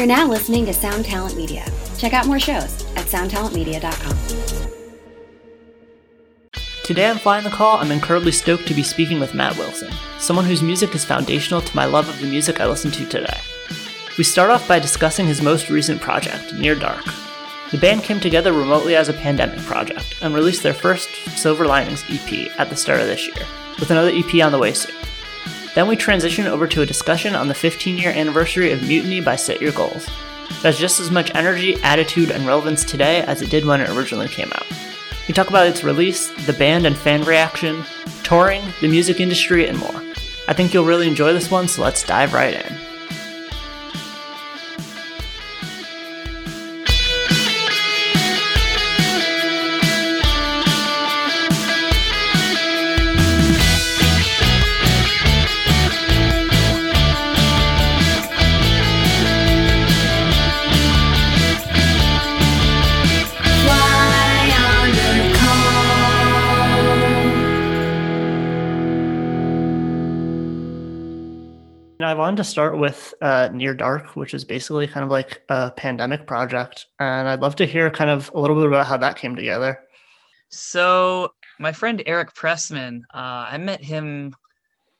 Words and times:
You're 0.00 0.06
now 0.06 0.26
listening 0.26 0.64
to 0.64 0.72
Sound 0.72 1.04
Talent 1.04 1.36
Media. 1.36 1.62
Check 1.98 2.14
out 2.14 2.26
more 2.26 2.40
shows 2.40 2.86
at 2.96 3.04
soundtalentmedia.com. 3.04 4.16
Today 6.84 7.04
on 7.04 7.18
Flying 7.18 7.44
the 7.44 7.50
Call, 7.50 7.76
I'm 7.76 7.92
incredibly 7.92 8.32
stoked 8.32 8.66
to 8.68 8.74
be 8.74 8.82
speaking 8.82 9.20
with 9.20 9.34
Matt 9.34 9.58
Wilson, 9.58 9.92
someone 10.18 10.46
whose 10.46 10.62
music 10.62 10.94
is 10.94 11.04
foundational 11.04 11.60
to 11.60 11.76
my 11.76 11.84
love 11.84 12.08
of 12.08 12.18
the 12.18 12.26
music 12.26 12.60
I 12.60 12.66
listen 12.66 12.90
to 12.92 13.04
today. 13.04 13.40
We 14.16 14.24
start 14.24 14.48
off 14.48 14.66
by 14.66 14.78
discussing 14.78 15.26
his 15.26 15.42
most 15.42 15.68
recent 15.68 16.00
project, 16.00 16.54
Near 16.54 16.76
Dark. 16.76 17.04
The 17.70 17.76
band 17.76 18.02
came 18.02 18.20
together 18.20 18.54
remotely 18.54 18.96
as 18.96 19.10
a 19.10 19.12
pandemic 19.12 19.58
project 19.66 20.16
and 20.22 20.32
released 20.34 20.62
their 20.62 20.72
first 20.72 21.10
Silver 21.36 21.66
Linings 21.66 22.04
EP 22.08 22.58
at 22.58 22.70
the 22.70 22.74
start 22.74 23.00
of 23.00 23.06
this 23.06 23.26
year, 23.26 23.46
with 23.78 23.90
another 23.90 24.12
EP 24.14 24.42
on 24.42 24.50
the 24.50 24.58
way 24.58 24.72
soon. 24.72 24.99
Then 25.80 25.88
we 25.88 25.96
transition 25.96 26.46
over 26.46 26.66
to 26.66 26.82
a 26.82 26.86
discussion 26.86 27.34
on 27.34 27.48
the 27.48 27.54
15 27.54 27.96
year 27.96 28.10
anniversary 28.10 28.70
of 28.70 28.86
Mutiny 28.86 29.22
by 29.22 29.36
Set 29.36 29.62
Your 29.62 29.72
Goals. 29.72 30.06
It 30.50 30.56
has 30.56 30.78
just 30.78 31.00
as 31.00 31.10
much 31.10 31.34
energy, 31.34 31.76
attitude, 31.82 32.30
and 32.30 32.46
relevance 32.46 32.84
today 32.84 33.22
as 33.22 33.40
it 33.40 33.48
did 33.48 33.64
when 33.64 33.80
it 33.80 33.88
originally 33.88 34.28
came 34.28 34.52
out. 34.52 34.66
We 35.26 35.32
talk 35.32 35.48
about 35.48 35.66
its 35.66 35.82
release, 35.82 36.28
the 36.44 36.52
band 36.52 36.84
and 36.84 36.94
fan 36.94 37.22
reaction, 37.22 37.82
touring, 38.24 38.62
the 38.82 38.88
music 38.88 39.20
industry, 39.20 39.68
and 39.68 39.78
more. 39.78 40.02
I 40.48 40.52
think 40.52 40.74
you'll 40.74 40.84
really 40.84 41.08
enjoy 41.08 41.32
this 41.32 41.50
one, 41.50 41.66
so 41.66 41.80
let's 41.80 42.04
dive 42.04 42.34
right 42.34 42.62
in. 42.62 42.89
Wanted 72.20 72.36
to 72.36 72.44
start 72.44 72.78
with 72.78 73.14
uh, 73.22 73.48
Near 73.52 73.74
Dark, 73.74 74.14
which 74.14 74.34
is 74.34 74.44
basically 74.44 74.86
kind 74.86 75.04
of 75.04 75.10
like 75.10 75.42
a 75.48 75.70
pandemic 75.70 76.26
project. 76.26 76.86
And 76.98 77.28
I'd 77.28 77.40
love 77.40 77.56
to 77.56 77.66
hear 77.66 77.90
kind 77.90 78.10
of 78.10 78.30
a 78.34 78.40
little 78.40 78.56
bit 78.56 78.66
about 78.66 78.86
how 78.86 78.96
that 78.98 79.16
came 79.16 79.34
together. 79.34 79.80
So, 80.50 81.32
my 81.58 81.72
friend 81.72 82.02
Eric 82.06 82.34
Pressman, 82.34 83.00
uh, 83.14 83.48
I 83.50 83.58
met 83.58 83.82
him, 83.82 84.34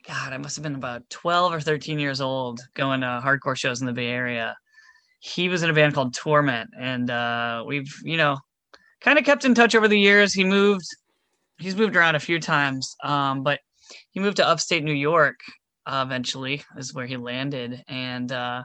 God, 0.06 0.32
I 0.32 0.38
must 0.38 0.56
have 0.56 0.62
been 0.62 0.74
about 0.74 1.08
12 1.10 1.52
or 1.52 1.60
13 1.60 1.98
years 1.98 2.20
old 2.20 2.60
going 2.74 3.00
to 3.02 3.20
hardcore 3.24 3.56
shows 3.56 3.80
in 3.80 3.86
the 3.86 3.92
Bay 3.92 4.08
Area. 4.08 4.56
He 5.20 5.48
was 5.48 5.62
in 5.62 5.70
a 5.70 5.74
band 5.74 5.94
called 5.94 6.14
Torment. 6.14 6.70
And 6.78 7.10
uh, 7.10 7.64
we've, 7.66 7.92
you 8.02 8.16
know, 8.16 8.38
kind 9.00 9.18
of 9.18 9.24
kept 9.24 9.44
in 9.44 9.54
touch 9.54 9.74
over 9.74 9.88
the 9.88 9.98
years. 9.98 10.32
He 10.32 10.44
moved, 10.44 10.86
he's 11.58 11.76
moved 11.76 11.96
around 11.96 12.14
a 12.14 12.20
few 12.20 12.40
times, 12.40 12.96
um, 13.04 13.42
but 13.42 13.60
he 14.10 14.20
moved 14.20 14.36
to 14.38 14.46
upstate 14.46 14.84
New 14.84 14.92
York 14.92 15.38
uh, 15.90 16.04
eventually 16.06 16.62
is 16.76 16.94
where 16.94 17.06
he 17.06 17.16
landed. 17.16 17.82
And 17.88 18.30
uh, 18.30 18.62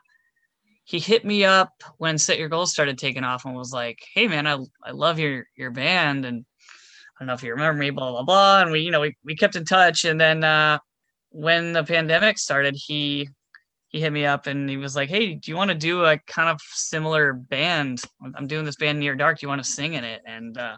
he 0.84 1.00
hit 1.00 1.26
me 1.26 1.44
up 1.44 1.72
when 1.98 2.18
set 2.18 2.38
your 2.38 2.50
goals 2.50 2.72
started 2.72 2.98
taking 2.98 3.24
off 3.24 3.44
and 3.44 3.56
was 3.56 3.74
like 3.74 3.98
hey 4.14 4.28
man 4.28 4.46
i, 4.46 4.56
I 4.84 4.92
love 4.92 5.18
your 5.18 5.46
your 5.58 5.72
band 5.72 6.26
and 6.26 6.46
i 6.62 7.20
don't 7.20 7.28
know 7.28 7.34
if 7.34 7.42
you 7.42 7.52
remember 7.52 7.80
me 7.80 7.90
blah 7.90 8.12
blah 8.12 8.24
blah. 8.24 8.62
And 8.62 8.72
we 8.72 8.82
you 8.82 8.92
know 8.92 9.02
we, 9.02 9.16
we 9.24 9.36
kept 9.36 9.56
in 9.56 9.66
touch. 9.66 10.06
And 10.06 10.22
then 10.22 10.44
uh, 10.44 10.78
when 11.30 11.74
the 11.74 11.84
pandemic 11.84 12.38
started 12.38 12.76
he 12.78 13.28
he 13.88 14.00
hit 14.00 14.14
me 14.14 14.26
up 14.26 14.46
and 14.48 14.70
he 14.70 14.78
was 14.78 14.96
like 14.96 15.10
hey 15.10 15.34
do 15.34 15.50
you 15.50 15.58
want 15.58 15.70
to 15.72 15.76
do 15.76 16.06
a 16.06 16.20
kind 16.28 16.50
of 16.50 16.62
similar 16.62 17.34
band? 17.34 18.02
I'm 18.36 18.48
doing 18.48 18.66
this 18.66 18.76
band 18.76 19.00
near 19.00 19.16
dark. 19.16 19.40
Do 19.40 19.46
you 19.46 19.50
want 19.50 19.64
to 19.64 19.70
sing 19.70 19.96
in 19.96 20.04
it? 20.04 20.22
And 20.28 20.58
uh, 20.58 20.78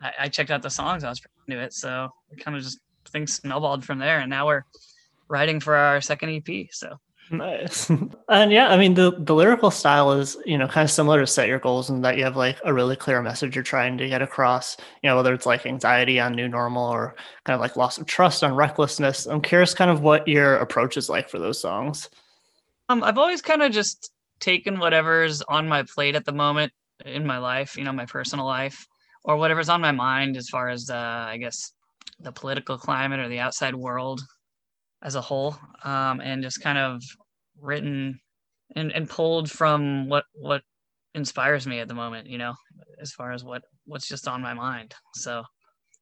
I, 0.00 0.12
I 0.20 0.28
checked 0.28 0.50
out 0.50 0.62
the 0.62 0.70
songs. 0.70 1.04
I 1.04 1.10
was 1.10 1.20
into 1.46 1.60
it. 1.60 1.74
So 1.74 2.08
it 2.30 2.42
kind 2.42 2.56
of 2.56 2.62
just 2.62 2.78
things 3.08 3.34
snowballed 3.34 3.84
from 3.84 3.98
there. 3.98 4.20
And 4.20 4.30
now 4.30 4.46
we're 4.46 4.62
writing 5.28 5.60
for 5.60 5.74
our 5.74 6.00
second 6.00 6.30
EP. 6.30 6.66
So 6.70 6.98
nice. 7.30 7.90
and 8.28 8.52
yeah, 8.52 8.68
I 8.68 8.76
mean 8.76 8.94
the 8.94 9.12
the 9.18 9.34
lyrical 9.34 9.70
style 9.70 10.12
is 10.12 10.36
you 10.44 10.58
know 10.58 10.68
kind 10.68 10.84
of 10.84 10.90
similar 10.90 11.20
to 11.20 11.26
set 11.26 11.48
your 11.48 11.58
goals 11.58 11.90
and 11.90 12.04
that 12.04 12.16
you 12.16 12.24
have 12.24 12.36
like 12.36 12.58
a 12.64 12.72
really 12.72 12.96
clear 12.96 13.22
message 13.22 13.54
you're 13.54 13.64
trying 13.64 13.98
to 13.98 14.08
get 14.08 14.22
across. 14.22 14.76
You 15.02 15.10
know 15.10 15.16
whether 15.16 15.34
it's 15.34 15.46
like 15.46 15.66
anxiety 15.66 16.18
on 16.20 16.34
new 16.34 16.48
normal 16.48 16.90
or 16.90 17.14
kind 17.44 17.54
of 17.54 17.60
like 17.60 17.76
loss 17.76 17.98
of 17.98 18.06
trust 18.06 18.42
on 18.42 18.54
recklessness. 18.54 19.26
I'm 19.26 19.42
curious 19.42 19.74
kind 19.74 19.90
of 19.90 20.00
what 20.00 20.26
your 20.26 20.56
approach 20.56 20.96
is 20.96 21.08
like 21.08 21.28
for 21.28 21.38
those 21.38 21.60
songs. 21.60 22.08
Um, 22.88 23.04
I've 23.04 23.18
always 23.18 23.42
kind 23.42 23.62
of 23.62 23.72
just 23.72 24.12
taken 24.40 24.78
whatever's 24.78 25.42
on 25.42 25.68
my 25.68 25.82
plate 25.82 26.14
at 26.14 26.24
the 26.24 26.32
moment 26.32 26.72
in 27.04 27.26
my 27.26 27.38
life, 27.38 27.76
you 27.76 27.84
know, 27.84 27.92
my 27.92 28.06
personal 28.06 28.46
life, 28.46 28.86
or 29.24 29.36
whatever's 29.36 29.68
on 29.68 29.80
my 29.80 29.92
mind 29.92 30.36
as 30.36 30.48
far 30.48 30.68
as 30.68 30.90
uh, 30.90 31.26
I 31.28 31.36
guess 31.36 31.72
the 32.20 32.32
political 32.32 32.78
climate 32.78 33.20
or 33.20 33.28
the 33.28 33.40
outside 33.40 33.74
world 33.74 34.22
as 35.02 35.14
a 35.14 35.20
whole, 35.20 35.56
um, 35.84 36.20
and 36.20 36.42
just 36.42 36.62
kind 36.62 36.78
of 36.78 37.02
written 37.60 38.20
and, 38.76 38.92
and 38.92 39.08
pulled 39.08 39.50
from 39.50 40.08
what 40.08 40.24
what 40.34 40.62
inspires 41.14 41.66
me 41.66 41.80
at 41.80 41.88
the 41.88 41.94
moment. 41.94 42.28
You 42.28 42.38
know, 42.38 42.54
as 43.00 43.12
far 43.12 43.32
as 43.32 43.44
what 43.44 43.62
what's 43.86 44.08
just 44.08 44.28
on 44.28 44.42
my 44.42 44.54
mind. 44.54 44.94
So 45.14 45.42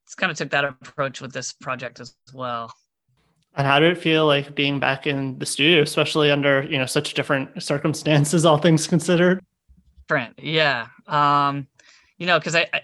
it's 0.05 0.15
kind 0.15 0.31
of 0.31 0.39
took 0.39 0.51
that 0.51 0.65
approach 0.65 1.21
with 1.21 1.33
this 1.33 1.53
project 1.53 2.01
as 2.01 2.15
well. 2.33 2.73
And 3.57 3.67
how 3.67 3.81
did 3.81 3.97
it 3.97 4.01
feel 4.01 4.27
like 4.27 4.55
being 4.55 4.79
back 4.79 5.07
in 5.07 5.39
the 5.39 5.47
studio, 5.47 5.83
especially 5.83 6.31
under 6.31 6.63
you 6.65 6.78
know 6.78 6.87
such 6.87 7.15
different 7.15 7.63
circumstances, 7.63 8.45
all 8.45 8.59
things 8.59 8.87
considered? 8.87 9.43
Different, 10.09 10.39
yeah. 10.39 10.87
Um, 11.07 11.67
you 12.19 12.27
know, 12.27 12.39
because 12.39 12.55
I, 12.55 12.67
I 12.73 12.81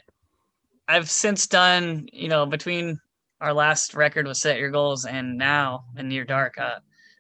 I've 0.89 1.11
since 1.11 1.47
done 1.47 2.09
you 2.12 2.29
know 2.29 2.47
between 2.47 2.99
our 3.43 3.53
last 3.53 3.95
record 3.95 4.27
was 4.27 4.41
Set 4.41 4.59
Your 4.59 4.71
Goals, 4.71 5.05
and 5.05 5.37
now 5.37 5.85
in 5.97 6.09
Near 6.09 6.25
Dark, 6.25 6.57
uh, 6.59 6.79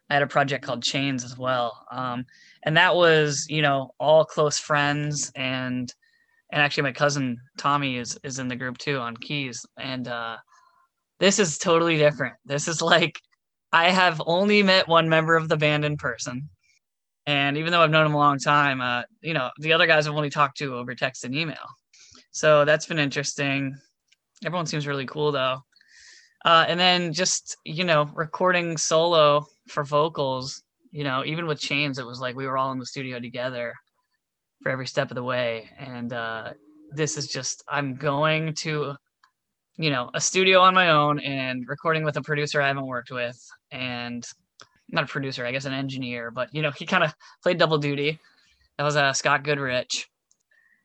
I 0.08 0.14
had 0.14 0.22
a 0.22 0.28
project 0.28 0.64
called 0.64 0.82
Chains 0.82 1.24
as 1.24 1.36
well. 1.36 1.84
Um, 1.90 2.24
and 2.62 2.76
that 2.76 2.94
was, 2.94 3.46
you 3.48 3.60
know, 3.60 3.90
all 3.98 4.24
close 4.24 4.58
friends 4.58 5.32
and 5.34 5.92
and 6.52 6.60
actually 6.60 6.82
my 6.84 6.92
cousin 6.92 7.38
Tommy 7.58 7.96
is 7.96 8.18
is 8.22 8.38
in 8.38 8.46
the 8.46 8.56
group 8.56 8.78
too 8.78 8.98
on 8.98 9.16
keys. 9.16 9.66
And 9.78 10.06
uh, 10.06 10.36
this 11.18 11.38
is 11.38 11.58
totally 11.58 11.96
different. 11.96 12.34
This 12.44 12.68
is 12.68 12.80
like 12.80 13.18
I 13.72 13.90
have 13.90 14.22
only 14.26 14.62
met 14.62 14.86
one 14.86 15.08
member 15.08 15.34
of 15.34 15.48
the 15.48 15.56
band 15.56 15.84
in 15.84 15.96
person. 15.96 16.48
And 17.26 17.56
even 17.56 17.72
though 17.72 17.80
I've 17.80 17.90
known 17.90 18.06
him 18.06 18.14
a 18.14 18.18
long 18.18 18.38
time, 18.38 18.80
uh, 18.80 19.02
you 19.22 19.32
know, 19.32 19.50
the 19.58 19.72
other 19.72 19.86
guys 19.86 20.06
I've 20.06 20.14
only 20.14 20.30
talked 20.30 20.58
to 20.58 20.76
over 20.76 20.94
text 20.94 21.24
and 21.24 21.34
email. 21.34 21.66
So 22.32 22.64
that's 22.64 22.86
been 22.86 22.98
interesting. 22.98 23.74
Everyone 24.44 24.66
seems 24.66 24.86
really 24.86 25.06
cool 25.06 25.32
though. 25.32 25.62
Uh, 26.44 26.64
and 26.68 26.78
then 26.78 27.12
just 27.12 27.56
you 27.64 27.84
know 27.84 28.10
recording 28.14 28.76
solo 28.76 29.46
for 29.68 29.84
vocals 29.84 30.62
you 30.90 31.04
know 31.04 31.24
even 31.24 31.46
with 31.46 31.60
chains 31.60 31.98
it 31.98 32.06
was 32.06 32.20
like 32.20 32.34
we 32.34 32.46
were 32.46 32.58
all 32.58 32.72
in 32.72 32.78
the 32.78 32.86
studio 32.86 33.20
together 33.20 33.74
for 34.62 34.70
every 34.70 34.86
step 34.86 35.10
of 35.10 35.16
the 35.16 35.22
way. 35.22 35.68
And 35.78 36.12
uh, 36.12 36.52
this 36.94 37.16
is 37.16 37.26
just 37.26 37.64
i'm 37.68 37.94
going 37.94 38.54
to 38.54 38.94
you 39.76 39.90
know 39.90 40.10
a 40.14 40.20
studio 40.20 40.60
on 40.60 40.74
my 40.74 40.90
own 40.90 41.18
and 41.20 41.64
recording 41.68 42.04
with 42.04 42.16
a 42.16 42.22
producer 42.22 42.60
i 42.60 42.68
haven't 42.68 42.86
worked 42.86 43.10
with 43.10 43.38
and 43.70 44.26
not 44.90 45.04
a 45.04 45.06
producer 45.06 45.46
i 45.46 45.52
guess 45.52 45.64
an 45.64 45.72
engineer 45.72 46.30
but 46.30 46.52
you 46.52 46.60
know 46.62 46.70
he 46.70 46.84
kind 46.86 47.04
of 47.04 47.14
played 47.42 47.58
double 47.58 47.78
duty. 47.78 48.18
That 48.78 48.84
was 48.84 48.96
uh, 48.96 49.12
scott 49.12 49.44
goodrich. 49.44 50.08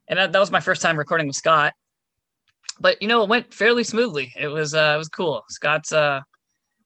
And 0.09 0.19
that, 0.19 0.31
that 0.31 0.39
was 0.39 0.51
my 0.51 0.59
first 0.59 0.81
time 0.81 0.97
recording 0.97 1.28
with 1.28 1.35
scott 1.35 1.74
but 2.79 3.01
you 3.01 3.07
know, 3.07 3.23
it 3.23 3.29
went 3.29 3.53
fairly 3.53 3.83
smoothly. 3.83 4.31
It 4.38 4.47
was 4.47 4.73
uh, 4.73 4.93
it 4.95 4.97
was 4.97 5.09
cool. 5.09 5.43
Scott's 5.49 5.91
uh, 5.91 6.21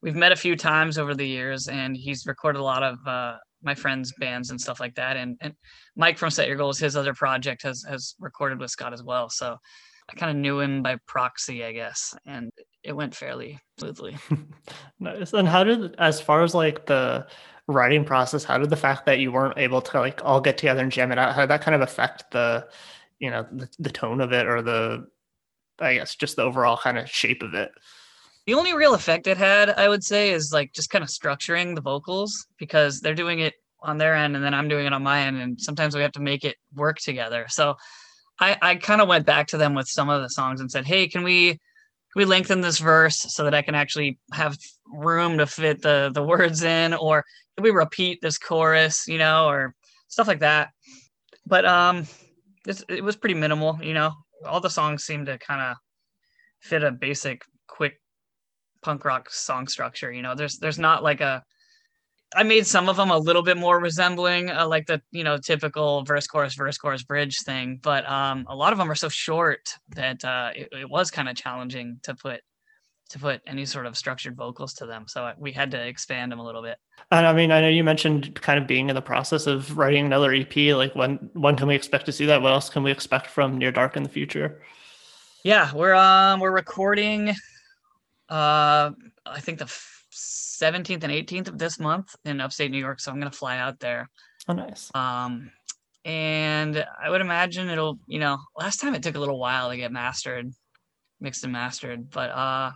we've 0.02 0.16
met 0.16 0.32
a 0.32 0.36
few 0.38 0.56
times 0.56 0.98
over 0.98 1.16
the 1.16 1.28
years, 1.28 1.68
and 1.68 1.96
he's 1.96 2.26
recorded 2.26 2.60
a 2.60 2.64
lot 2.64 2.84
of 2.84 2.98
uh, 3.08 3.38
my 3.62 3.76
friends' 3.76 4.14
bands 4.20 4.50
and 4.50 4.60
stuff 4.60 4.80
like 4.80 4.96
that. 4.96 5.18
And 5.18 5.38
and 5.42 5.54
Mike 5.96 6.18
from 6.18 6.30
Set 6.30 6.48
Your 6.48 6.58
Goals, 6.58 6.80
his 6.80 6.96
other 6.96 7.14
project, 7.14 7.64
has 7.64 7.84
has 7.88 8.16
recorded 8.20 8.60
with 8.60 8.72
Scott 8.72 8.94
as 8.94 9.04
well. 9.04 9.30
So 9.30 9.58
I 10.10 10.16
kind 10.16 10.32
of 10.32 10.38
knew 10.38 10.60
him 10.60 10.84
by 10.84 10.98
proxy, 11.08 11.64
I 11.64 11.72
guess, 11.72 12.14
and 12.26 12.52
it 12.84 12.94
went 12.94 13.16
fairly 13.16 13.60
smoothly. 13.80 14.18
nice. 15.00 15.34
And 15.34 15.48
how 15.48 15.64
did, 15.64 15.96
as 16.00 16.20
far 16.20 16.44
as 16.44 16.54
like 16.56 16.86
the 16.86 17.28
writing 17.68 18.04
process, 18.04 18.44
how 18.44 18.58
did 18.58 18.70
the 18.70 18.76
fact 18.76 19.06
that 19.06 19.20
you 19.20 19.32
weren't 19.32 19.58
able 19.58 19.82
to 19.82 20.00
like 20.00 20.24
all 20.26 20.42
get 20.42 20.58
together 20.58 20.82
and 20.82 20.92
jam 20.92 21.12
it 21.12 21.18
out, 21.18 21.34
how 21.34 21.42
did 21.42 21.50
that 21.52 21.62
kind 21.62 21.76
of 21.76 21.82
affect 21.82 22.32
the, 22.32 22.68
you 23.20 23.30
know, 23.30 23.46
the, 23.52 23.70
the 23.80 23.90
tone 23.90 24.20
of 24.20 24.34
it 24.34 24.48
or 24.48 24.62
the 24.62 25.08
I 25.82 25.96
guess 25.96 26.16
just 26.16 26.36
the 26.36 26.44
overall 26.44 26.78
kind 26.78 26.98
of 26.98 27.10
shape 27.10 27.44
of 27.44 27.54
it. 27.54 27.72
The 28.46 28.54
only 28.54 28.74
real 28.74 28.94
effect 28.94 29.28
it 29.28 29.38
had, 29.38 29.70
I 29.70 29.90
would 29.90 30.04
say, 30.04 30.32
is 30.32 30.52
like 30.52 30.74
just 30.74 30.90
kind 30.90 31.04
of 31.04 31.10
structuring 31.10 31.76
the 31.76 31.82
vocals 31.82 32.48
because 32.58 33.00
they're 33.00 33.14
doing 33.16 33.40
it 33.40 33.54
on 33.84 33.98
their 33.98 34.16
end 34.16 34.36
and 34.36 34.44
then 34.46 34.54
I'm 34.54 34.68
doing 34.68 34.86
it 34.86 34.94
on 34.94 35.04
my 35.04 35.22
end, 35.22 35.38
and 35.38 35.60
sometimes 35.60 35.96
we 35.96 36.02
have 36.02 36.12
to 36.14 36.20
make 36.20 36.44
it 36.44 36.56
work 36.76 37.00
together. 37.00 37.46
So 37.50 37.76
I, 38.40 38.58
I 38.62 38.76
kind 38.76 39.02
of 39.02 39.08
went 39.08 39.26
back 39.26 39.48
to 39.48 39.58
them 39.58 39.76
with 39.76 39.88
some 39.88 40.10
of 40.10 40.22
the 40.22 40.30
songs 40.30 40.62
and 40.62 40.72
said, 40.72 40.86
"Hey, 40.86 41.08
can 41.08 41.24
we 41.24 41.50
can 41.52 41.60
we 42.16 42.26
lengthen 42.26 42.62
this 42.62 42.80
verse 42.80 43.18
so 43.18 43.44
that 43.44 43.54
I 43.54 43.62
can 43.62 43.76
actually 43.76 44.20
have 44.34 44.58
room 44.92 45.38
to 45.38 45.46
fit 45.46 45.82
the 45.82 46.12
the 46.14 46.24
words 46.24 46.64
in, 46.64 46.94
or 46.94 47.24
can 47.56 47.64
we 47.64 47.72
repeat 47.72 48.20
this 48.22 48.38
chorus, 48.38 49.08
you 49.08 49.18
know, 49.18 49.48
or 49.48 49.76
stuff 50.08 50.28
like 50.28 50.40
that. 50.40 50.70
But 51.46 51.66
um, 51.66 52.08
it 52.66 53.04
was 53.04 53.16
pretty 53.16 53.36
minimal. 53.36 53.80
You 53.82 53.94
know, 53.94 54.14
all 54.46 54.62
the 54.62 54.70
songs 54.70 55.04
seem 55.04 55.26
to 55.26 55.38
kind 55.38 55.62
of 55.62 55.78
fit 56.60 56.84
a 56.84 56.92
basic, 56.92 57.44
quick 57.68 58.00
punk 58.82 59.06
rock 59.06 59.30
song 59.30 59.68
structure. 59.68 60.12
You 60.12 60.22
know, 60.22 60.36
there's 60.36 60.58
there's 60.58 60.80
not 60.80 61.04
like 61.04 61.22
a 61.22 61.44
I 62.34 62.44
made 62.44 62.66
some 62.66 62.88
of 62.88 62.96
them 62.96 63.12
a 63.12 63.18
little 63.18 63.44
bit 63.44 63.58
more 63.58 63.80
resembling 63.80 64.50
uh, 64.50 64.66
like 64.68 64.86
the 64.88 65.02
you 65.12 65.24
know 65.24 65.38
typical 65.38 66.04
verse 66.04 66.28
chorus 66.28 66.56
verse 66.56 66.78
chorus 66.78 67.04
bridge 67.04 67.40
thing, 67.42 67.80
but 67.82 68.10
um, 68.10 68.46
a 68.48 68.56
lot 68.56 68.72
of 68.72 68.80
them 68.80 68.90
are 68.90 68.96
so 68.96 69.10
short 69.10 69.70
that 69.96 70.24
uh, 70.24 70.52
it, 70.56 70.70
it 70.72 70.90
was 70.90 71.12
kind 71.12 71.28
of 71.28 71.36
challenging 71.36 72.00
to 72.04 72.16
put 72.16 72.42
to 73.12 73.20
put 73.20 73.42
any 73.48 73.66
sort 73.66 73.86
of 73.86 73.98
structured 73.98 74.36
vocals 74.36 74.74
to 74.76 74.86
them. 74.86 75.06
So 75.08 75.32
we 75.38 75.52
had 75.52 75.72
to 75.72 75.86
expand 75.86 76.32
them 76.32 76.40
a 76.40 76.46
little 76.46 76.62
bit. 76.62 76.78
And 77.12 77.26
I 77.26 77.34
mean, 77.34 77.52
I 77.52 77.62
know 77.62 77.70
you 77.70 77.84
mentioned 77.84 78.36
kind 78.36 78.60
of 78.60 78.68
being 78.68 78.90
in 78.90 78.96
the 78.96 79.02
process 79.02 79.48
of 79.48 79.78
writing 79.78 80.06
another 80.06 80.34
EP. 80.34 80.56
Like 80.76 80.96
when 80.96 81.30
when 81.34 81.56
can 81.56 81.68
we 81.68 81.76
expect 81.76 82.06
to 82.08 82.12
see 82.12 82.26
that? 82.26 82.42
What 82.42 82.52
else 82.52 82.70
can 82.70 82.84
we 82.84 82.92
expect 82.92 83.28
from 83.28 83.58
Near 83.58 83.72
Dark 83.72 83.96
in 83.96 84.04
the 84.04 84.10
future? 84.10 84.62
Yeah, 85.44 85.74
we're 85.74 85.96
um 85.96 86.40
we're 86.40 86.52
recording 86.52 87.30
uh 88.30 88.92
I 89.26 89.40
think 89.40 89.60
the 89.60 89.66
17th 90.12 91.04
and 91.04 91.12
18th 91.12 91.48
of 91.48 91.58
this 91.58 91.80
month 91.80 92.16
in 92.26 92.40
upstate 92.40 92.72
New 92.72 92.78
York. 92.78 93.00
So 93.00 93.12
I'm 93.12 93.20
going 93.20 93.32
to 93.32 93.38
fly 93.38 93.58
out 93.58 93.80
there. 93.80 94.10
Oh, 94.48 94.54
nice. 94.54 94.92
Um, 94.94 95.52
and 96.06 96.86
I 97.02 97.10
would 97.10 97.22
imagine 97.22 97.70
it'll, 97.70 98.00
you 98.08 98.20
know, 98.20 98.38
last 98.58 98.80
time 98.80 98.96
it 98.96 99.04
took 99.04 99.16
a 99.16 99.20
little 99.20 99.40
while 99.40 99.70
to 99.70 99.78
get 99.78 99.92
mastered, 99.92 100.52
mixed 101.20 101.44
and 101.44 101.54
mastered, 101.54 102.10
but 102.10 102.30
uh, 102.32 102.72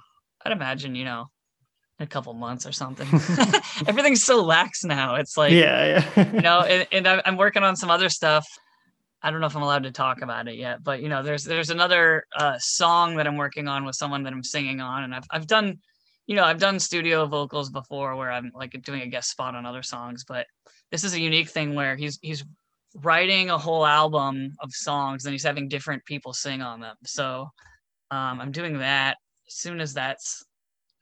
I'd 0.46 0.52
imagine, 0.52 0.96
you 0.96 1.06
know, 1.06 1.26
a 2.00 2.06
couple 2.08 2.34
months 2.34 2.66
or 2.66 2.72
something. 2.72 3.08
Everything's 3.88 4.24
so 4.24 4.44
lax 4.44 4.84
now. 4.84 5.16
It's 5.16 5.38
like, 5.38 5.52
yeah, 5.52 6.04
yeah. 6.16 6.34
you 6.34 6.42
know, 6.42 6.60
and, 6.62 6.88
and 6.92 7.22
I'm 7.26 7.38
working 7.38 7.64
on 7.64 7.76
some 7.76 7.90
other 7.90 8.10
stuff. 8.10 8.46
I 9.22 9.32
don't 9.32 9.42
know 9.42 9.48
if 9.48 9.56
I'm 9.56 9.64
allowed 9.64 9.84
to 9.84 9.92
talk 9.92 10.22
about 10.22 10.48
it 10.48 10.56
yet, 10.56 10.84
but 10.84 11.02
you 11.02 11.10
know, 11.10 11.24
there's 11.24 11.44
there's 11.44 11.72
another 11.72 12.26
uh, 12.38 12.58
song 12.60 13.16
that 13.16 13.26
I'm 13.26 13.38
working 13.38 13.68
on 13.68 13.84
with 13.84 13.96
someone 13.96 14.24
that 14.24 14.34
I'm 14.34 14.44
singing 14.44 14.82
on, 14.82 15.04
and 15.04 15.16
I've 15.16 15.26
I've 15.32 15.48
done 15.48 15.80
you 16.28 16.36
know, 16.36 16.44
I've 16.44 16.60
done 16.60 16.80
studio 16.80 17.26
vocals 17.26 17.70
before 17.70 18.16
where 18.16 18.32
I'm 18.32 18.52
like 18.56 18.76
doing 18.84 19.02
a 19.02 19.08
guest 19.08 19.30
spot 19.30 19.56
on 19.56 19.66
other 19.66 19.84
songs, 19.84 20.24
but 20.28 20.48
this 20.92 21.04
is 21.04 21.14
a 21.14 21.20
unique 21.20 21.50
thing 21.50 21.76
where 21.76 21.96
he's 21.96 22.18
he's 22.22 22.44
writing 22.96 23.50
a 23.50 23.58
whole 23.58 23.86
album 23.86 24.54
of 24.62 24.72
songs 24.72 25.26
and 25.26 25.34
he's 25.34 25.44
having 25.44 25.68
different 25.68 26.06
people 26.06 26.34
sing 26.34 26.62
on 26.62 26.80
them. 26.80 26.96
So 27.04 27.50
um, 28.12 28.40
I'm 28.40 28.52
doing 28.52 28.80
that. 28.80 29.18
As 29.48 29.56
soon 29.56 29.80
as 29.80 29.94
that's 29.94 30.44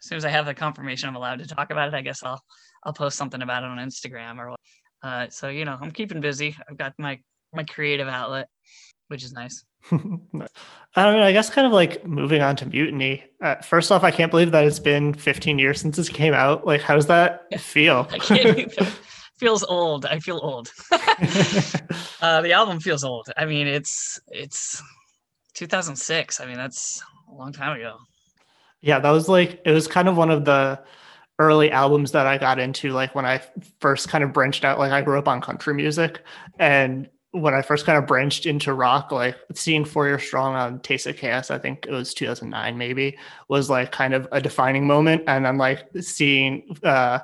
as 0.03 0.09
soon 0.09 0.17
as 0.17 0.25
I 0.25 0.29
have 0.29 0.45
the 0.45 0.53
confirmation 0.53 1.09
I'm 1.09 1.15
allowed 1.15 1.39
to 1.39 1.47
talk 1.47 1.71
about 1.71 1.87
it, 1.87 1.93
I 1.93 2.01
guess 2.01 2.23
I'll 2.23 2.41
I'll 2.83 2.93
post 2.93 3.17
something 3.17 3.41
about 3.41 3.63
it 3.63 3.67
on 3.67 3.77
Instagram 3.77 4.37
or 4.37 4.55
uh, 5.03 5.27
so 5.29 5.49
you 5.49 5.65
know, 5.65 5.77
I'm 5.79 5.91
keeping 5.91 6.21
busy. 6.21 6.55
I've 6.69 6.77
got 6.77 6.93
my 6.97 7.19
my 7.53 7.63
creative 7.63 8.07
outlet, 8.07 8.47
which 9.07 9.23
is 9.23 9.33
nice. 9.33 9.63
I 9.91 11.11
mean, 11.11 11.21
I 11.21 11.31
guess 11.31 11.49
kind 11.49 11.67
of 11.67 11.73
like 11.73 12.05
moving 12.05 12.41
on 12.41 12.55
to 12.57 12.65
Mutiny. 12.65 13.23
Uh, 13.41 13.55
first 13.55 13.91
off, 13.91 14.03
I 14.03 14.11
can't 14.11 14.31
believe 14.31 14.51
that 14.51 14.63
it's 14.63 14.79
been 14.79 15.13
15 15.13 15.59
years 15.59 15.81
since 15.81 15.97
this 15.97 16.07
came 16.07 16.33
out. 16.33 16.65
Like, 16.65 16.81
how 16.81 16.95
does 16.95 17.07
that 17.07 17.59
feel? 17.59 18.07
I 18.11 18.17
can't 18.19 18.73
feels 19.37 19.63
old. 19.63 20.05
I 20.05 20.19
feel 20.19 20.39
old. 20.41 20.71
uh, 22.21 22.41
the 22.41 22.53
album 22.53 22.79
feels 22.79 23.03
old. 23.03 23.29
I 23.35 23.45
mean, 23.45 23.67
it's 23.67 24.19
it's 24.27 24.81
2006. 25.55 26.39
I 26.39 26.45
mean, 26.45 26.55
that's 26.55 27.03
a 27.29 27.33
long 27.33 27.51
time 27.51 27.77
ago. 27.77 27.97
Yeah, 28.83 28.99
that 28.99 29.09
was 29.09 29.27
like 29.29 29.61
it 29.65 29.71
was 29.71 29.87
kind 29.87 30.07
of 30.07 30.17
one 30.17 30.29
of 30.29 30.45
the 30.45 30.79
early 31.39 31.71
albums 31.71 32.11
that 32.11 32.27
I 32.27 32.37
got 32.37 32.59
into 32.59 32.91
like 32.91 33.15
when 33.15 33.25
I 33.25 33.41
first 33.79 34.09
kind 34.09 34.23
of 34.23 34.33
branched 34.33 34.63
out 34.63 34.77
like 34.77 34.91
I 34.91 35.01
grew 35.01 35.17
up 35.17 35.27
on 35.27 35.41
country 35.41 35.73
music 35.73 36.21
and 36.59 37.09
when 37.31 37.55
I 37.55 37.63
first 37.63 37.87
kind 37.87 37.97
of 37.97 38.05
branched 38.05 38.45
into 38.45 38.73
rock, 38.75 39.11
like 39.11 39.35
seeing 39.55 39.85
Four 39.85 40.05
Year 40.05 40.19
Strong 40.19 40.53
on 40.53 40.79
Taste 40.81 41.07
of 41.07 41.17
Chaos, 41.17 41.49
I 41.49 41.57
think 41.57 41.87
it 41.87 41.91
was 41.91 42.13
2009 42.13 42.77
maybe, 42.77 43.17
was 43.47 43.71
like 43.71 43.91
kind 43.91 44.13
of 44.13 44.27
a 44.31 44.39
defining 44.39 44.85
moment. 44.85 45.23
And 45.25 45.43
then 45.43 45.57
like 45.57 45.87
seeing, 45.99 46.77
uh, 46.83 47.19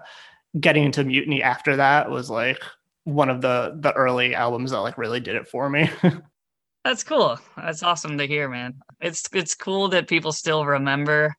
getting 0.59 0.85
into 0.85 1.03
Mutiny 1.03 1.43
after 1.43 1.75
that 1.75 2.09
was 2.09 2.27
like 2.29 2.59
one 3.03 3.29
of 3.29 3.41
the 3.41 3.77
the 3.79 3.93
early 3.93 4.33
albums 4.33 4.71
that 4.71 4.79
like 4.79 4.97
really 4.97 5.19
did 5.19 5.35
it 5.35 5.47
for 5.47 5.69
me. 5.69 5.89
That's 6.83 7.03
cool. 7.03 7.37
That's 7.55 7.83
awesome 7.83 8.17
to 8.17 8.25
hear, 8.25 8.49
man. 8.49 8.81
It's 8.99 9.29
it's 9.31 9.53
cool 9.53 9.89
that 9.89 10.07
people 10.07 10.31
still 10.31 10.65
remember 10.65 11.35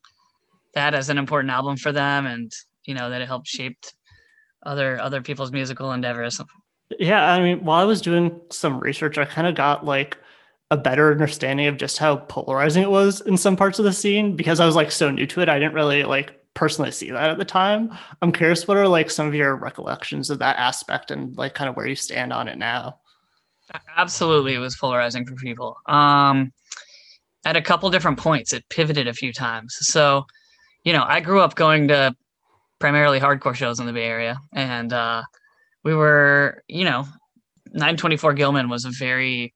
that 0.75 0.95
as 0.95 1.09
an 1.09 1.19
important 1.19 1.51
album 1.51 1.77
for 1.77 1.93
them, 1.93 2.27
and 2.27 2.53
you 2.85 2.95
know 2.95 3.11
that 3.11 3.21
it 3.21 3.27
helped 3.27 3.49
shape 3.49 3.79
other 4.65 5.01
other 5.01 5.23
people's 5.23 5.53
musical 5.53 5.93
endeavors. 5.93 6.41
Yeah, 6.99 7.31
I 7.33 7.41
mean, 7.41 7.65
while 7.65 7.81
I 7.81 7.85
was 7.85 8.01
doing 8.01 8.41
some 8.51 8.81
research, 8.81 9.17
I 9.19 9.25
kind 9.25 9.47
of 9.47 9.55
got 9.55 9.85
like 9.85 10.19
a 10.71 10.77
better 10.77 11.11
understanding 11.11 11.67
of 11.67 11.77
just 11.77 11.99
how 11.99 12.17
polarizing 12.17 12.83
it 12.83 12.91
was 12.91 13.21
in 13.23 13.37
some 13.37 13.57
parts 13.57 13.79
of 13.79 13.85
the 13.85 13.93
scene 13.93 14.37
because 14.37 14.61
I 14.61 14.67
was 14.67 14.77
like 14.77 14.91
so 14.91 15.11
new 15.11 15.27
to 15.27 15.41
it. 15.41 15.49
I 15.49 15.59
didn't 15.59 15.75
really 15.75 16.05
like 16.05 16.41
personally 16.55 16.91
see 16.91 17.11
that 17.11 17.31
at 17.31 17.39
the 17.39 17.45
time. 17.45 17.97
I'm 18.23 18.33
curious 18.33 18.67
what 18.67 18.77
are 18.77 18.89
like 18.89 19.11
some 19.11 19.27
of 19.27 19.35
your 19.35 19.57
recollections 19.57 20.31
of 20.31 20.39
that 20.41 20.57
aspect 20.57 21.11
and 21.11 21.37
like 21.37 21.55
kind 21.55 21.69
of 21.69 21.77
where 21.77 21.87
you 21.87 21.97
stand 21.97 22.33
on 22.33 22.49
it 22.49 22.59
now. 22.59 22.99
Absolutely, 23.97 24.55
it 24.55 24.59
was 24.59 24.77
polarizing 24.77 25.27
for 25.27 25.35
people. 25.35 25.77
Um 25.87 26.53
at 27.45 27.57
a 27.57 27.63
couple 27.63 27.89
different 27.91 28.19
points 28.19 28.53
it 28.53 28.69
pivoted 28.69 29.09
a 29.09 29.15
few 29.15 29.33
times. 29.33 29.77
So, 29.81 30.27
you 30.85 30.93
know, 30.93 31.05
I 31.07 31.21
grew 31.21 31.41
up 31.41 31.55
going 31.55 31.89
to 31.89 32.15
primarily 32.79 33.21
hardcore 33.21 33.55
shows 33.55 33.81
in 33.81 33.87
the 33.87 33.93
Bay 33.93 34.05
Area 34.05 34.39
and 34.53 34.93
uh 34.93 35.23
we 35.83 35.95
were, 35.95 36.63
you 36.69 36.85
know, 36.85 37.07
924 37.73 38.35
Gilman 38.35 38.69
was 38.69 38.85
a 38.85 38.91
very 38.91 39.55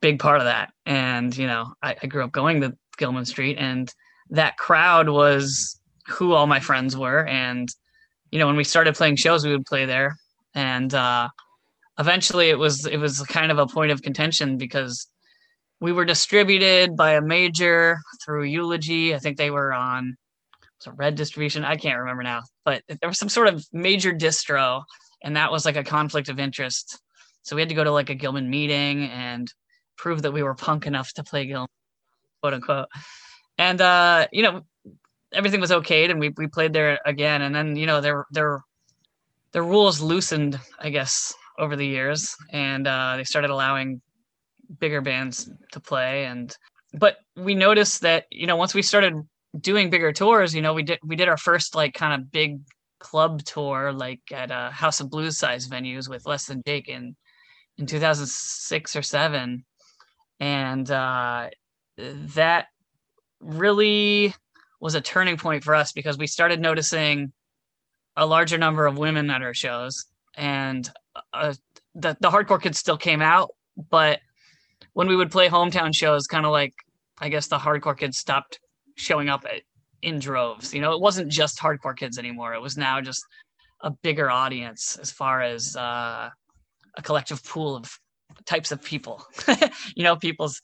big 0.00 0.18
part 0.18 0.38
of 0.38 0.44
that. 0.44 0.72
And, 0.86 1.36
you 1.36 1.46
know, 1.46 1.74
I, 1.82 1.96
I 2.02 2.06
grew 2.06 2.24
up 2.24 2.32
going 2.32 2.60
to 2.62 2.76
Gilman 2.96 3.24
Street 3.24 3.56
and 3.58 3.92
that 4.30 4.56
crowd 4.56 5.08
was 5.08 5.80
who 6.08 6.32
all 6.32 6.46
my 6.46 6.60
friends 6.60 6.96
were. 6.96 7.26
And, 7.26 7.68
you 8.30 8.38
know, 8.38 8.46
when 8.46 8.56
we 8.56 8.64
started 8.64 8.94
playing 8.94 9.16
shows, 9.16 9.44
we 9.44 9.52
would 9.52 9.66
play 9.66 9.84
there. 9.84 10.16
And 10.54 10.92
uh, 10.94 11.28
eventually 11.98 12.50
it 12.50 12.58
was 12.58 12.86
it 12.86 12.96
was 12.96 13.20
kind 13.22 13.52
of 13.52 13.58
a 13.58 13.66
point 13.66 13.92
of 13.92 14.02
contention 14.02 14.56
because 14.56 15.06
we 15.80 15.92
were 15.92 16.04
distributed 16.04 16.96
by 16.96 17.12
a 17.12 17.20
major 17.20 17.98
through 18.24 18.44
Eulogy. 18.44 19.14
I 19.14 19.18
think 19.18 19.36
they 19.36 19.50
were 19.50 19.72
on 19.72 20.16
a 20.86 20.92
red 20.92 21.14
distribution. 21.14 21.64
I 21.64 21.76
can't 21.76 21.98
remember 21.98 22.22
now, 22.22 22.42
but 22.64 22.82
there 22.88 23.08
was 23.08 23.18
some 23.18 23.28
sort 23.28 23.48
of 23.48 23.64
major 23.72 24.12
distro 24.12 24.82
and 25.22 25.36
that 25.36 25.50
was 25.50 25.64
like 25.64 25.76
a 25.76 25.84
conflict 25.84 26.28
of 26.28 26.38
interest. 26.38 27.00
So 27.42 27.56
we 27.56 27.62
had 27.62 27.68
to 27.68 27.74
go 27.74 27.84
to 27.84 27.92
like 27.92 28.10
a 28.10 28.14
Gilman 28.14 28.48
meeting 28.50 29.04
and 29.04 29.52
prove 29.96 30.22
that 30.22 30.32
we 30.32 30.42
were 30.42 30.54
punk 30.54 30.86
enough 30.86 31.12
to 31.14 31.24
play 31.24 31.46
Gilman, 31.46 31.68
quote 32.40 32.54
unquote. 32.54 32.88
And 33.56 33.80
uh, 33.80 34.26
you 34.32 34.42
know, 34.42 34.62
everything 35.32 35.60
was 35.60 35.70
okayed, 35.70 36.10
and 36.10 36.20
we 36.20 36.32
we 36.36 36.46
played 36.46 36.72
there 36.72 36.98
again. 37.04 37.42
And 37.42 37.54
then 37.54 37.76
you 37.76 37.86
know, 37.86 38.00
their 38.00 38.26
their 38.30 38.60
their 39.52 39.64
rules 39.64 40.00
loosened, 40.00 40.58
I 40.78 40.90
guess, 40.90 41.34
over 41.58 41.74
the 41.74 41.86
years, 41.86 42.36
and 42.52 42.86
uh, 42.86 43.16
they 43.16 43.24
started 43.24 43.50
allowing 43.50 44.00
bigger 44.78 45.00
bands 45.00 45.50
to 45.72 45.80
play. 45.80 46.26
And 46.26 46.54
but 46.94 47.16
we 47.36 47.54
noticed 47.54 48.02
that 48.02 48.26
you 48.30 48.46
know, 48.46 48.56
once 48.56 48.74
we 48.74 48.82
started 48.82 49.14
doing 49.58 49.90
bigger 49.90 50.12
tours, 50.12 50.54
you 50.54 50.62
know, 50.62 50.74
we 50.74 50.82
did 50.82 50.98
we 51.04 51.16
did 51.16 51.28
our 51.28 51.36
first 51.36 51.74
like 51.74 51.94
kind 51.94 52.20
of 52.20 52.30
big 52.30 52.60
club 52.98 53.42
tour 53.44 53.92
like 53.92 54.20
at 54.32 54.50
a 54.50 54.70
House 54.70 55.00
of 55.00 55.10
Blues 55.10 55.38
size 55.38 55.68
venues 55.68 56.08
with 56.08 56.26
Less 56.26 56.46
Than 56.46 56.62
Jake 56.66 56.88
in 56.88 57.16
in 57.78 57.86
2006 57.86 58.96
or 58.96 59.02
7 59.02 59.64
and 60.40 60.90
uh, 60.90 61.48
that 61.96 62.66
really 63.40 64.34
was 64.80 64.94
a 64.94 65.00
turning 65.00 65.36
point 65.36 65.64
for 65.64 65.74
us 65.74 65.92
because 65.92 66.18
we 66.18 66.26
started 66.26 66.60
noticing 66.60 67.32
a 68.16 68.26
larger 68.26 68.58
number 68.58 68.86
of 68.86 68.98
women 68.98 69.30
at 69.30 69.42
our 69.42 69.54
shows 69.54 70.06
and 70.36 70.90
uh, 71.32 71.54
the, 71.94 72.16
the 72.20 72.30
hardcore 72.30 72.60
kids 72.60 72.78
still 72.78 72.96
came 72.96 73.22
out 73.22 73.50
but 73.90 74.20
when 74.92 75.06
we 75.06 75.16
would 75.16 75.30
play 75.30 75.48
hometown 75.48 75.94
shows 75.94 76.26
kind 76.26 76.46
of 76.46 76.52
like 76.52 76.74
i 77.20 77.28
guess 77.28 77.46
the 77.46 77.58
hardcore 77.58 77.96
kids 77.96 78.18
stopped 78.18 78.58
showing 78.98 79.28
up 79.28 79.46
in 80.02 80.18
droves. 80.18 80.74
You 80.74 80.80
know, 80.80 80.92
it 80.92 81.00
wasn't 81.00 81.30
just 81.30 81.58
hardcore 81.58 81.96
kids 81.96 82.18
anymore. 82.18 82.54
It 82.54 82.60
was 82.60 82.76
now 82.76 83.00
just 83.00 83.24
a 83.80 83.90
bigger 83.90 84.30
audience 84.30 84.96
as 85.00 85.10
far 85.10 85.40
as 85.40 85.76
uh, 85.76 86.28
a 86.96 87.02
collective 87.02 87.44
pool 87.44 87.76
of 87.76 87.90
types 88.44 88.72
of 88.72 88.82
people. 88.82 89.24
you 89.96 90.04
know, 90.04 90.16
people's 90.16 90.60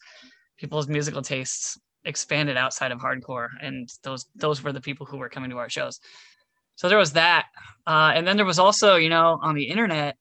people's 0.59 0.88
musical 0.88 1.23
tastes 1.23 1.79
expanded 2.05 2.57
outside 2.57 2.93
of 2.93 2.99
hardcore, 3.00 3.49
and 3.61 3.88
those 4.03 4.26
those 4.35 4.62
were 4.62 4.73
the 4.73 4.81
people 4.81 5.07
who 5.07 5.17
were 5.17 5.29
coming 5.29 5.50
to 5.50 5.59
our 5.59 5.71
shows. 5.71 6.00
So 6.76 6.88
there 6.88 6.99
was 6.99 7.12
that, 7.12 7.47
uh, 7.87 8.12
and 8.14 8.26
then 8.26 8.37
there 8.37 8.45
was 8.45 8.59
also, 8.59 8.97
you 8.97 9.09
know, 9.09 9.38
on 9.41 9.55
the 9.55 9.62
internet, 9.62 10.17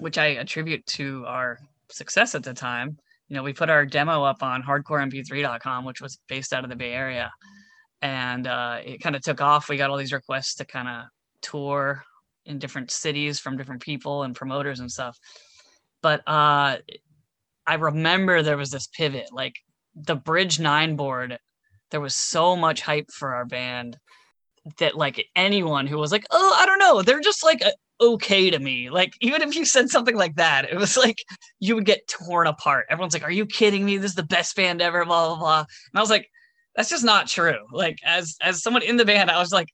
which 0.00 0.18
I 0.18 0.26
attribute 0.26 0.84
to 0.86 1.24
our 1.28 1.58
success 1.88 2.34
at 2.34 2.42
the 2.42 2.54
time. 2.54 2.98
You 3.30 3.36
know, 3.36 3.42
we 3.42 3.54
put 3.54 3.70
our 3.70 3.86
demo 3.86 4.22
up 4.24 4.42
on 4.42 4.62
hardcoremp3.com, 4.62 5.86
which 5.86 6.02
was 6.02 6.18
based 6.28 6.52
out 6.52 6.64
of 6.64 6.68
the 6.70 6.76
Bay 6.76 6.92
Area 6.92 7.30
and 8.02 8.46
uh, 8.46 8.78
it 8.84 9.00
kind 9.00 9.16
of 9.16 9.22
took 9.22 9.40
off. 9.40 9.68
We 9.68 9.76
got 9.76 9.90
all 9.90 9.96
these 9.96 10.12
requests 10.12 10.56
to 10.56 10.64
kind 10.64 10.88
of 10.88 11.04
tour 11.42 12.04
in 12.46 12.58
different 12.58 12.90
cities 12.90 13.38
from 13.38 13.56
different 13.56 13.82
people 13.82 14.22
and 14.22 14.34
promoters 14.34 14.80
and 14.80 14.90
stuff. 14.90 15.18
but 16.02 16.20
uh, 16.26 16.76
I 17.66 17.74
remember 17.74 18.42
there 18.42 18.56
was 18.56 18.70
this 18.70 18.88
pivot, 18.88 19.28
like 19.32 19.54
the 19.94 20.16
Bridge 20.16 20.58
Nine 20.58 20.96
board. 20.96 21.38
There 21.90 22.00
was 22.00 22.14
so 22.14 22.56
much 22.56 22.80
hype 22.80 23.10
for 23.12 23.34
our 23.34 23.44
band 23.44 23.98
that 24.78 24.96
like 24.96 25.24
anyone 25.36 25.86
who 25.86 25.98
was 25.98 26.10
like, 26.10 26.24
oh, 26.30 26.56
I 26.58 26.66
don't 26.66 26.78
know, 26.78 27.02
they're 27.02 27.20
just 27.20 27.44
like 27.44 27.62
okay 28.00 28.50
to 28.50 28.58
me. 28.58 28.90
Like 28.90 29.14
even 29.20 29.42
if 29.42 29.54
you 29.54 29.64
said 29.64 29.90
something 29.90 30.16
like 30.16 30.36
that, 30.36 30.70
it 30.70 30.76
was 30.76 30.96
like 30.96 31.22
you 31.58 31.74
would 31.74 31.84
get 31.84 32.08
torn 32.08 32.46
apart. 32.46 32.86
Everyone's 32.90 33.14
like, 33.14 33.24
"Are 33.24 33.30
you 33.30 33.46
kidding 33.46 33.84
me? 33.84 33.96
This 33.98 34.12
is 34.12 34.16
the 34.16 34.22
best 34.22 34.56
band 34.56 34.82
ever." 34.82 35.04
Blah 35.04 35.28
blah 35.28 35.38
blah. 35.38 35.58
And 35.58 35.98
I 35.98 36.00
was 36.00 36.10
like, 36.10 36.28
"That's 36.76 36.90
just 36.90 37.04
not 37.04 37.28
true." 37.28 37.66
Like 37.72 37.98
as 38.04 38.36
as 38.42 38.62
someone 38.62 38.82
in 38.82 38.96
the 38.96 39.04
band, 39.04 39.30
I 39.30 39.38
was 39.38 39.52
like, 39.52 39.68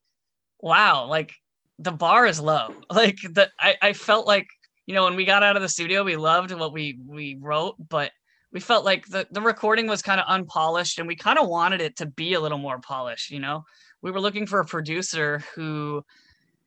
"Wow!" 0.60 1.06
Like 1.06 1.32
the 1.78 1.92
bar 1.92 2.26
is 2.26 2.40
low. 2.40 2.74
Like 2.90 3.18
the 3.22 3.50
I 3.60 3.76
I 3.82 3.92
felt 3.92 4.26
like 4.26 4.46
you 4.86 4.94
know 4.94 5.04
when 5.04 5.16
we 5.16 5.24
got 5.24 5.42
out 5.42 5.56
of 5.56 5.62
the 5.62 5.68
studio, 5.68 6.04
we 6.04 6.16
loved 6.16 6.52
what 6.52 6.72
we 6.72 6.98
we 7.06 7.36
wrote, 7.40 7.76
but 7.88 8.12
we 8.52 8.60
felt 8.60 8.84
like 8.84 9.06
the 9.06 9.26
the 9.30 9.42
recording 9.42 9.86
was 9.86 10.02
kind 10.02 10.20
of 10.20 10.26
unpolished, 10.28 10.98
and 10.98 11.08
we 11.08 11.16
kind 11.16 11.38
of 11.38 11.48
wanted 11.48 11.80
it 11.80 11.96
to 11.96 12.06
be 12.06 12.34
a 12.34 12.40
little 12.40 12.58
more 12.58 12.78
polished. 12.80 13.30
You 13.30 13.40
know, 13.40 13.64
we 14.02 14.10
were 14.10 14.20
looking 14.20 14.46
for 14.46 14.60
a 14.60 14.64
producer 14.64 15.42
who 15.54 16.04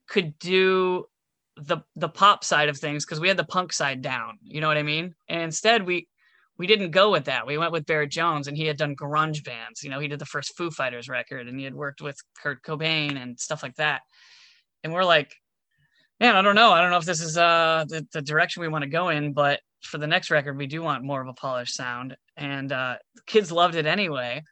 could 0.08 0.38
do 0.40 1.06
the 1.66 1.80
the 1.96 2.10
pop 2.10 2.44
side 2.44 2.70
of 2.70 2.78
things 2.78 3.06
because 3.06 3.20
we 3.20 3.28
had 3.28 3.38
the 3.38 3.44
punk 3.44 3.74
side 3.74 4.02
down. 4.02 4.38
You 4.42 4.62
know 4.62 4.68
what 4.68 4.78
I 4.78 4.84
mean? 4.84 5.16
And 5.28 5.42
instead 5.42 5.86
we 5.86 6.08
we 6.58 6.68
didn't 6.68 6.92
go 6.92 7.10
with 7.10 7.26
that. 7.26 7.48
We 7.48 7.58
went 7.58 7.72
with 7.72 7.86
Barrett 7.86 8.12
Jones 8.12 8.48
and 8.48 8.58
he 8.58 8.66
had 8.66 8.78
done 8.78 8.96
grunge 8.96 9.46
bands. 9.46 9.82
You 9.82 9.90
know, 9.90 10.00
he 10.00 10.10
did 10.10 10.20
the 10.20 10.26
first 10.26 10.58
Foo 10.58 10.70
Fighters 10.70 11.08
record 11.08 11.48
and 11.48 11.58
he 11.58 11.64
had 11.64 11.74
worked 11.74 12.02
with 12.02 12.18
Kurt 12.42 12.62
Cobain 12.64 13.22
and 13.22 13.40
stuff 13.40 13.64
like 13.64 13.76
that. 13.76 14.02
And 14.84 14.94
we're 14.94 15.06
like, 15.06 15.34
man, 16.20 16.36
I 16.36 16.42
don't 16.42 16.56
know. 16.56 16.72
I 16.72 16.82
don't 16.82 16.92
know 16.92 16.98
if 16.98 17.06
this 17.06 17.22
is 17.22 17.38
uh 17.38 17.86
the, 17.88 18.06
the 18.14 18.22
direction 18.22 18.62
we 18.62 18.68
want 18.68 18.84
to 18.84 18.90
go 18.90 19.10
in, 19.10 19.34
but 19.34 19.62
for 19.82 19.98
the 19.98 20.08
next 20.08 20.30
record, 20.30 20.58
we 20.58 20.68
do 20.68 20.82
want 20.82 21.06
more 21.06 21.22
of 21.22 21.28
a 21.28 21.34
polished 21.34 21.76
sound. 21.76 22.16
And 22.36 22.72
uh 22.72 22.96
kids 23.26 23.52
loved 23.52 23.76
it 23.76 23.86
anyway. 23.86 24.44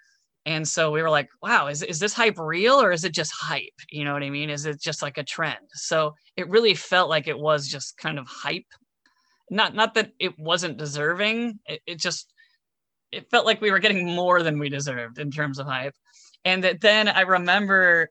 And 0.47 0.65
so 0.65 0.91
we 0.91 1.01
were 1.01 1.09
like, 1.09 1.27
wow, 1.43 1.67
is, 1.67 1.83
is 1.83 1.99
this 1.99 2.13
hype 2.13 2.39
real 2.39 2.81
or 2.81 2.93
is 2.93 3.03
it 3.03 3.13
just 3.13 3.33
hype? 3.37 3.67
You 3.91 4.05
know 4.05 4.13
what 4.13 4.23
I 4.23 4.29
mean? 4.29 4.49
Is 4.49 4.65
it 4.65 4.79
just 4.79 5.01
like 5.01 5.17
a 5.17 5.23
trend? 5.23 5.67
So 5.73 6.15
it 6.37 6.47
really 6.47 6.73
felt 6.73 7.09
like 7.09 7.27
it 7.27 7.37
was 7.37 7.67
just 7.67 7.97
kind 7.97 8.17
of 8.17 8.27
hype. 8.27 8.63
Not 9.49 9.75
not 9.75 9.93
that 9.95 10.13
it 10.19 10.39
wasn't 10.39 10.77
deserving. 10.77 11.59
It, 11.65 11.81
it 11.85 11.99
just 11.99 12.31
it 13.11 13.29
felt 13.29 13.45
like 13.45 13.59
we 13.59 13.71
were 13.71 13.79
getting 13.79 14.05
more 14.05 14.41
than 14.41 14.57
we 14.57 14.69
deserved 14.69 15.19
in 15.19 15.31
terms 15.31 15.59
of 15.59 15.67
hype. 15.67 15.95
And 16.45 16.63
that 16.63 16.79
then 16.79 17.09
I 17.09 17.21
remember 17.21 18.09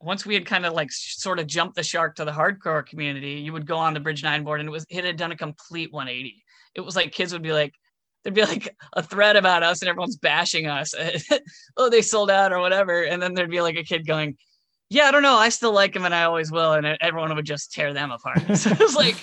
once 0.00 0.24
we 0.24 0.34
had 0.34 0.46
kind 0.46 0.64
of 0.64 0.72
like 0.72 0.90
sort 0.90 1.38
of 1.38 1.46
jumped 1.46 1.76
the 1.76 1.82
shark 1.82 2.16
to 2.16 2.24
the 2.24 2.32
hardcore 2.32 2.86
community, 2.86 3.32
you 3.32 3.52
would 3.52 3.66
go 3.66 3.76
on 3.76 3.92
the 3.92 4.00
Bridge 4.00 4.22
Nine 4.22 4.42
board 4.42 4.60
and 4.60 4.70
it 4.70 4.72
was 4.72 4.86
it 4.88 5.04
had 5.04 5.18
done 5.18 5.32
a 5.32 5.36
complete 5.36 5.92
180. 5.92 6.42
It 6.74 6.80
was 6.80 6.96
like 6.96 7.12
kids 7.12 7.34
would 7.34 7.42
be 7.42 7.52
like, 7.52 7.74
there'd 8.22 8.34
be 8.34 8.44
like 8.44 8.76
a 8.92 9.02
thread 9.02 9.36
about 9.36 9.62
us 9.62 9.82
and 9.82 9.88
everyone's 9.88 10.16
bashing 10.16 10.66
us. 10.66 10.94
oh, 11.76 11.90
they 11.90 12.02
sold 12.02 12.30
out 12.30 12.52
or 12.52 12.60
whatever. 12.60 13.02
And 13.02 13.20
then 13.20 13.34
there'd 13.34 13.50
be 13.50 13.60
like 13.60 13.76
a 13.76 13.82
kid 13.82 14.06
going, 14.06 14.36
yeah, 14.88 15.04
I 15.04 15.10
don't 15.10 15.22
know. 15.22 15.36
I 15.36 15.48
still 15.48 15.72
like 15.72 15.96
him 15.96 16.04
and 16.04 16.14
I 16.14 16.24
always 16.24 16.52
will. 16.52 16.72
And 16.72 16.86
everyone 17.00 17.34
would 17.34 17.46
just 17.46 17.72
tear 17.72 17.92
them 17.92 18.10
apart. 18.10 18.40
so 18.56 18.70
it 18.70 18.78
was 18.78 18.94
like, 18.94 19.16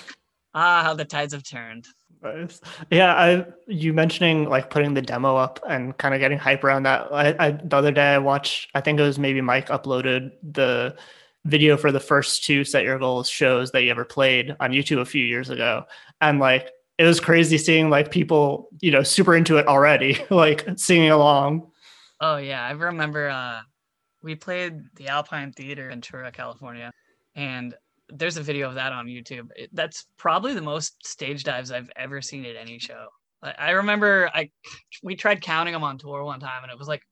ah, 0.54 0.82
how 0.82 0.94
the 0.94 1.04
tides 1.04 1.32
have 1.32 1.44
turned. 1.44 1.86
Nice. 2.22 2.60
Yeah, 2.90 3.14
I 3.14 3.46
you 3.66 3.94
mentioning 3.94 4.44
like 4.44 4.68
putting 4.68 4.92
the 4.92 5.00
demo 5.00 5.36
up 5.36 5.58
and 5.66 5.96
kind 5.96 6.14
of 6.14 6.20
getting 6.20 6.36
hype 6.36 6.64
around 6.64 6.82
that. 6.82 7.08
I, 7.10 7.34
I 7.38 7.50
the 7.52 7.76
other 7.76 7.92
day 7.92 8.14
I 8.14 8.18
watched. 8.18 8.68
I 8.74 8.82
think 8.82 9.00
it 9.00 9.04
was 9.04 9.18
maybe 9.18 9.40
Mike 9.40 9.68
uploaded 9.68 10.32
the 10.42 10.96
video 11.46 11.78
for 11.78 11.90
the 11.90 12.00
first 12.00 12.44
two 12.44 12.62
set 12.64 12.84
your 12.84 12.98
goals 12.98 13.26
shows 13.26 13.70
that 13.70 13.84
you 13.84 13.90
ever 13.90 14.04
played 14.04 14.54
on 14.60 14.72
YouTube 14.72 15.00
a 15.00 15.06
few 15.06 15.24
years 15.24 15.48
ago, 15.48 15.84
and 16.20 16.38
like 16.40 16.70
it 17.00 17.06
was 17.06 17.18
crazy 17.18 17.56
seeing 17.56 17.88
like 17.88 18.10
people, 18.10 18.68
you 18.80 18.90
know, 18.90 19.02
super 19.02 19.34
into 19.34 19.56
it 19.56 19.66
already, 19.66 20.18
like 20.30 20.66
singing 20.76 21.10
along. 21.10 21.70
Oh 22.20 22.36
yeah, 22.36 22.62
I 22.62 22.72
remember 22.72 23.30
uh 23.30 23.60
we 24.22 24.34
played 24.34 24.74
the 24.96 25.08
Alpine 25.08 25.50
Theater 25.52 25.84
in 25.84 26.02
Ventura, 26.02 26.30
California, 26.30 26.92
and 27.34 27.74
there's 28.10 28.36
a 28.36 28.42
video 28.42 28.68
of 28.68 28.74
that 28.74 28.92
on 28.92 29.06
YouTube. 29.06 29.48
It, 29.56 29.70
that's 29.72 30.08
probably 30.18 30.52
the 30.52 30.60
most 30.60 31.06
stage 31.06 31.42
dives 31.42 31.72
I've 31.72 31.90
ever 31.96 32.20
seen 32.20 32.44
at 32.44 32.54
any 32.54 32.78
show. 32.78 33.06
I, 33.42 33.54
I 33.58 33.70
remember 33.70 34.30
I 34.34 34.50
we 35.02 35.16
tried 35.16 35.40
counting 35.40 35.72
them 35.72 35.84
on 35.84 35.96
tour 35.96 36.22
one 36.22 36.38
time, 36.38 36.64
and 36.64 36.70
it 36.70 36.78
was 36.78 36.88
like 36.88 37.02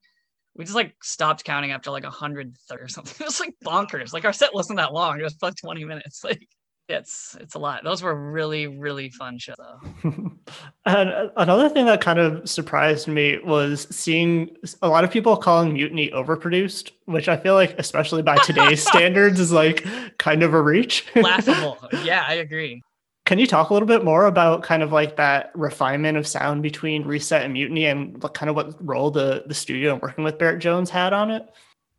we 0.54 0.66
just 0.66 0.76
like 0.76 1.02
stopped 1.02 1.44
counting 1.44 1.70
after 1.70 1.90
like 1.90 2.04
a 2.04 2.10
hundred 2.10 2.58
or 2.70 2.88
something. 2.88 3.14
It 3.20 3.24
was 3.24 3.40
like 3.40 3.54
bonkers. 3.64 4.12
Like 4.12 4.26
our 4.26 4.34
set 4.34 4.52
wasn't 4.52 4.76
that 4.76 4.92
long; 4.92 5.18
it 5.18 5.22
was 5.22 5.36
like 5.40 5.54
twenty 5.56 5.86
minutes. 5.86 6.22
Like 6.24 6.46
it's 6.88 7.36
it's 7.40 7.54
a 7.54 7.58
lot. 7.58 7.84
Those 7.84 8.02
were 8.02 8.14
really 8.14 8.66
really 8.66 9.10
fun 9.10 9.38
shows. 9.38 9.56
and 10.04 11.10
uh, 11.10 11.28
another 11.36 11.68
thing 11.68 11.86
that 11.86 12.00
kind 12.00 12.18
of 12.18 12.48
surprised 12.48 13.08
me 13.08 13.38
was 13.44 13.86
seeing 13.94 14.56
a 14.82 14.88
lot 14.88 15.04
of 15.04 15.10
people 15.10 15.36
calling 15.36 15.74
Mutiny 15.74 16.10
overproduced, 16.10 16.92
which 17.04 17.28
I 17.28 17.36
feel 17.36 17.54
like, 17.54 17.78
especially 17.78 18.22
by 18.22 18.36
today's 18.38 18.82
standards, 18.88 19.38
is 19.38 19.52
like 19.52 19.86
kind 20.18 20.42
of 20.42 20.54
a 20.54 20.62
reach. 20.62 21.06
Laughable. 21.14 21.78
Yeah, 22.04 22.24
I 22.26 22.34
agree. 22.34 22.82
Can 23.26 23.38
you 23.38 23.46
talk 23.46 23.68
a 23.68 23.74
little 23.74 23.88
bit 23.88 24.04
more 24.04 24.26
about 24.26 24.62
kind 24.62 24.82
of 24.82 24.92
like 24.92 25.16
that 25.16 25.50
refinement 25.54 26.16
of 26.16 26.26
sound 26.26 26.62
between 26.62 27.04
Reset 27.04 27.42
and 27.42 27.52
Mutiny, 27.52 27.84
and 27.86 28.22
kind 28.32 28.48
of 28.48 28.56
what 28.56 28.74
role 28.84 29.10
the 29.10 29.44
the 29.46 29.54
studio 29.54 29.92
and 29.92 30.02
working 30.02 30.24
with 30.24 30.38
Barrett 30.38 30.60
Jones 30.60 30.88
had 30.88 31.12
on 31.12 31.30
it? 31.30 31.46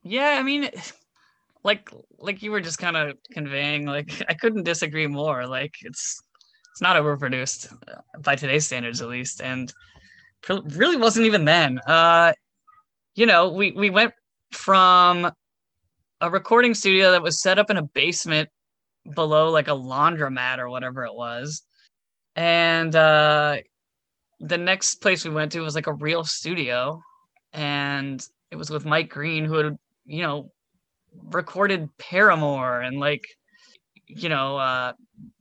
Yeah, 0.02 0.38
I 0.40 0.44
mean 0.44 0.70
like 1.64 1.90
like 2.18 2.42
you 2.42 2.52
were 2.52 2.62
just 2.62 2.80
kind 2.80 2.96
of 2.96 3.18
conveying 3.32 3.86
like 3.86 4.24
i 4.30 4.34
couldn't 4.34 4.64
disagree 4.64 5.08
more 5.08 5.46
like 5.46 5.76
it's 5.82 6.22
it's 6.72 6.82
not 6.82 6.96
overproduced 6.96 7.74
uh, 7.90 8.02
by 8.20 8.36
today's 8.36 8.66
standards 8.66 9.02
at 9.02 9.10
least 9.10 9.42
and 9.42 9.74
really 10.48 10.96
wasn't 10.96 11.26
even 11.26 11.44
then. 11.46 11.80
Uh 11.80 12.34
you 13.16 13.26
know 13.26 13.50
we 13.50 13.72
we 13.72 13.90
went 13.90 14.14
from 14.52 15.30
a 16.22 16.30
recording 16.30 16.74
studio 16.74 17.12
that 17.12 17.22
was 17.22 17.42
set 17.42 17.60
up 17.60 17.70
in 17.70 17.78
a 17.78 17.82
basement 17.82 18.48
below 19.14 19.50
like 19.50 19.68
a 19.68 19.72
laundromat 19.72 20.58
or 20.58 20.70
whatever 20.70 21.04
it 21.06 21.14
was 21.14 21.64
and 22.36 22.96
uh 22.96 23.58
the 24.40 24.58
next 24.58 24.96
place 24.96 25.26
we 25.26 25.32
went 25.32 25.52
to 25.52 25.60
was 25.60 25.76
like 25.76 25.88
a 25.88 25.94
real 25.94 26.24
studio 26.24 27.02
and 27.52 28.26
it 28.52 28.56
was 28.56 28.70
with 28.70 28.86
mike 28.86 29.10
green 29.10 29.44
who 29.44 29.56
had 29.56 29.78
you 30.06 30.22
know 30.22 30.50
recorded 31.32 31.90
Paramore 31.98 32.82
and 32.82 33.00
like 33.00 33.26
you 34.08 34.30
know 34.30 34.58
uh 34.58 34.94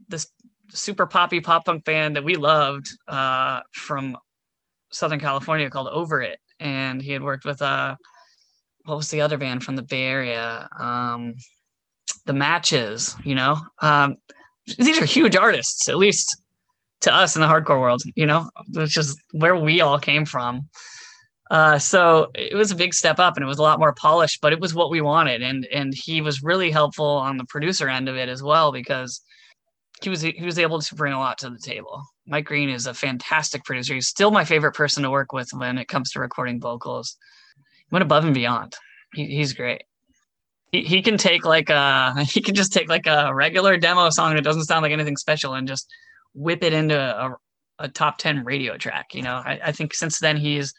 this 0.09 0.27
super 0.71 1.07
poppy 1.07 1.41
pop 1.41 1.65
punk 1.65 1.85
band 1.85 2.17
that 2.17 2.25
we 2.25 2.37
loved 2.37 2.87
uh 3.09 3.61
from 3.73 4.17
Southern 4.91 5.21
California 5.21 5.69
called 5.71 5.89
Over 5.89 6.23
It. 6.23 6.39
And 6.61 7.01
he 7.03 7.13
had 7.13 7.23
worked 7.23 7.45
with 7.45 7.63
uh 7.63 7.97
what 8.85 8.97
was 8.97 9.11
the 9.11 9.21
other 9.21 9.39
band 9.39 9.65
from 9.65 9.77
the 9.77 9.83
Bay 9.83 10.05
Area? 10.05 10.69
Um 10.79 11.35
the 12.27 12.33
Matches 12.33 13.15
you 13.25 13.35
know? 13.35 13.59
Um 13.81 14.17
these 14.79 15.01
are 15.01 15.07
huge 15.07 15.37
artists 15.37 15.89
at 15.89 15.97
least 15.97 16.43
to 17.01 17.15
us 17.15 17.37
in 17.37 17.43
the 17.43 17.49
hardcore 17.49 17.81
world 17.81 18.03
you 18.15 18.27
know? 18.27 18.51
Which 18.75 18.97
is 18.97 19.19
where 19.33 19.57
we 19.57 19.81
all 19.81 19.99
came 19.99 20.25
from 20.25 20.69
uh, 21.50 21.78
so 21.78 22.31
it 22.35 22.55
was 22.55 22.71
a 22.71 22.76
big 22.76 22.93
step 22.93 23.19
up 23.19 23.37
and 23.37 23.45
it 23.45 23.47
was 23.47 23.59
a 23.59 23.62
lot 23.62 23.78
more 23.78 23.95
polished, 23.95 24.40
but 24.43 24.52
it 24.52 24.61
was 24.61 24.75
what 24.75 24.90
we 24.90 25.00
wanted. 25.00 25.43
And 25.43 25.67
and 25.73 25.95
he 25.95 26.21
was 26.21 26.43
really 26.43 26.71
helpful 26.71 27.07
on 27.07 27.38
the 27.38 27.45
producer 27.45 27.88
end 27.88 28.09
of 28.09 28.17
it 28.17 28.28
as 28.28 28.43
well 28.43 28.71
because 28.71 29.23
he 30.02 30.11
was 30.11 30.21
he 30.21 30.45
was 30.45 30.59
able 30.59 30.81
to 30.81 30.95
bring 30.95 31.12
a 31.12 31.19
lot 31.19 31.38
to 31.38 31.50
the 31.50 31.59
table. 31.59 32.02
Mike 32.26 32.45
Green 32.45 32.69
is 32.69 32.87
a 32.87 32.93
fantastic 32.93 33.64
producer. 33.64 33.95
He's 33.95 34.09
still 34.09 34.31
my 34.31 34.45
favorite 34.45 34.75
person 34.75 35.02
to 35.02 35.11
work 35.11 35.33
with 35.33 35.49
when 35.52 35.78
it 35.78 35.88
comes 35.88 36.11
to 36.12 36.21
recording 36.21 36.61
vocals. 36.61 37.17
He 37.57 37.95
went 37.95 38.02
above 38.02 38.25
and 38.25 38.35
beyond. 38.35 38.75
He, 39.14 39.25
he's 39.25 39.55
great. 39.55 39.83
He, 40.71 40.83
he 40.83 41.00
can 41.00 41.17
take 41.17 41.47
like 41.47 41.71
a 41.71 42.25
he 42.25 42.43
can 42.43 42.55
just 42.55 42.75
take 42.75 42.90
like 42.90 43.07
a 43.07 43.35
regular 43.35 43.78
demo 43.78 44.11
song 44.11 44.35
that 44.35 44.45
doesn't 44.45 44.64
sound 44.64 44.83
like 44.83 44.93
anything 44.93 45.17
special 45.17 45.55
and 45.55 45.67
just 45.67 45.90
whip 46.35 46.62
it 46.62 46.75
into 46.75 46.99
a, 46.99 47.37
a 47.78 47.88
top 47.88 48.19
10 48.19 48.45
radio 48.45 48.76
track. 48.76 49.14
You 49.14 49.23
know, 49.23 49.37
I, 49.37 49.59
I 49.64 49.73
think 49.73 49.95
since 49.95 50.19
then 50.19 50.37
he's 50.37 50.75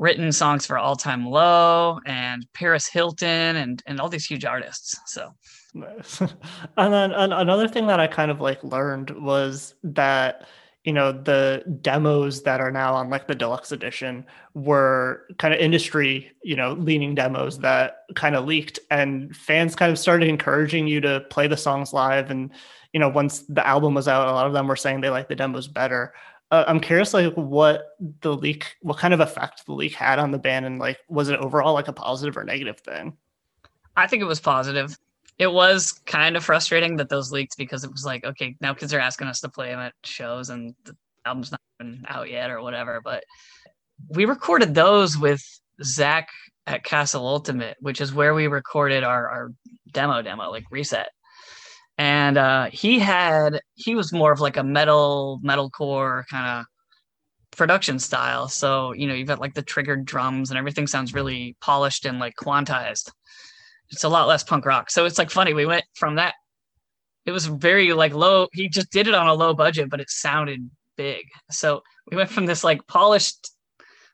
written 0.00 0.32
songs 0.32 0.64
for 0.64 0.78
All 0.78 0.96
Time 0.96 1.26
Low 1.26 2.00
and 2.06 2.46
Paris 2.54 2.88
Hilton 2.88 3.56
and 3.56 3.82
and 3.86 4.00
all 4.00 4.08
these 4.08 4.26
huge 4.26 4.44
artists. 4.44 4.98
So 5.06 5.32
nice. 5.74 6.20
and 6.76 6.92
then 6.92 7.12
and 7.12 7.32
another 7.32 7.68
thing 7.68 7.86
that 7.86 8.00
I 8.00 8.08
kind 8.08 8.30
of 8.30 8.40
like 8.40 8.64
learned 8.64 9.10
was 9.10 9.74
that 9.84 10.48
you 10.84 10.94
know 10.94 11.12
the 11.12 11.62
demos 11.82 12.42
that 12.42 12.60
are 12.60 12.72
now 12.72 12.94
on 12.94 13.10
like 13.10 13.28
the 13.28 13.34
deluxe 13.34 13.70
edition 13.70 14.24
were 14.54 15.26
kind 15.36 15.52
of 15.52 15.60
industry 15.60 16.32
you 16.42 16.56
know 16.56 16.72
leaning 16.72 17.14
demos 17.14 17.58
that 17.58 18.04
kind 18.14 18.34
of 18.34 18.46
leaked 18.46 18.78
and 18.90 19.36
fans 19.36 19.76
kind 19.76 19.92
of 19.92 19.98
started 19.98 20.26
encouraging 20.26 20.88
you 20.88 20.98
to 21.02 21.20
play 21.28 21.46
the 21.46 21.56
songs 21.56 21.92
live 21.92 22.30
and 22.30 22.50
you 22.94 22.98
know 22.98 23.10
once 23.10 23.40
the 23.50 23.66
album 23.66 23.92
was 23.92 24.08
out 24.08 24.26
a 24.26 24.32
lot 24.32 24.46
of 24.46 24.54
them 24.54 24.66
were 24.66 24.74
saying 24.74 25.02
they 25.02 25.10
like 25.10 25.28
the 25.28 25.36
demos 25.36 25.68
better 25.68 26.14
uh, 26.50 26.64
I'm 26.66 26.80
curious, 26.80 27.14
like, 27.14 27.32
what 27.34 27.96
the 28.20 28.34
leak, 28.36 28.76
what 28.82 28.98
kind 28.98 29.14
of 29.14 29.20
effect 29.20 29.66
the 29.66 29.72
leak 29.72 29.94
had 29.94 30.18
on 30.18 30.30
the 30.30 30.38
band, 30.38 30.66
and 30.66 30.78
like, 30.78 30.98
was 31.08 31.28
it 31.28 31.38
overall 31.38 31.74
like 31.74 31.88
a 31.88 31.92
positive 31.92 32.36
or 32.36 32.44
negative 32.44 32.80
thing? 32.80 33.16
I 33.96 34.06
think 34.06 34.22
it 34.22 34.26
was 34.26 34.40
positive. 34.40 34.96
it 35.40 35.50
was 35.50 35.92
kind 36.04 36.36
of 36.36 36.44
frustrating 36.44 36.96
that 36.96 37.08
those 37.08 37.32
leaked 37.32 37.56
because 37.56 37.82
it 37.82 37.90
was 37.90 38.04
like, 38.04 38.24
okay, 38.24 38.56
now 38.60 38.74
kids 38.74 38.92
are 38.92 39.00
asking 39.00 39.26
us 39.26 39.40
to 39.40 39.48
play 39.48 39.68
them 39.68 39.78
at 39.78 39.94
shows 40.04 40.50
and 40.50 40.74
the 40.84 40.94
album's 41.24 41.50
not 41.50 41.60
even 41.80 42.04
out 42.08 42.30
yet 42.30 42.50
or 42.50 42.60
whatever. 42.60 43.00
But 43.02 43.24
we 44.10 44.26
recorded 44.26 44.74
those 44.74 45.16
with 45.16 45.42
Zach 45.82 46.28
at 46.66 46.84
Castle 46.84 47.26
Ultimate, 47.26 47.78
which 47.80 48.02
is 48.02 48.12
where 48.12 48.34
we 48.34 48.48
recorded 48.48 49.02
our, 49.02 49.28
our 49.28 49.52
demo 49.92 50.20
demo, 50.20 50.50
like 50.50 50.64
reset. 50.70 51.08
And 52.00 52.38
uh, 52.38 52.70
he 52.72 52.98
had 52.98 53.60
he 53.74 53.94
was 53.94 54.10
more 54.10 54.32
of 54.32 54.40
like 54.40 54.56
a 54.56 54.64
metal 54.64 55.38
metalcore 55.44 56.26
kind 56.28 56.60
of 56.60 56.66
production 57.50 57.98
style. 57.98 58.48
So 58.48 58.92
you 58.94 59.06
know 59.06 59.12
you've 59.12 59.28
got 59.28 59.38
like 59.38 59.52
the 59.52 59.62
triggered 59.62 60.06
drums 60.06 60.50
and 60.50 60.58
everything 60.58 60.86
sounds 60.86 61.12
really 61.12 61.56
polished 61.60 62.06
and 62.06 62.18
like 62.18 62.36
quantized 62.36 63.10
it's 63.90 64.04
a 64.04 64.08
lot 64.08 64.28
less 64.28 64.42
punk 64.42 64.64
rock. 64.64 64.90
So 64.90 65.04
it's 65.04 65.18
like 65.18 65.30
funny. 65.30 65.52
We 65.52 65.66
went 65.66 65.84
from 65.94 66.14
that. 66.16 66.34
It 67.26 67.32
was 67.32 67.46
very 67.46 67.92
like 67.92 68.14
low. 68.14 68.46
He 68.52 68.68
just 68.68 68.90
did 68.90 69.06
it 69.06 69.14
on 69.14 69.26
a 69.26 69.34
low 69.34 69.52
budget, 69.52 69.90
but 69.90 70.00
it 70.00 70.08
sounded 70.10 70.70
big. 70.96 71.24
So 71.50 71.82
we 72.10 72.16
went 72.16 72.30
from 72.30 72.46
this 72.46 72.64
like 72.64 72.86
polished 72.86 73.50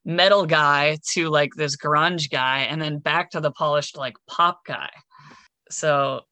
metal 0.05 0.47
guy 0.47 0.99
to 1.13 1.29
like 1.29 1.51
this 1.55 1.77
grunge 1.77 2.31
guy, 2.31 2.61
and 2.61 2.81
then 2.81 2.99
back 2.99 3.31
to 3.31 3.41
the 3.41 3.53
polished 3.53 3.97
like 3.97 4.15
pop 4.27 4.65
guy. 4.67 4.91
So 5.71 6.23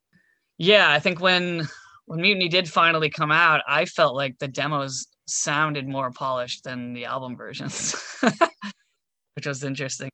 yeah, 0.58 0.90
I 0.90 1.00
think 1.00 1.20
when 1.20 1.66
when 2.06 2.20
Mutiny 2.20 2.49
did 2.49 2.68
finally 2.68 3.11
come 3.11 3.32
out, 3.32 3.62
I 3.66 3.87
felt 3.87 4.14
like 4.14 4.38
the 4.38 4.49
demos 4.49 5.06
sounded 5.26 5.88
more 5.88 6.11
polished 6.11 6.64
than 6.64 6.92
the 6.92 7.06
album 7.06 7.37
versions, 7.37 7.94
which 9.34 9.46
was 9.46 9.64
interesting. 9.64 10.11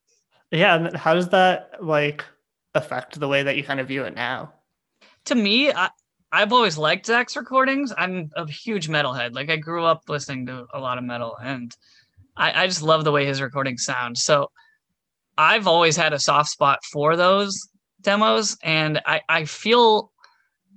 Yeah, 0.51 0.77
and 0.77 0.97
how 0.97 1.15
does 1.15 1.29
that 1.31 1.83
like 1.83 2.25
affect 2.75 3.19
the 3.19 3.29
way 3.29 3.43
that 3.43 3.57
you 3.57 3.65
kind 3.65 3.81
of 3.81 3.89
view 3.89 4.05
it 4.05 4.15
now? 4.15 4.53
To 5.27 5.35
me, 5.35 5.73
I, 5.73 5.91
I've 6.33 6.53
always 6.53 6.79
liked 6.79 7.07
Zach's 7.07 7.37
recordings. 7.37 7.93
I'm 7.97 8.31
a 8.37 8.49
huge 8.49 8.89
metalhead. 8.89 9.35
Like 9.35 9.51
I 9.51 9.57
grew 9.57 9.85
up 9.85 10.03
listening 10.09 10.47
to 10.47 10.67
a 10.73 10.79
lot 10.79 10.99
of 10.99 11.05
metal, 11.05 11.37
and 11.43 11.75
I, 12.37 12.63
I 12.63 12.67
just 12.67 12.83
love 12.83 13.05
the 13.05 13.13
way 13.13 13.27
his 13.27 13.41
recordings 13.41 13.85
sound. 13.85 14.17
So 14.17 14.51
I've 15.37 15.67
always 15.67 15.97
had 15.97 16.13
a 16.13 16.19
soft 16.19 16.51
spot 16.51 16.79
for 16.93 17.17
those 17.17 17.69
demos, 18.01 18.57
and 18.63 19.01
I, 19.07 19.21
I 19.29 19.45
feel 19.45 20.13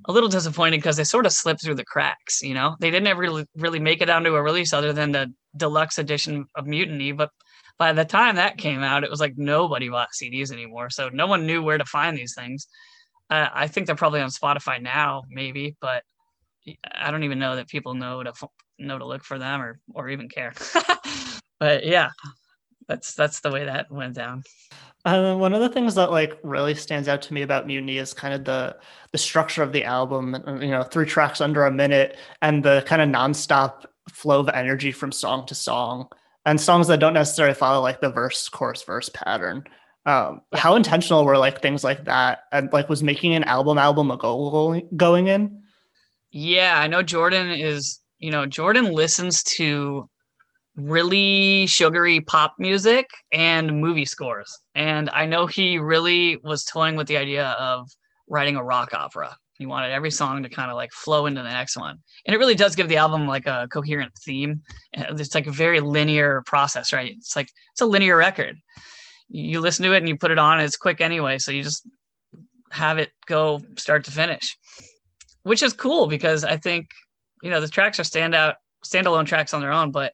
a 0.05 0.11
little 0.11 0.29
disappointed 0.29 0.77
because 0.77 0.97
they 0.97 1.03
sort 1.03 1.25
of 1.25 1.31
slipped 1.31 1.63
through 1.63 1.75
the 1.75 1.85
cracks. 1.85 2.41
You 2.41 2.53
know, 2.53 2.75
they 2.79 2.91
didn't 2.91 3.07
ever 3.07 3.21
really, 3.21 3.45
really 3.55 3.79
make 3.79 4.01
it 4.01 4.09
onto 4.09 4.35
a 4.35 4.41
release 4.41 4.73
other 4.73 4.93
than 4.93 5.11
the 5.11 5.33
deluxe 5.55 5.97
edition 5.97 6.45
of 6.55 6.65
Mutiny, 6.65 7.11
but 7.11 7.29
by 7.77 7.93
the 7.93 8.05
time 8.05 8.35
that 8.35 8.57
came 8.57 8.83
out, 8.83 9.03
it 9.03 9.09
was 9.09 9.19
like 9.19 9.33
nobody 9.37 9.89
bought 9.89 10.09
CDs 10.13 10.51
anymore. 10.51 10.89
So 10.89 11.09
no 11.09 11.27
one 11.27 11.45
knew 11.45 11.61
where 11.63 11.77
to 11.77 11.85
find 11.85 12.17
these 12.17 12.35
things. 12.35 12.67
Uh, 13.29 13.47
I 13.53 13.67
think 13.67 13.87
they're 13.87 13.95
probably 13.95 14.21
on 14.21 14.29
Spotify 14.29 14.81
now, 14.81 15.23
maybe, 15.29 15.75
but 15.81 16.03
I 16.91 17.11
don't 17.11 17.23
even 17.23 17.39
know 17.39 17.55
that 17.55 17.67
people 17.67 17.93
know 17.93 18.23
to 18.23 18.33
know 18.79 18.97
to 18.97 19.05
look 19.05 19.23
for 19.23 19.39
them 19.39 19.61
or 19.61 19.79
or 19.93 20.09
even 20.09 20.29
care. 20.29 20.53
but 21.59 21.85
yeah, 21.85 22.09
that's 22.87 23.15
that's 23.15 23.39
the 23.39 23.51
way 23.51 23.65
that 23.65 23.91
went 23.91 24.15
down. 24.15 24.43
Uh, 25.05 25.35
one 25.35 25.53
of 25.53 25.59
the 25.59 25.69
things 25.69 25.95
that 25.95 26.11
like 26.11 26.39
really 26.43 26.73
stands 26.73 27.09
out 27.09 27.21
to 27.21 27.33
me 27.33 27.41
about 27.41 27.67
Mutiny 27.67 27.97
is 27.97 28.13
kind 28.13 28.33
of 28.33 28.45
the 28.45 28.77
the 29.11 29.17
structure 29.17 29.61
of 29.61 29.73
the 29.73 29.83
album. 29.83 30.35
You 30.61 30.69
know, 30.69 30.83
three 30.83 31.05
tracks 31.05 31.41
under 31.41 31.65
a 31.65 31.71
minute, 31.71 32.17
and 32.41 32.63
the 32.63 32.83
kind 32.87 33.01
of 33.01 33.09
nonstop 33.09 33.85
flow 34.09 34.39
of 34.39 34.49
energy 34.49 34.91
from 34.91 35.11
song 35.11 35.45
to 35.47 35.55
song 35.55 36.07
and 36.45 36.59
songs 36.59 36.87
that 36.87 36.99
don't 36.99 37.13
necessarily 37.13 37.53
follow 37.53 37.81
like 37.81 38.01
the 38.01 38.09
verse 38.09 38.49
chorus 38.49 38.83
verse 38.83 39.09
pattern 39.09 39.63
um, 40.05 40.41
how 40.53 40.75
intentional 40.75 41.23
were 41.23 41.37
like 41.37 41.61
things 41.61 41.83
like 41.83 42.03
that 42.05 42.43
and 42.51 42.71
like 42.73 42.89
was 42.89 43.01
making 43.01 43.33
an 43.33 43.43
album 43.45 43.77
album 43.77 44.11
a 44.11 44.17
goal 44.17 44.79
going 44.95 45.27
in 45.27 45.61
yeah 46.31 46.77
i 46.77 46.87
know 46.87 47.01
jordan 47.01 47.49
is 47.49 47.99
you 48.19 48.31
know 48.31 48.45
jordan 48.45 48.91
listens 48.91 49.43
to 49.43 50.09
really 50.75 51.67
sugary 51.67 52.19
pop 52.21 52.55
music 52.57 53.07
and 53.31 53.79
movie 53.79 54.05
scores 54.05 54.59
and 54.73 55.09
i 55.11 55.25
know 55.25 55.45
he 55.45 55.77
really 55.77 56.37
was 56.37 56.63
toying 56.63 56.95
with 56.95 57.07
the 57.07 57.17
idea 57.17 57.49
of 57.59 57.87
writing 58.27 58.55
a 58.55 58.63
rock 58.63 58.93
opera 58.93 59.35
he 59.57 59.67
wanted 59.67 59.91
every 59.91 60.11
song 60.11 60.41
to 60.43 60.49
kind 60.49 60.71
of 60.71 60.75
like 60.75 60.91
flow 60.91 61.25
into 61.25 61.41
the 61.41 61.49
next 61.49 61.77
one. 61.77 61.97
And 62.25 62.35
it 62.35 62.37
really 62.37 62.55
does 62.55 62.75
give 62.75 62.89
the 62.89 62.97
album 62.97 63.27
like 63.27 63.45
a 63.45 63.67
coherent 63.71 64.11
theme. 64.17 64.61
It's 64.93 65.35
like 65.35 65.47
a 65.47 65.51
very 65.51 65.79
linear 65.79 66.41
process, 66.45 66.91
right? 66.91 67.13
It's 67.17 67.35
like 67.35 67.49
it's 67.71 67.81
a 67.81 67.85
linear 67.85 68.17
record. 68.17 68.57
You 69.29 69.61
listen 69.61 69.85
to 69.85 69.93
it 69.93 69.99
and 69.99 70.09
you 70.09 70.17
put 70.17 70.31
it 70.31 70.39
on, 70.39 70.59
it's 70.59 70.75
quick 70.75 71.01
anyway. 71.01 71.37
So 71.37 71.51
you 71.51 71.63
just 71.63 71.87
have 72.71 72.97
it 72.97 73.11
go 73.27 73.61
start 73.77 74.05
to 74.05 74.11
finish, 74.11 74.57
which 75.43 75.61
is 75.61 75.73
cool 75.73 76.07
because 76.07 76.43
I 76.43 76.57
think, 76.57 76.87
you 77.43 77.51
know, 77.51 77.61
the 77.61 77.67
tracks 77.67 77.99
are 77.99 78.03
standout, 78.03 78.55
standalone 78.85 79.27
tracks 79.27 79.53
on 79.53 79.61
their 79.61 79.71
own, 79.71 79.91
but 79.91 80.13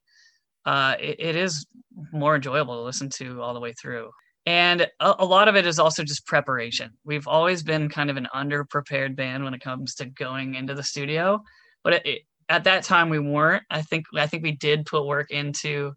uh, 0.65 0.95
it, 0.99 1.19
it 1.19 1.35
is 1.35 1.65
more 2.11 2.35
enjoyable 2.35 2.75
to 2.75 2.81
listen 2.81 3.09
to 3.09 3.41
all 3.41 3.53
the 3.53 3.59
way 3.59 3.73
through. 3.73 4.09
And 4.45 4.81
a, 4.99 5.15
a, 5.19 5.25
lot 5.25 5.47
of 5.47 5.55
it 5.55 5.65
is 5.65 5.79
also 5.79 6.03
just 6.03 6.25
preparation. 6.25 6.91
We've 7.03 7.27
always 7.27 7.61
been 7.61 7.89
kind 7.89 8.09
of 8.09 8.17
an 8.17 8.27
underprepared 8.33 9.15
band 9.15 9.43
when 9.43 9.53
it 9.53 9.61
comes 9.61 9.95
to 9.95 10.05
going 10.05 10.55
into 10.55 10.73
the 10.73 10.83
studio, 10.83 11.41
but 11.83 11.93
it, 11.93 12.05
it, 12.05 12.21
at 12.47 12.63
that 12.63 12.83
time 12.83 13.09
we 13.09 13.19
weren't. 13.19 13.63
I 13.69 13.81
think 13.81 14.05
I 14.15 14.27
think 14.27 14.43
we 14.43 14.53
did 14.53 14.85
put 14.85 15.05
work 15.05 15.29
into 15.29 15.93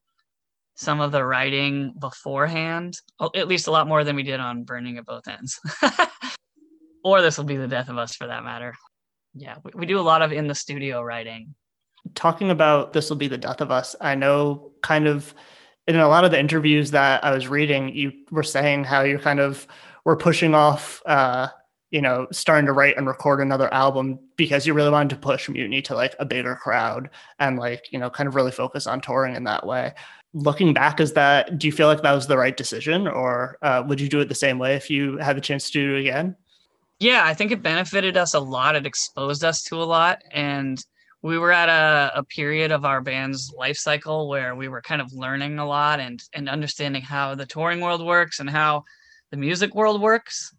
some 0.74 1.00
of 1.00 1.12
the 1.12 1.24
writing 1.24 1.94
beforehand, 1.98 2.94
at 3.34 3.48
least 3.48 3.68
a 3.68 3.70
lot 3.70 3.88
more 3.88 4.04
than 4.04 4.16
we 4.16 4.22
did 4.22 4.40
on 4.40 4.64
Burning 4.64 4.98
at 4.98 5.06
Both 5.06 5.28
Ends. 5.28 5.58
or 7.04 7.22
this 7.22 7.38
will 7.38 7.44
be 7.44 7.56
the 7.56 7.68
death 7.68 7.88
of 7.88 7.98
us 7.98 8.14
for 8.14 8.26
that 8.26 8.44
matter. 8.44 8.74
Yeah, 9.34 9.56
we, 9.64 9.70
we 9.74 9.86
do 9.86 9.98
a 9.98 10.02
lot 10.02 10.22
of 10.22 10.32
in 10.32 10.46
the 10.46 10.54
studio 10.54 11.02
writing. 11.02 11.54
Talking 12.14 12.50
about 12.50 12.92
this 12.92 13.08
will 13.08 13.16
be 13.16 13.28
the 13.28 13.38
death 13.38 13.60
of 13.60 13.70
us, 13.70 13.96
I 14.00 14.14
know 14.14 14.72
kind 14.82 15.06
of 15.06 15.34
in 15.86 15.96
a 15.96 16.08
lot 16.08 16.24
of 16.24 16.30
the 16.30 16.38
interviews 16.38 16.90
that 16.92 17.24
I 17.24 17.32
was 17.32 17.48
reading, 17.48 17.94
you 17.94 18.12
were 18.30 18.42
saying 18.42 18.84
how 18.84 19.02
you 19.02 19.18
kind 19.18 19.40
of 19.40 19.66
were 20.04 20.16
pushing 20.16 20.54
off, 20.54 21.02
uh, 21.06 21.48
you 21.90 22.00
know, 22.00 22.26
starting 22.30 22.66
to 22.66 22.72
write 22.72 22.96
and 22.96 23.06
record 23.06 23.40
another 23.40 23.72
album 23.74 24.18
because 24.36 24.66
you 24.66 24.74
really 24.74 24.90
wanted 24.90 25.10
to 25.10 25.16
push 25.16 25.48
Mutiny 25.48 25.82
to 25.82 25.94
like 25.94 26.14
a 26.18 26.24
bigger 26.24 26.54
crowd 26.54 27.10
and 27.38 27.58
like, 27.58 27.92
you 27.92 27.98
know, 27.98 28.10
kind 28.10 28.28
of 28.28 28.34
really 28.34 28.52
focus 28.52 28.86
on 28.86 29.00
touring 29.00 29.34
in 29.34 29.44
that 29.44 29.66
way. 29.66 29.92
Looking 30.32 30.72
back, 30.72 31.00
is 31.00 31.12
that, 31.12 31.58
do 31.58 31.66
you 31.66 31.72
feel 31.72 31.88
like 31.88 32.02
that 32.02 32.12
was 32.12 32.26
the 32.26 32.38
right 32.38 32.56
decision 32.56 33.06
or 33.06 33.58
uh, 33.62 33.82
would 33.86 34.00
you 34.00 34.08
do 34.08 34.20
it 34.20 34.28
the 34.28 34.34
same 34.34 34.58
way 34.58 34.74
if 34.76 34.88
you 34.88 35.18
had 35.18 35.36
the 35.36 35.42
chance 35.42 35.70
to 35.70 35.72
do 35.72 35.96
it 35.96 36.00
again? 36.00 36.36
Yeah, 37.00 37.22
I 37.24 37.34
think 37.34 37.50
it 37.50 37.62
benefited 37.62 38.16
us 38.16 38.34
a 38.34 38.40
lot. 38.40 38.76
It 38.76 38.86
exposed 38.86 39.44
us 39.44 39.62
to 39.64 39.76
a 39.76 39.84
lot. 39.84 40.22
And 40.30 40.82
we 41.22 41.38
were 41.38 41.52
at 41.52 41.68
a, 41.68 42.18
a 42.18 42.24
period 42.24 42.72
of 42.72 42.84
our 42.84 43.00
band's 43.00 43.52
life 43.56 43.76
cycle 43.76 44.28
where 44.28 44.56
we 44.56 44.68
were 44.68 44.82
kind 44.82 45.00
of 45.00 45.12
learning 45.12 45.58
a 45.58 45.66
lot 45.66 46.00
and 46.00 46.22
and 46.34 46.48
understanding 46.48 47.02
how 47.02 47.34
the 47.34 47.46
touring 47.46 47.80
world 47.80 48.04
works 48.04 48.40
and 48.40 48.50
how 48.50 48.84
the 49.30 49.36
music 49.36 49.74
world 49.74 50.00
works 50.02 50.54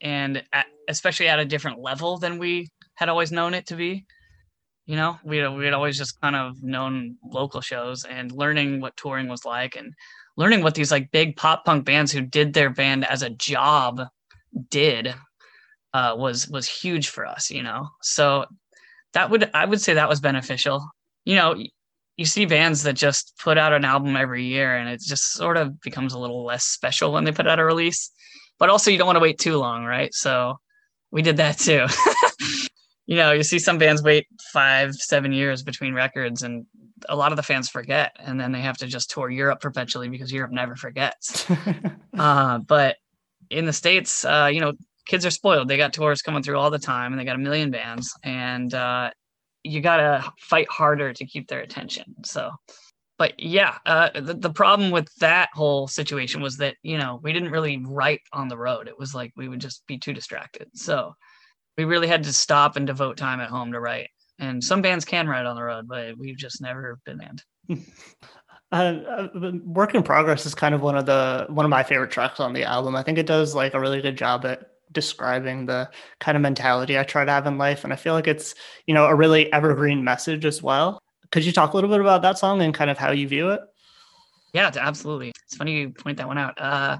and 0.00 0.42
at, 0.52 0.66
especially 0.88 1.28
at 1.28 1.40
a 1.40 1.44
different 1.44 1.80
level 1.80 2.18
than 2.18 2.38
we 2.38 2.68
had 2.94 3.08
always 3.08 3.32
known 3.32 3.54
it 3.54 3.66
to 3.66 3.76
be. 3.76 4.06
You 4.86 4.96
know 4.96 5.18
we 5.24 5.46
we 5.48 5.64
had 5.64 5.74
always 5.74 5.98
just 5.98 6.20
kind 6.20 6.36
of 6.36 6.62
known 6.62 7.16
local 7.24 7.60
shows 7.60 8.04
and 8.04 8.30
learning 8.30 8.80
what 8.80 8.96
touring 8.96 9.28
was 9.28 9.44
like 9.44 9.76
and 9.76 9.94
learning 10.36 10.62
what 10.62 10.74
these 10.74 10.92
like 10.92 11.10
big 11.10 11.36
pop 11.36 11.64
punk 11.64 11.84
bands 11.84 12.12
who 12.12 12.20
did 12.20 12.52
their 12.52 12.70
band 12.70 13.04
as 13.04 13.22
a 13.22 13.30
job 13.30 14.02
did 14.70 15.14
uh, 15.94 16.14
was 16.16 16.48
was 16.48 16.68
huge 16.68 17.08
for 17.08 17.24
us 17.26 17.50
you 17.50 17.62
know? 17.62 17.88
So 18.02 18.44
that 19.14 19.30
would 19.30 19.50
I 19.54 19.64
would 19.64 19.80
say 19.80 19.94
that 19.94 20.08
was 20.08 20.20
beneficial. 20.20 20.86
You 21.24 21.36
know, 21.36 21.56
you 22.16 22.24
see 22.24 22.46
bands 22.46 22.82
that 22.82 22.94
just 22.94 23.32
put 23.42 23.58
out 23.58 23.72
an 23.72 23.84
album 23.84 24.16
every 24.16 24.44
year 24.44 24.76
and 24.76 24.88
it 24.88 25.00
just 25.00 25.32
sort 25.32 25.56
of 25.56 25.80
becomes 25.80 26.12
a 26.14 26.18
little 26.18 26.44
less 26.44 26.64
special 26.64 27.12
when 27.12 27.24
they 27.24 27.32
put 27.32 27.48
out 27.48 27.58
a 27.58 27.64
release. 27.64 28.10
But 28.58 28.70
also 28.70 28.90
you 28.90 28.98
don't 28.98 29.06
want 29.06 29.16
to 29.16 29.22
wait 29.22 29.38
too 29.38 29.56
long, 29.56 29.84
right? 29.84 30.12
So 30.14 30.58
we 31.10 31.22
did 31.22 31.38
that 31.38 31.58
too. 31.58 31.86
you 33.06 33.16
know, 33.16 33.32
you 33.32 33.42
see 33.42 33.58
some 33.58 33.78
bands 33.78 34.02
wait 34.02 34.26
five, 34.52 34.94
seven 34.94 35.32
years 35.32 35.62
between 35.62 35.94
records 35.94 36.42
and 36.42 36.66
a 37.08 37.16
lot 37.16 37.32
of 37.32 37.36
the 37.36 37.42
fans 37.42 37.68
forget 37.68 38.12
and 38.20 38.38
then 38.38 38.52
they 38.52 38.60
have 38.60 38.76
to 38.78 38.86
just 38.86 39.10
tour 39.10 39.28
Europe 39.28 39.60
perpetually 39.60 40.08
because 40.08 40.32
Europe 40.32 40.52
never 40.52 40.76
forgets. 40.76 41.46
uh, 42.18 42.58
but 42.58 42.96
in 43.50 43.66
the 43.66 43.72
States, 43.72 44.24
uh, 44.24 44.48
you 44.52 44.60
know, 44.60 44.72
kids 45.06 45.26
are 45.26 45.30
spoiled. 45.30 45.68
They 45.68 45.76
got 45.76 45.92
tours 45.92 46.22
coming 46.22 46.42
through 46.42 46.58
all 46.58 46.70
the 46.70 46.78
time, 46.78 47.12
and 47.12 47.20
they 47.20 47.24
got 47.24 47.36
a 47.36 47.40
million 47.40 47.70
bands, 47.70 48.12
and 48.22 48.72
uh, 48.72 49.10
you 49.62 49.80
gotta 49.80 50.24
fight 50.40 50.68
harder 50.68 51.12
to 51.12 51.26
keep 51.26 51.48
their 51.48 51.60
attention. 51.60 52.14
So, 52.24 52.50
but 53.18 53.38
yeah, 53.38 53.78
uh, 53.86 54.10
the, 54.14 54.34
the 54.34 54.52
problem 54.52 54.90
with 54.90 55.08
that 55.20 55.48
whole 55.54 55.88
situation 55.88 56.42
was 56.42 56.56
that 56.58 56.76
you 56.82 56.98
know 56.98 57.20
we 57.22 57.32
didn't 57.32 57.50
really 57.50 57.82
write 57.84 58.20
on 58.32 58.48
the 58.48 58.58
road. 58.58 58.88
It 58.88 58.98
was 58.98 59.14
like 59.14 59.32
we 59.36 59.48
would 59.48 59.60
just 59.60 59.86
be 59.86 59.98
too 59.98 60.12
distracted. 60.12 60.68
So 60.74 61.14
we 61.76 61.84
really 61.84 62.06
had 62.06 62.24
to 62.24 62.32
stop 62.32 62.76
and 62.76 62.86
devote 62.86 63.16
time 63.16 63.40
at 63.40 63.50
home 63.50 63.72
to 63.72 63.80
write. 63.80 64.08
And 64.38 64.62
some 64.62 64.82
bands 64.82 65.04
can 65.04 65.28
write 65.28 65.46
on 65.46 65.56
the 65.56 65.62
road, 65.62 65.86
but 65.88 66.18
we've 66.18 66.36
just 66.36 66.60
never 66.60 66.98
been. 67.04 67.20
Uh, 67.70 67.74
uh 68.72 69.28
work 69.64 69.94
in 69.94 70.02
progress 70.02 70.44
is 70.44 70.54
kind 70.54 70.74
of 70.74 70.82
one 70.82 70.96
of 70.96 71.06
the 71.06 71.46
one 71.48 71.64
of 71.64 71.70
my 71.70 71.82
favorite 71.82 72.10
tracks 72.10 72.40
on 72.40 72.52
the 72.52 72.64
album. 72.64 72.96
I 72.96 73.02
think 73.02 73.18
it 73.18 73.26
does 73.26 73.54
like 73.54 73.74
a 73.74 73.80
really 73.80 74.00
good 74.00 74.16
job 74.16 74.44
at 74.44 74.73
describing 74.94 75.66
the 75.66 75.90
kind 76.20 76.36
of 76.36 76.42
mentality 76.42 76.98
I 76.98 77.02
try 77.02 77.24
to 77.24 77.30
have 77.30 77.46
in 77.46 77.58
life. 77.58 77.84
And 77.84 77.92
I 77.92 77.96
feel 77.96 78.14
like 78.14 78.26
it's, 78.26 78.54
you 78.86 78.94
know, 78.94 79.06
a 79.06 79.14
really 79.14 79.52
evergreen 79.52 80.02
message 80.02 80.44
as 80.44 80.62
well. 80.62 80.98
Could 81.30 81.44
you 81.44 81.52
talk 81.52 81.72
a 81.72 81.76
little 81.76 81.90
bit 81.90 82.00
about 82.00 82.22
that 82.22 82.38
song 82.38 82.62
and 82.62 82.72
kind 82.72 82.90
of 82.90 82.96
how 82.96 83.10
you 83.10 83.28
view 83.28 83.50
it? 83.50 83.60
Yeah, 84.54 84.70
absolutely. 84.74 85.32
It's 85.46 85.56
funny 85.56 85.80
you 85.80 85.90
point 85.90 86.16
that 86.18 86.28
one 86.28 86.38
out. 86.38 86.58
Uh, 86.60 86.98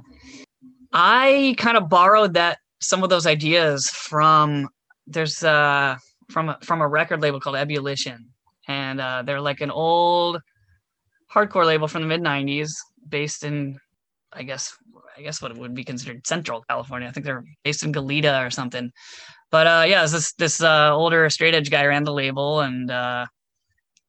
I 0.92 1.54
kind 1.56 1.76
of 1.76 1.88
borrowed 1.88 2.34
that 2.34 2.58
some 2.80 3.02
of 3.02 3.10
those 3.10 3.26
ideas 3.26 3.88
from 3.88 4.68
there's 5.06 5.42
uh 5.42 5.96
from 6.30 6.54
from 6.62 6.80
a 6.80 6.88
record 6.88 7.22
label 7.22 7.40
called 7.40 7.56
Ebullition, 7.56 8.26
and 8.68 9.00
uh, 9.00 9.22
they're 9.22 9.40
like 9.40 9.60
an 9.60 9.70
old 9.70 10.40
hardcore 11.32 11.66
label 11.66 11.88
from 11.88 12.02
the 12.02 12.08
mid 12.08 12.20
'90s, 12.20 12.70
based 13.08 13.44
in, 13.44 13.78
I 14.32 14.42
guess, 14.42 14.76
I 15.16 15.22
guess 15.22 15.40
what 15.40 15.56
would 15.56 15.74
be 15.74 15.84
considered 15.84 16.26
Central 16.26 16.62
California. 16.68 17.08
I 17.08 17.12
think 17.12 17.26
they're 17.26 17.44
based 17.62 17.84
in 17.84 17.92
Goleta 17.92 18.44
or 18.44 18.50
something. 18.50 18.90
But 19.50 19.66
uh, 19.66 19.84
yeah, 19.86 20.06
this 20.06 20.32
this 20.34 20.60
uh, 20.62 20.94
older 20.94 21.28
straight 21.30 21.54
edge 21.54 21.70
guy 21.70 21.86
ran 21.86 22.04
the 22.04 22.12
label, 22.12 22.60
and 22.60 22.90
uh, 22.90 23.26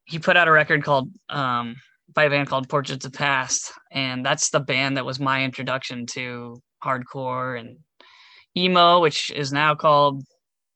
he 0.06 0.20
put 0.20 0.38
out 0.38 0.48
a 0.48 0.52
record 0.52 0.84
called 0.84 1.12
um, 1.30 1.76
by 2.13 2.24
a 2.24 2.30
band 2.30 2.48
called 2.48 2.70
Portraits 2.70 3.06
of 3.06 3.13
Past, 3.13 3.72
and 3.91 4.26
that's 4.26 4.50
the 4.50 4.60
band 4.60 4.98
that 4.98 5.06
was 5.06 5.20
my 5.20 5.44
introduction 5.44 6.06
to 6.08 6.62
hardcore 6.84 7.60
and 7.60 7.78
emo, 8.58 9.00
which 9.02 9.32
is 9.32 9.52
now 9.52 9.76
called 9.76 10.24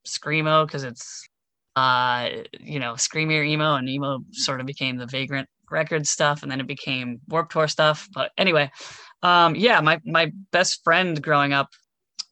screamo 0.08 0.66
because 0.66 0.84
it's 0.84 1.28
uh 1.76 2.30
you 2.60 2.80
know 2.80 2.94
screamier 2.94 3.46
emo 3.46 3.76
and 3.76 3.88
emo 3.88 4.20
sort 4.32 4.60
of 4.60 4.66
became 4.66 4.98
the 4.98 5.06
vagrant 5.06 5.48
record 5.70 6.08
stuff 6.08 6.42
and 6.42 6.52
then 6.52 6.60
it 6.60 6.66
became 6.68 7.20
warped 7.28 7.52
tour 7.52 7.68
stuff 7.68 8.08
but 8.14 8.32
anyway 8.38 8.70
um 9.24 9.56
yeah 9.56 9.82
my 9.82 10.00
my 10.06 10.32
best 10.52 10.84
friend 10.84 11.22
growing 11.22 11.54
up 11.54 11.70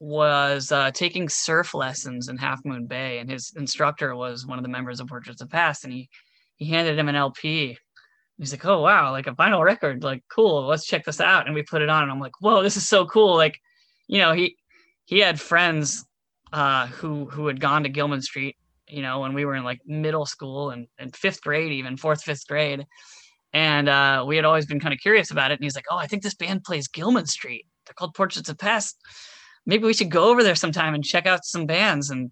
was 0.00 0.70
uh, 0.70 0.92
taking 0.92 1.28
surf 1.28 1.74
lessons 1.74 2.28
in 2.28 2.36
half 2.36 2.64
moon 2.64 2.86
bay 2.86 3.18
and 3.18 3.28
his 3.28 3.52
instructor 3.56 4.14
was 4.14 4.46
one 4.46 4.56
of 4.56 4.62
the 4.62 4.68
members 4.68 5.00
of 5.00 5.08
portraits 5.08 5.40
of 5.40 5.50
past 5.50 5.82
and 5.82 5.92
he 5.92 6.08
he 6.54 6.66
handed 6.66 6.96
him 6.96 7.08
an 7.08 7.16
lp 7.16 7.76
he's 8.38 8.52
like 8.52 8.64
oh 8.64 8.80
wow 8.80 9.10
like 9.10 9.26
a 9.26 9.34
vinyl 9.34 9.64
record 9.64 10.04
like 10.04 10.22
cool 10.28 10.66
let's 10.66 10.86
check 10.86 11.04
this 11.04 11.20
out. 11.20 11.46
And 11.46 11.54
we 11.54 11.62
put 11.62 11.82
it 11.82 11.88
on 11.88 12.04
and 12.04 12.12
i'm 12.12 12.20
like 12.20 12.40
whoa 12.40 12.62
this 12.62 12.76
is 12.76 12.88
so 12.88 13.06
cool. 13.06 13.36
Like 13.36 13.58
you 14.06 14.18
know 14.18 14.32
he 14.32 14.56
he 15.04 15.18
had 15.20 15.40
friends 15.40 16.04
uh, 16.52 16.86
who 16.86 17.26
who 17.26 17.46
had 17.46 17.60
gone 17.60 17.82
to 17.82 17.88
Gilman 17.88 18.22
Street, 18.22 18.56
you 18.88 19.02
know, 19.02 19.20
when 19.20 19.32
we 19.32 19.44
were 19.44 19.54
in 19.54 19.64
like 19.64 19.80
middle 19.86 20.26
school 20.26 20.70
and, 20.70 20.86
and 20.98 21.14
fifth 21.14 21.42
grade, 21.42 21.72
even 21.72 21.96
fourth, 21.96 22.22
fifth 22.22 22.46
grade. 22.46 22.86
And 23.52 23.88
uh, 23.88 24.24
we 24.26 24.36
had 24.36 24.44
always 24.44 24.66
been 24.66 24.80
kind 24.80 24.92
of 24.92 25.00
curious 25.00 25.30
about 25.30 25.50
it. 25.50 25.54
And 25.54 25.64
he's 25.64 25.74
like, 25.74 25.86
Oh, 25.90 25.96
I 25.96 26.06
think 26.06 26.22
this 26.22 26.34
band 26.34 26.64
plays 26.64 26.88
Gilman 26.88 27.26
Street. 27.26 27.66
They're 27.86 27.94
called 27.94 28.14
Portraits 28.14 28.48
of 28.48 28.58
Past. 28.58 28.96
Maybe 29.66 29.84
we 29.84 29.94
should 29.94 30.10
go 30.10 30.30
over 30.30 30.42
there 30.42 30.54
sometime 30.54 30.94
and 30.94 31.04
check 31.04 31.26
out 31.26 31.44
some 31.44 31.66
bands. 31.66 32.10
And 32.10 32.30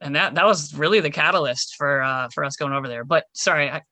and 0.00 0.14
that 0.16 0.34
that 0.34 0.44
was 0.44 0.74
really 0.74 1.00
the 1.00 1.10
catalyst 1.10 1.76
for 1.76 2.02
uh, 2.02 2.28
for 2.34 2.44
us 2.44 2.56
going 2.56 2.72
over 2.72 2.88
there. 2.88 3.04
But 3.04 3.24
sorry, 3.32 3.70
I, 3.70 3.82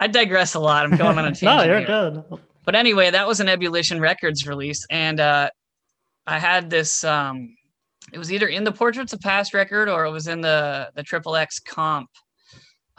I 0.00 0.06
digress 0.08 0.54
a 0.54 0.60
lot. 0.60 0.84
I'm 0.84 0.96
going 0.96 1.18
on 1.18 1.24
a 1.26 1.28
tangent. 1.34 1.42
no, 1.42 1.62
you're 1.64 1.78
here. 1.78 1.86
good. 1.86 2.24
But 2.64 2.74
anyway, 2.74 3.10
that 3.10 3.26
was 3.26 3.40
an 3.40 3.48
Ebullition 3.48 4.00
Records 4.00 4.46
release, 4.46 4.84
and 4.90 5.20
uh, 5.20 5.50
I 6.26 6.38
had 6.38 6.70
this 6.70 7.04
um, 7.04 7.54
it 8.12 8.18
was 8.18 8.32
either 8.32 8.48
in 8.48 8.64
the 8.64 8.72
Portraits 8.72 9.12
of 9.12 9.20
Past 9.20 9.54
record 9.54 9.88
or 9.88 10.04
it 10.04 10.10
was 10.10 10.26
in 10.26 10.40
the 10.40 10.90
the 10.94 11.02
Triple 11.02 11.36
X 11.36 11.60
comp 11.60 12.08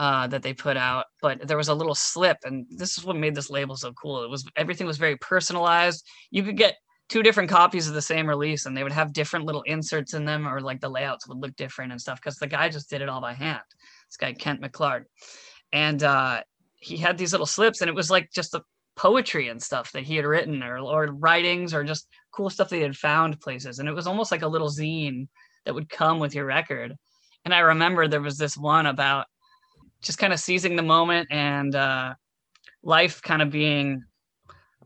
uh, 0.02 0.26
that 0.26 0.42
they 0.42 0.52
put 0.52 0.78
out. 0.78 1.06
But 1.22 1.48
there 1.48 1.58
was 1.58 1.68
a 1.68 1.76
little 1.76 1.94
slip, 1.94 2.38
and 2.44 2.66
this 2.72 2.98
is 2.98 3.06
what 3.06 3.16
made 3.16 3.36
this 3.36 3.52
label 3.52 3.76
so 3.76 3.94
cool. 3.94 4.24
It 4.24 4.32
was 4.32 4.44
everything 4.56 4.88
was 4.88 4.98
very 4.98 5.16
personalized. 5.18 6.04
You 6.32 6.42
could 6.42 6.58
get 6.58 6.78
two 7.08 7.22
different 7.22 7.52
copies 7.52 7.88
of 7.88 7.94
the 7.94 8.02
same 8.02 8.28
release, 8.28 8.66
and 8.66 8.76
they 8.76 8.82
would 8.82 8.92
have 8.92 9.14
different 9.14 9.46
little 9.46 9.62
inserts 9.62 10.16
in 10.16 10.26
them, 10.26 10.48
or 10.48 10.60
like 10.60 10.82
the 10.82 10.90
layouts 10.90 11.28
would 11.28 11.38
look 11.38 11.56
different 11.56 11.92
and 11.92 12.02
stuff 12.02 12.20
because 12.20 12.38
the 12.38 12.48
guy 12.48 12.68
just 12.68 12.90
did 12.90 13.04
it 13.04 13.10
all 13.10 13.22
by 13.22 13.34
hand. 13.34 13.62
This 14.10 14.18
guy 14.18 14.34
Kent 14.34 14.60
McClard, 14.60 15.04
and 15.72 16.02
uh, 16.02 16.42
he 16.78 16.98
had 16.98 17.16
these 17.16 17.32
little 17.32 17.46
slips, 17.46 17.82
and 17.82 17.88
it 17.88 17.96
was 17.96 18.10
like 18.10 18.32
just 18.34 18.54
the 18.54 18.62
poetry 18.96 19.50
and 19.50 19.62
stuff 19.62 19.92
that 19.92 20.04
he 20.04 20.16
had 20.16 20.26
written 20.26 20.64
or, 20.64 20.80
or 20.80 21.14
writings 21.14 21.76
or 21.76 21.84
just 21.84 22.08
cool 22.34 22.50
stuff 22.50 22.70
that 22.70 22.78
he 22.78 22.82
had 22.82 22.98
found 22.98 23.40
places. 23.40 23.78
And 23.78 23.88
it 23.88 23.94
was 23.94 24.08
almost 24.08 24.32
like 24.32 24.42
a 24.42 24.48
little 24.48 24.70
zine 24.70 25.28
that 25.66 25.76
would 25.76 25.90
come 25.90 26.18
with 26.18 26.34
your 26.34 26.46
record. 26.46 26.96
And 27.46 27.54
I 27.54 27.60
remember 27.60 28.08
there 28.08 28.20
was 28.20 28.38
this 28.38 28.58
one 28.58 28.88
about 28.88 29.28
just 30.02 30.18
kind 30.18 30.34
of 30.34 30.40
seizing 30.40 30.76
the 30.76 30.84
moment 30.84 31.28
and 31.32 31.76
uh, 31.76 32.14
life 32.84 33.22
kind 33.22 33.42
of 33.42 33.50
being 33.50 34.04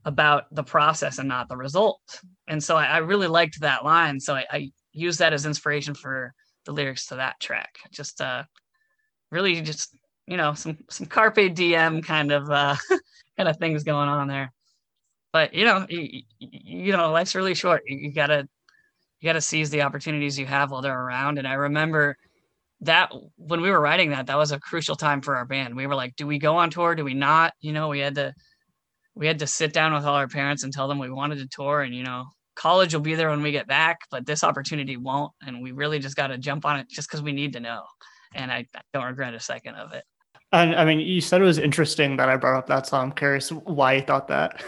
about 0.05 0.53
the 0.53 0.63
process 0.63 1.17
and 1.17 1.27
not 1.27 1.49
the 1.49 1.57
result. 1.57 2.01
And 2.47 2.63
so 2.63 2.75
I, 2.75 2.85
I 2.85 2.97
really 2.97 3.27
liked 3.27 3.61
that 3.61 3.83
line. 3.83 4.19
So 4.19 4.35
I, 4.35 4.45
I 4.51 4.71
used 4.91 5.19
that 5.19 5.33
as 5.33 5.45
inspiration 5.45 5.95
for 5.95 6.33
the 6.65 6.71
lyrics 6.71 7.07
to 7.07 7.15
that 7.15 7.39
track. 7.39 7.75
Just 7.91 8.21
uh, 8.21 8.43
really 9.31 9.61
just, 9.61 9.97
you 10.27 10.37
know, 10.37 10.53
some, 10.53 10.77
some 10.89 11.07
carpe 11.07 11.53
diem 11.53 12.01
kind 12.01 12.31
of, 12.31 12.49
uh, 12.49 12.75
kind 13.37 13.49
of 13.49 13.57
things 13.57 13.83
going 13.83 14.09
on 14.09 14.27
there 14.27 14.51
but 15.35 15.53
you 15.53 15.65
know 15.65 15.85
you, 15.89 16.21
you 16.39 16.93
know 16.93 17.11
life's 17.11 17.35
really 17.35 17.53
short 17.53 17.83
you, 17.85 18.09
gotta 18.09 18.47
you 19.19 19.27
gotta 19.27 19.41
seize 19.41 19.69
the 19.69 19.81
opportunities 19.81 20.39
you 20.39 20.45
have 20.45 20.71
while 20.71 20.81
they're 20.81 20.97
around 20.97 21.37
and 21.37 21.45
i 21.45 21.55
remember 21.55 22.15
that 22.85 23.11
when 23.37 23.61
we 23.61 23.69
were 23.69 23.79
writing 23.79 24.11
that 24.11 24.27
that 24.27 24.37
was 24.37 24.51
a 24.51 24.59
crucial 24.59 24.95
time 24.95 25.21
for 25.21 25.35
our 25.35 25.45
band. 25.45 25.75
We 25.75 25.87
were 25.87 25.95
like 25.95 26.15
do 26.15 26.27
we 26.27 26.39
go 26.39 26.57
on 26.57 26.69
tour? 26.69 26.95
Do 26.95 27.03
we 27.03 27.13
not? 27.13 27.53
You 27.61 27.73
know 27.73 27.89
we 27.89 27.99
had 27.99 28.15
to 28.15 28.33
we 29.15 29.27
had 29.27 29.39
to 29.39 29.47
sit 29.47 29.73
down 29.73 29.93
with 29.93 30.05
all 30.05 30.15
our 30.15 30.27
parents 30.27 30.63
and 30.63 30.73
tell 30.73 30.87
them 30.87 30.99
we 30.99 31.09
wanted 31.09 31.37
to 31.39 31.47
tour 31.47 31.81
and 31.81 31.93
you 31.95 32.03
know 32.03 32.25
college 32.55 32.93
will 32.93 33.01
be 33.01 33.15
there 33.15 33.29
when 33.29 33.41
we 33.41 33.51
get 33.51 33.67
back 33.67 33.97
but 34.09 34.25
this 34.25 34.43
opportunity 34.43 34.95
won't 34.95 35.33
and 35.45 35.61
we 35.61 35.73
really 35.73 35.99
just 35.99 36.15
got 36.15 36.27
to 36.27 36.37
jump 36.37 36.65
on 36.65 36.79
it 36.79 36.89
just 36.89 37.09
because 37.09 37.21
we 37.21 37.33
need 37.33 37.53
to 37.53 37.59
know. 37.59 37.83
And 38.33 38.51
I, 38.51 38.65
I 38.75 38.81
don't 38.93 39.05
regret 39.05 39.33
a 39.33 39.39
second 39.39 39.75
of 39.75 39.93
it 39.93 40.03
and 40.51 40.75
I 40.75 40.85
mean, 40.85 40.99
you 40.99 41.21
said 41.21 41.41
it 41.41 41.45
was 41.45 41.57
interesting 41.57 42.17
that 42.17 42.29
I 42.29 42.37
brought 42.37 42.57
up 42.57 42.67
that 42.67 42.87
song. 42.87 43.05
I'm 43.05 43.11
curious 43.11 43.51
why 43.51 43.93
you 43.93 44.01
thought 44.01 44.27
that. 44.27 44.61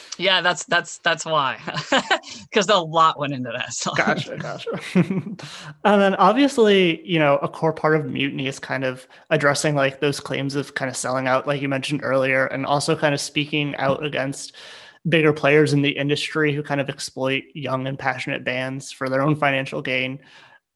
yeah, 0.18 0.40
that's 0.40 0.64
that's 0.64 0.98
that's 0.98 1.26
why, 1.26 1.58
because 2.50 2.68
a 2.68 2.76
lot 2.76 3.18
went 3.18 3.34
into 3.34 3.50
that 3.50 3.74
song. 3.74 3.94
Gotcha, 3.96 4.36
gotcha. 4.38 4.70
and 4.94 5.40
then 5.84 6.14
obviously, 6.14 7.06
you 7.06 7.18
know, 7.18 7.36
a 7.38 7.48
core 7.48 7.72
part 7.72 7.96
of 7.96 8.06
Mutiny 8.06 8.46
is 8.46 8.58
kind 8.58 8.84
of 8.84 9.06
addressing 9.30 9.74
like 9.74 10.00
those 10.00 10.20
claims 10.20 10.54
of 10.54 10.74
kind 10.74 10.88
of 10.88 10.96
selling 10.96 11.26
out, 11.26 11.46
like 11.46 11.60
you 11.60 11.68
mentioned 11.68 12.00
earlier, 12.02 12.46
and 12.46 12.64
also 12.64 12.96
kind 12.96 13.12
of 13.12 13.20
speaking 13.20 13.76
out 13.76 14.04
against 14.04 14.56
bigger 15.08 15.32
players 15.32 15.72
in 15.72 15.82
the 15.82 15.90
industry 15.90 16.54
who 16.54 16.62
kind 16.62 16.80
of 16.80 16.88
exploit 16.88 17.42
young 17.54 17.86
and 17.86 17.98
passionate 17.98 18.44
bands 18.44 18.92
for 18.92 19.08
their 19.08 19.20
own 19.20 19.34
financial 19.34 19.82
gain. 19.82 20.20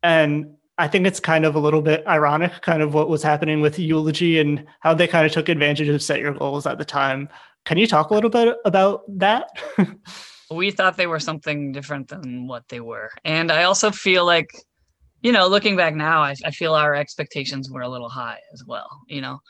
And 0.02 0.55
I 0.78 0.88
think 0.88 1.06
it's 1.06 1.20
kind 1.20 1.46
of 1.46 1.54
a 1.54 1.58
little 1.58 1.80
bit 1.80 2.06
ironic, 2.06 2.60
kind 2.60 2.82
of 2.82 2.92
what 2.92 3.08
was 3.08 3.22
happening 3.22 3.60
with 3.60 3.78
Eulogy 3.78 4.38
and 4.38 4.66
how 4.80 4.92
they 4.92 5.06
kind 5.06 5.24
of 5.24 5.32
took 5.32 5.48
advantage 5.48 5.88
of 5.88 6.02
Set 6.02 6.20
Your 6.20 6.34
Goals 6.34 6.66
at 6.66 6.76
the 6.76 6.84
time. 6.84 7.28
Can 7.64 7.78
you 7.78 7.86
talk 7.86 8.10
a 8.10 8.14
little 8.14 8.30
bit 8.30 8.56
about 8.64 9.02
that? 9.18 9.48
we 10.50 10.70
thought 10.70 10.96
they 10.96 11.06
were 11.06 11.18
something 11.18 11.72
different 11.72 12.08
than 12.08 12.46
what 12.46 12.68
they 12.68 12.80
were. 12.80 13.10
And 13.24 13.50
I 13.50 13.64
also 13.64 13.90
feel 13.90 14.24
like, 14.24 14.50
you 15.22 15.32
know, 15.32 15.48
looking 15.48 15.76
back 15.76 15.94
now, 15.94 16.22
I, 16.22 16.34
I 16.44 16.50
feel 16.50 16.74
our 16.74 16.94
expectations 16.94 17.70
were 17.70 17.80
a 17.80 17.88
little 17.88 18.10
high 18.10 18.38
as 18.52 18.62
well. 18.66 19.00
You 19.08 19.22
know, 19.22 19.40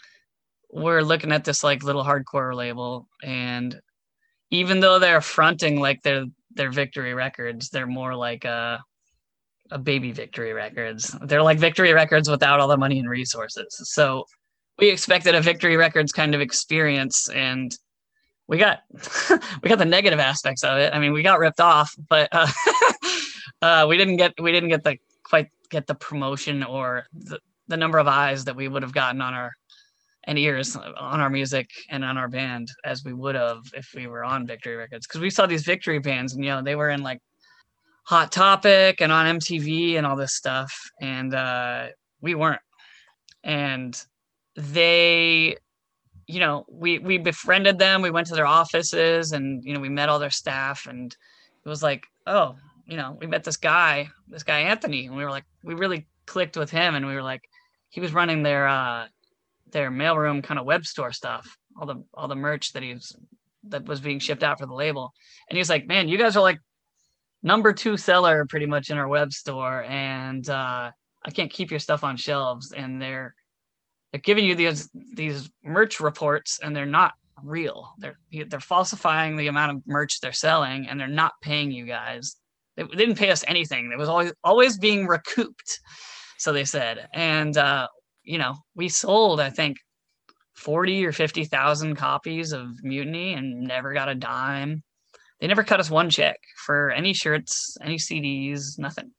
we're 0.70 1.02
looking 1.02 1.32
at 1.32 1.44
this 1.44 1.64
like 1.64 1.82
little 1.82 2.04
hardcore 2.04 2.54
label, 2.54 3.08
and 3.22 3.78
even 4.50 4.80
though 4.80 4.98
they're 4.98 5.20
fronting 5.20 5.80
like 5.80 6.02
they're 6.02 6.26
they're 6.54 6.70
victory 6.70 7.14
records, 7.14 7.68
they're 7.68 7.86
more 7.86 8.14
like 8.14 8.44
uh 8.44 8.78
a 9.70 9.78
baby 9.78 10.12
victory 10.12 10.52
records. 10.52 11.16
They're 11.22 11.42
like 11.42 11.58
victory 11.58 11.92
records 11.92 12.28
without 12.28 12.60
all 12.60 12.68
the 12.68 12.76
money 12.76 12.98
and 12.98 13.08
resources. 13.08 13.66
So 13.70 14.26
we 14.78 14.90
expected 14.90 15.34
a 15.34 15.40
victory 15.40 15.76
records 15.76 16.12
kind 16.12 16.34
of 16.34 16.40
experience 16.40 17.28
and 17.30 17.76
we 18.48 18.58
got 18.58 18.80
we 19.62 19.68
got 19.68 19.78
the 19.78 19.84
negative 19.84 20.20
aspects 20.20 20.64
of 20.64 20.78
it. 20.78 20.94
I 20.94 20.98
mean 20.98 21.12
we 21.12 21.22
got 21.22 21.38
ripped 21.38 21.60
off 21.60 21.94
but 22.08 22.28
uh, 22.32 22.48
uh, 23.62 23.86
we 23.88 23.96
didn't 23.96 24.16
get 24.16 24.34
we 24.40 24.52
didn't 24.52 24.68
get 24.68 24.84
the 24.84 24.98
quite 25.24 25.48
get 25.70 25.86
the 25.86 25.94
promotion 25.94 26.62
or 26.62 27.06
the, 27.12 27.40
the 27.68 27.76
number 27.76 27.98
of 27.98 28.06
eyes 28.06 28.44
that 28.44 28.56
we 28.56 28.68
would 28.68 28.82
have 28.82 28.92
gotten 28.92 29.20
on 29.20 29.34
our 29.34 29.52
and 30.26 30.38
ears 30.38 30.76
on 30.76 31.20
our 31.20 31.30
music 31.30 31.70
and 31.88 32.04
on 32.04 32.18
our 32.18 32.28
band 32.28 32.68
as 32.84 33.04
we 33.04 33.12
would 33.12 33.34
have 33.34 33.62
if 33.74 33.92
we 33.94 34.06
were 34.06 34.24
on 34.24 34.46
victory 34.46 34.76
records. 34.76 35.06
Because 35.06 35.20
we 35.20 35.30
saw 35.30 35.46
these 35.46 35.64
victory 35.64 36.00
bands 36.00 36.34
and 36.34 36.44
you 36.44 36.50
know 36.50 36.62
they 36.62 36.74
were 36.74 36.90
in 36.90 37.02
like 37.02 37.20
Hot 38.06 38.30
Topic 38.30 39.00
and 39.00 39.10
on 39.10 39.38
MTV 39.38 39.96
and 39.96 40.06
all 40.06 40.14
this 40.14 40.34
stuff, 40.34 40.72
and 41.00 41.34
uh, 41.34 41.88
we 42.20 42.36
weren't. 42.36 42.60
And 43.42 44.00
they, 44.54 45.56
you 46.28 46.38
know, 46.38 46.64
we 46.70 47.00
we 47.00 47.18
befriended 47.18 47.80
them. 47.80 48.02
We 48.02 48.12
went 48.12 48.28
to 48.28 48.36
their 48.36 48.46
offices, 48.46 49.32
and 49.32 49.62
you 49.64 49.74
know, 49.74 49.80
we 49.80 49.88
met 49.88 50.08
all 50.08 50.20
their 50.20 50.30
staff, 50.30 50.86
and 50.86 51.14
it 51.64 51.68
was 51.68 51.82
like, 51.82 52.04
oh, 52.28 52.54
you 52.86 52.96
know, 52.96 53.16
we 53.20 53.26
met 53.26 53.42
this 53.42 53.56
guy, 53.56 54.08
this 54.28 54.44
guy 54.44 54.60
Anthony, 54.60 55.06
and 55.06 55.16
we 55.16 55.24
were 55.24 55.30
like, 55.30 55.44
we 55.64 55.74
really 55.74 56.06
clicked 56.26 56.56
with 56.56 56.70
him, 56.70 56.94
and 56.94 57.06
we 57.06 57.14
were 57.14 57.24
like, 57.24 57.42
he 57.88 58.00
was 58.00 58.14
running 58.14 58.44
their 58.44 58.68
uh, 58.68 59.06
their 59.72 59.90
mailroom 59.90 60.44
kind 60.44 60.60
of 60.60 60.66
web 60.66 60.86
store 60.86 61.10
stuff, 61.10 61.56
all 61.76 61.86
the 61.86 62.04
all 62.14 62.28
the 62.28 62.36
merch 62.36 62.72
that 62.72 62.84
he 62.84 62.94
was 62.94 63.16
that 63.64 63.84
was 63.84 64.00
being 64.00 64.20
shipped 64.20 64.44
out 64.44 64.60
for 64.60 64.66
the 64.66 64.74
label, 64.74 65.12
and 65.50 65.56
he 65.56 65.60
was 65.60 65.68
like, 65.68 65.88
man, 65.88 66.08
you 66.08 66.18
guys 66.18 66.36
are 66.36 66.42
like 66.42 66.60
number 67.46 67.72
two 67.72 67.96
seller 67.96 68.44
pretty 68.44 68.66
much 68.66 68.90
in 68.90 68.98
our 68.98 69.08
web 69.08 69.32
store, 69.32 69.84
and 69.84 70.50
uh, 70.50 70.90
I 71.24 71.30
can't 71.30 71.50
keep 71.50 71.70
your 71.70 71.80
stuff 71.80 72.02
on 72.02 72.16
shelves. 72.16 72.72
And 72.72 73.00
they're 73.00 73.34
they're 74.12 74.20
giving 74.20 74.44
you 74.44 74.54
these 74.54 74.90
these 75.14 75.48
merch 75.64 76.00
reports, 76.00 76.58
and 76.62 76.74
they're 76.74 76.84
not 76.84 77.12
real. 77.42 77.94
They're 77.98 78.18
they're 78.48 78.60
falsifying 78.60 79.36
the 79.36 79.46
amount 79.46 79.76
of 79.76 79.82
merch 79.86 80.20
they're 80.20 80.32
selling, 80.32 80.88
and 80.88 80.98
they're 80.98 81.08
not 81.08 81.32
paying 81.40 81.70
you 81.70 81.86
guys. 81.86 82.36
They, 82.76 82.82
didn't 82.84 83.16
pay 83.16 83.30
us 83.30 83.44
anything. 83.46 83.90
It 83.92 83.98
was 83.98 84.08
always 84.08 84.32
always 84.44 84.76
being 84.76 85.06
recouped, 85.06 85.80
so 86.38 86.52
they 86.52 86.64
said. 86.64 87.08
And 87.14 87.56
uh, 87.56 87.86
you 88.24 88.38
know, 88.38 88.56
we 88.74 88.88
sold 88.88 89.40
I 89.40 89.50
think 89.50 89.76
forty 90.56 91.06
or 91.06 91.12
fifty 91.12 91.44
thousand 91.44 91.94
copies 91.94 92.52
of 92.52 92.82
Mutiny, 92.82 93.34
and 93.34 93.62
never 93.62 93.94
got 93.94 94.08
a 94.08 94.16
dime. 94.16 94.82
They 95.40 95.46
never 95.46 95.62
cut 95.62 95.80
us 95.80 95.90
one 95.90 96.10
check 96.10 96.38
for 96.64 96.90
any 96.90 97.12
shirts, 97.12 97.76
any 97.82 97.96
CDs, 97.96 98.78
nothing. 98.78 99.10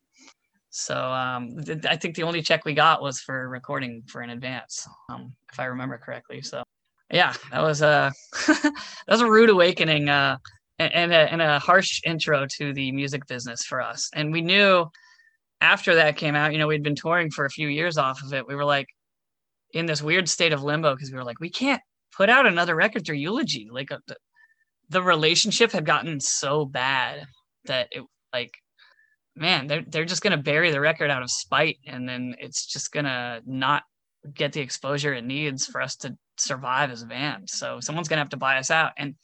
So 0.70 0.96
um, 0.96 1.62
th- 1.64 1.86
I 1.86 1.96
think 1.96 2.14
the 2.14 2.24
only 2.24 2.42
check 2.42 2.64
we 2.64 2.74
got 2.74 3.02
was 3.02 3.20
for 3.20 3.48
recording 3.48 4.02
for 4.06 4.20
an 4.20 4.30
advance, 4.30 4.86
um, 5.10 5.32
if 5.52 5.58
I 5.58 5.66
remember 5.66 5.98
correctly. 5.98 6.42
So 6.42 6.62
yeah, 7.10 7.34
that 7.50 7.62
was 7.62 7.82
a 7.82 8.12
that 8.46 8.72
was 9.08 9.20
a 9.20 9.30
rude 9.30 9.50
awakening 9.50 10.08
uh, 10.08 10.36
and, 10.78 11.12
a, 11.12 11.32
and 11.32 11.40
a 11.40 11.58
harsh 11.58 12.00
intro 12.04 12.46
to 12.58 12.72
the 12.72 12.92
music 12.92 13.26
business 13.26 13.64
for 13.64 13.80
us. 13.80 14.10
And 14.14 14.32
we 14.32 14.42
knew 14.42 14.86
after 15.60 15.94
that 15.96 16.16
came 16.16 16.34
out, 16.34 16.52
you 16.52 16.58
know, 16.58 16.66
we'd 16.66 16.82
been 16.82 16.94
touring 16.94 17.30
for 17.30 17.44
a 17.44 17.50
few 17.50 17.68
years 17.68 17.98
off 17.98 18.22
of 18.22 18.32
it. 18.32 18.46
We 18.46 18.54
were 18.54 18.64
like 18.64 18.86
in 19.72 19.86
this 19.86 20.02
weird 20.02 20.28
state 20.28 20.52
of 20.52 20.62
limbo 20.62 20.94
because 20.94 21.10
we 21.10 21.16
were 21.16 21.24
like, 21.24 21.40
we 21.40 21.50
can't 21.50 21.82
put 22.16 22.28
out 22.28 22.46
another 22.46 22.74
record 22.74 23.04
through 23.06 23.16
Eulogy. 23.16 23.68
Like 23.70 23.90
uh, 23.90 23.98
the, 24.90 25.02
relationship 25.02 25.72
had 25.72 25.86
gotten 25.86 26.20
so 26.20 26.64
bad 26.64 27.26
that 27.64 27.88
it 27.90 28.02
like 28.32 28.52
man 29.36 29.66
they're, 29.66 29.84
they're 29.86 30.04
just 30.04 30.22
going 30.22 30.36
to 30.36 30.42
bury 30.42 30.70
the 30.70 30.80
record 30.80 31.10
out 31.10 31.22
of 31.22 31.30
spite 31.30 31.76
and 31.86 32.08
then 32.08 32.34
it's 32.38 32.66
just 32.66 32.92
going 32.92 33.04
to 33.04 33.40
not 33.46 33.82
get 34.34 34.52
the 34.52 34.60
exposure 34.60 35.14
it 35.14 35.24
needs 35.24 35.66
for 35.66 35.80
us 35.80 35.96
to 35.96 36.16
survive 36.36 36.90
as 36.90 37.02
a 37.02 37.06
band. 37.06 37.48
So 37.48 37.80
someone's 37.80 38.08
gonna 38.08 38.20
have 38.20 38.30
to 38.30 38.36
buy 38.36 38.58
us 38.58 38.70
out. 38.70 38.92
And 38.96 39.14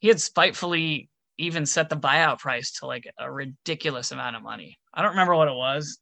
he 0.00 0.08
had 0.08 0.20
spitefully 0.20 1.08
even 1.38 1.66
set 1.66 1.88
the 1.88 1.96
buyout 1.96 2.38
price 2.38 2.72
to 2.78 2.86
like 2.86 3.04
a 3.18 3.30
ridiculous 3.30 4.12
amount 4.12 4.36
of 4.36 4.42
money. 4.42 4.78
I 4.92 5.02
don't 5.02 5.12
remember 5.12 5.34
what 5.34 5.48
it 5.48 5.54
was. 5.54 5.98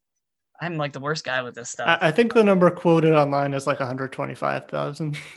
I'm 0.61 0.77
like 0.77 0.93
the 0.93 0.99
worst 0.99 1.23
guy 1.23 1.41
with 1.41 1.55
this 1.55 1.71
stuff. 1.71 1.97
I, 2.01 2.11
think 2.11 2.33
the 2.33 2.43
number 2.43 2.69
quoted 2.69 3.13
online 3.13 3.53
is 3.53 3.65
like 3.65 3.79
125,000. 3.79 5.17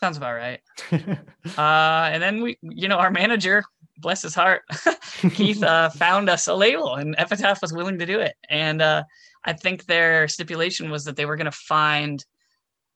Sounds 0.00 0.16
about 0.16 0.34
right. 0.34 0.60
uh, 0.92 2.10
and 2.12 2.22
then 2.22 2.42
we, 2.42 2.56
you 2.62 2.88
know, 2.88 2.98
our 2.98 3.10
manager, 3.10 3.64
bless 3.98 4.22
his 4.22 4.34
heart, 4.34 4.62
Keith, 5.34 5.62
uh, 5.62 5.90
found 5.90 6.30
us 6.30 6.46
a 6.46 6.54
label, 6.54 6.94
and 6.94 7.16
Epitaph 7.18 7.60
was 7.60 7.72
willing 7.72 7.98
to 7.98 8.06
do 8.06 8.20
it. 8.20 8.34
And 8.48 8.80
uh, 8.80 9.02
I 9.44 9.54
think 9.54 9.86
their 9.86 10.28
stipulation 10.28 10.90
was 10.90 11.04
that 11.04 11.16
they 11.16 11.26
were 11.26 11.36
going 11.36 11.46
to 11.46 11.52
find 11.52 12.24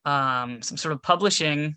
um, 0.05 0.63
some 0.63 0.77
sort 0.77 0.93
of 0.93 1.03
publishing 1.03 1.77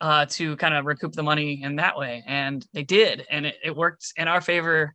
uh, 0.00 0.26
to 0.26 0.56
kind 0.56 0.74
of 0.74 0.86
recoup 0.86 1.12
the 1.12 1.22
money 1.22 1.62
in 1.62 1.76
that 1.76 1.98
way. 1.98 2.22
And 2.26 2.66
they 2.72 2.84
did. 2.84 3.26
And 3.30 3.46
it, 3.46 3.56
it 3.62 3.76
worked 3.76 4.12
in 4.16 4.28
our 4.28 4.40
favor 4.40 4.94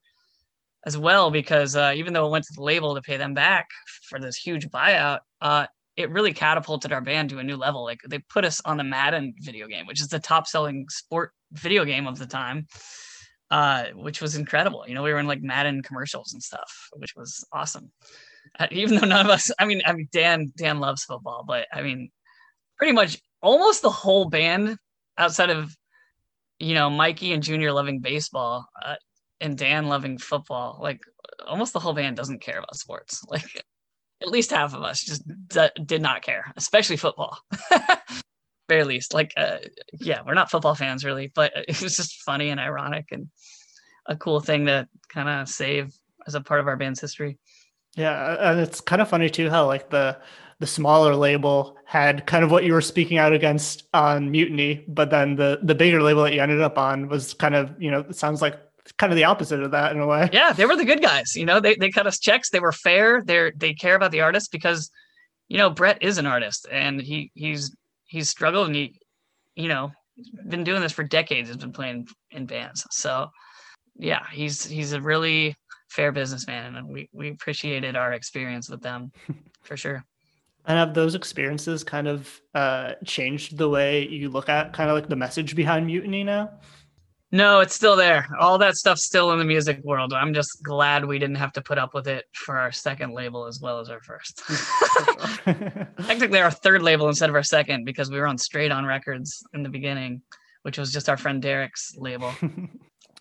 as 0.85 0.97
well, 0.97 1.31
because 1.31 1.75
uh, 1.75 1.93
even 1.95 2.13
though 2.13 2.25
it 2.25 2.31
went 2.31 2.45
to 2.45 2.53
the 2.55 2.63
label 2.63 2.95
to 2.95 3.01
pay 3.01 3.17
them 3.17 3.33
back 3.33 3.67
for 4.03 4.19
this 4.19 4.35
huge 4.35 4.67
buyout, 4.69 5.19
uh, 5.41 5.67
it 5.97 6.09
really 6.09 6.33
catapulted 6.33 6.91
our 6.91 7.01
band 7.01 7.29
to 7.29 7.39
a 7.39 7.43
new 7.43 7.55
level. 7.55 7.83
Like 7.83 8.01
they 8.07 8.19
put 8.19 8.45
us 8.45 8.61
on 8.65 8.77
the 8.77 8.83
Madden 8.83 9.33
video 9.39 9.67
game, 9.67 9.85
which 9.85 10.01
is 10.01 10.09
the 10.09 10.19
top 10.19 10.47
selling 10.47 10.87
sport 10.89 11.31
video 11.51 11.85
game 11.85 12.07
of 12.07 12.19
the 12.19 12.25
time. 12.25 12.67
Uh, 13.51 13.85
which 13.93 14.21
was 14.21 14.35
incredible. 14.35 14.83
You 14.87 14.95
know, 14.95 15.03
we 15.03 15.13
were 15.13 15.19
in 15.19 15.27
like 15.27 15.41
Madden 15.41 15.83
commercials 15.83 16.33
and 16.33 16.41
stuff, 16.41 16.89
which 16.95 17.15
was 17.15 17.45
awesome. 17.53 17.91
Uh, 18.59 18.65
even 18.71 18.95
though 18.95 19.07
none 19.07 19.23
of 19.23 19.31
us, 19.31 19.51
I 19.59 19.65
mean, 19.65 19.83
I 19.85 19.93
mean, 19.93 20.09
Dan, 20.11 20.51
Dan 20.57 20.79
loves 20.79 21.03
football, 21.03 21.45
but 21.47 21.67
I 21.71 21.83
mean, 21.83 22.09
pretty 22.77 22.93
much 22.93 23.19
almost 23.41 23.83
the 23.83 23.89
whole 23.91 24.25
band 24.25 24.77
outside 25.17 25.51
of 25.51 25.75
you 26.59 26.73
know 26.73 26.89
Mikey 26.89 27.33
and 27.33 27.43
Junior 27.43 27.71
loving 27.71 27.99
baseball 27.99 28.65
uh, 28.83 28.95
and 29.39 29.57
Dan 29.57 29.87
loving 29.87 30.17
football, 30.17 30.79
like 30.81 31.01
almost 31.45 31.73
the 31.73 31.79
whole 31.79 31.93
band 31.93 32.17
doesn't 32.17 32.41
care 32.41 32.57
about 32.57 32.75
sports. 32.75 33.23
Like 33.29 33.63
at 34.25 34.31
least 34.31 34.51
half 34.51 34.73
of 34.73 34.83
us 34.83 35.03
just 35.03 35.23
d- 35.47 35.83
did 35.85 36.01
not 36.01 36.21
care, 36.21 36.51
especially 36.57 36.97
football. 36.97 37.37
Very 38.69 38.83
least, 38.83 39.13
like 39.13 39.31
uh, 39.37 39.57
yeah, 39.99 40.21
we're 40.25 40.33
not 40.33 40.49
football 40.49 40.75
fans 40.75 41.05
really, 41.05 41.31
but 41.33 41.51
it 41.67 41.81
was 41.81 41.95
just 41.95 42.23
funny 42.23 42.49
and 42.49 42.59
ironic 42.59 43.07
and 43.11 43.29
a 44.07 44.15
cool 44.15 44.39
thing 44.39 44.65
to 44.65 44.87
kind 45.09 45.29
of 45.29 45.47
save 45.47 45.93
as 46.27 46.35
a 46.35 46.41
part 46.41 46.59
of 46.59 46.67
our 46.67 46.75
band's 46.75 46.99
history. 46.99 47.37
Yeah, 47.95 48.51
and 48.51 48.59
it's 48.59 48.81
kind 48.81 49.01
of 49.01 49.09
funny 49.09 49.29
too 49.29 49.49
how 49.49 49.67
like 49.67 49.89
the 49.89 50.17
the 50.59 50.67
smaller 50.67 51.15
label 51.15 51.77
had 51.85 52.25
kind 52.25 52.43
of 52.43 52.49
what 52.49 52.63
you 52.63 52.73
were 52.73 52.81
speaking 52.81 53.17
out 53.17 53.33
against 53.33 53.83
on 53.93 54.31
Mutiny, 54.31 54.85
but 54.87 55.11
then 55.11 55.35
the 55.35 55.59
the 55.61 55.75
bigger 55.75 56.01
label 56.01 56.23
that 56.23 56.33
you 56.33 56.41
ended 56.41 56.61
up 56.61 56.77
on 56.77 57.07
was 57.07 57.33
kind 57.35 57.55
of 57.55 57.71
you 57.79 57.91
know 57.91 57.99
it 57.99 58.15
sounds 58.15 58.41
like 58.41 58.59
kind 58.93 59.11
of 59.11 59.17
the 59.17 59.23
opposite 59.23 59.61
of 59.61 59.71
that 59.71 59.91
in 59.91 59.99
a 59.99 60.07
way. 60.07 60.29
Yeah, 60.31 60.53
they 60.53 60.65
were 60.65 60.75
the 60.75 60.85
good 60.85 61.01
guys. 61.01 61.35
You 61.35 61.45
know, 61.45 61.59
they 61.59 61.75
they 61.75 61.91
cut 61.91 62.07
us 62.07 62.19
checks. 62.19 62.49
They 62.49 62.59
were 62.59 62.71
fair. 62.71 63.21
They're 63.23 63.51
they 63.55 63.73
care 63.73 63.95
about 63.95 64.11
the 64.11 64.21
artist 64.21 64.51
because 64.51 64.91
you 65.47 65.57
know 65.57 65.69
Brett 65.69 66.01
is 66.01 66.17
an 66.17 66.25
artist 66.25 66.67
and 66.71 67.01
he 67.01 67.31
he's 67.33 67.75
he's 68.05 68.29
struggled 68.29 68.67
and 68.67 68.75
he 68.75 68.99
you 69.55 69.67
know 69.67 69.91
been 70.47 70.63
doing 70.63 70.81
this 70.81 70.91
for 70.91 71.03
decades. 71.03 71.49
Has 71.49 71.57
been 71.57 71.73
playing 71.73 72.07
in 72.31 72.45
bands. 72.45 72.85
So 72.91 73.29
yeah, 73.97 74.25
he's 74.31 74.65
he's 74.65 74.93
a 74.93 75.01
really 75.01 75.55
fair 75.89 76.11
businessman 76.11 76.75
and 76.75 76.87
we 76.87 77.09
we 77.13 77.29
appreciated 77.29 77.95
our 77.95 78.13
experience 78.13 78.69
with 78.69 78.81
them 78.81 79.11
for 79.63 79.77
sure. 79.77 80.03
And 80.67 80.79
have 80.79 80.95
those 80.95 81.13
experiences 81.13 81.83
kind 81.83 82.07
of 82.07 82.41
uh, 82.55 82.93
changed 83.05 83.57
the 83.57 83.69
way 83.69 84.07
you 84.07 84.29
look 84.29 84.49
at 84.49 84.73
kind 84.73 84.89
of 84.89 84.95
like 84.95 85.07
the 85.07 85.15
message 85.15 85.55
behind 85.55 85.85
Mutiny 85.85 86.23
now? 86.23 86.49
No, 87.31 87.59
it's 87.59 87.75
still 87.75 87.95
there. 87.95 88.27
All 88.39 88.57
that 88.59 88.75
stuff's 88.75 89.03
still 89.03 89.31
in 89.31 89.39
the 89.39 89.45
music 89.45 89.83
world. 89.83 90.13
I'm 90.13 90.33
just 90.33 90.61
glad 90.63 91.05
we 91.05 91.19
didn't 91.19 91.35
have 91.35 91.51
to 91.53 91.61
put 91.61 91.77
up 91.77 91.93
with 91.93 92.07
it 92.07 92.25
for 92.33 92.57
our 92.57 92.71
second 92.71 93.13
label 93.13 93.45
as 93.45 93.59
well 93.59 93.79
as 93.79 93.89
our 93.89 93.99
first. 94.01 94.41
Technically, 96.07 96.39
our 96.39 96.51
third 96.51 96.81
label 96.81 97.09
instead 97.09 97.29
of 97.29 97.35
our 97.35 97.43
second 97.43 97.83
because 97.83 98.09
we 98.11 98.19
were 98.19 98.27
on 98.27 98.37
Straight 98.37 98.71
On 98.71 98.85
Records 98.85 99.43
in 99.53 99.63
the 99.63 99.69
beginning, 99.69 100.21
which 100.61 100.77
was 100.77 100.93
just 100.93 101.09
our 101.09 101.17
friend 101.17 101.41
Derek's 101.41 101.95
label. 101.97 102.33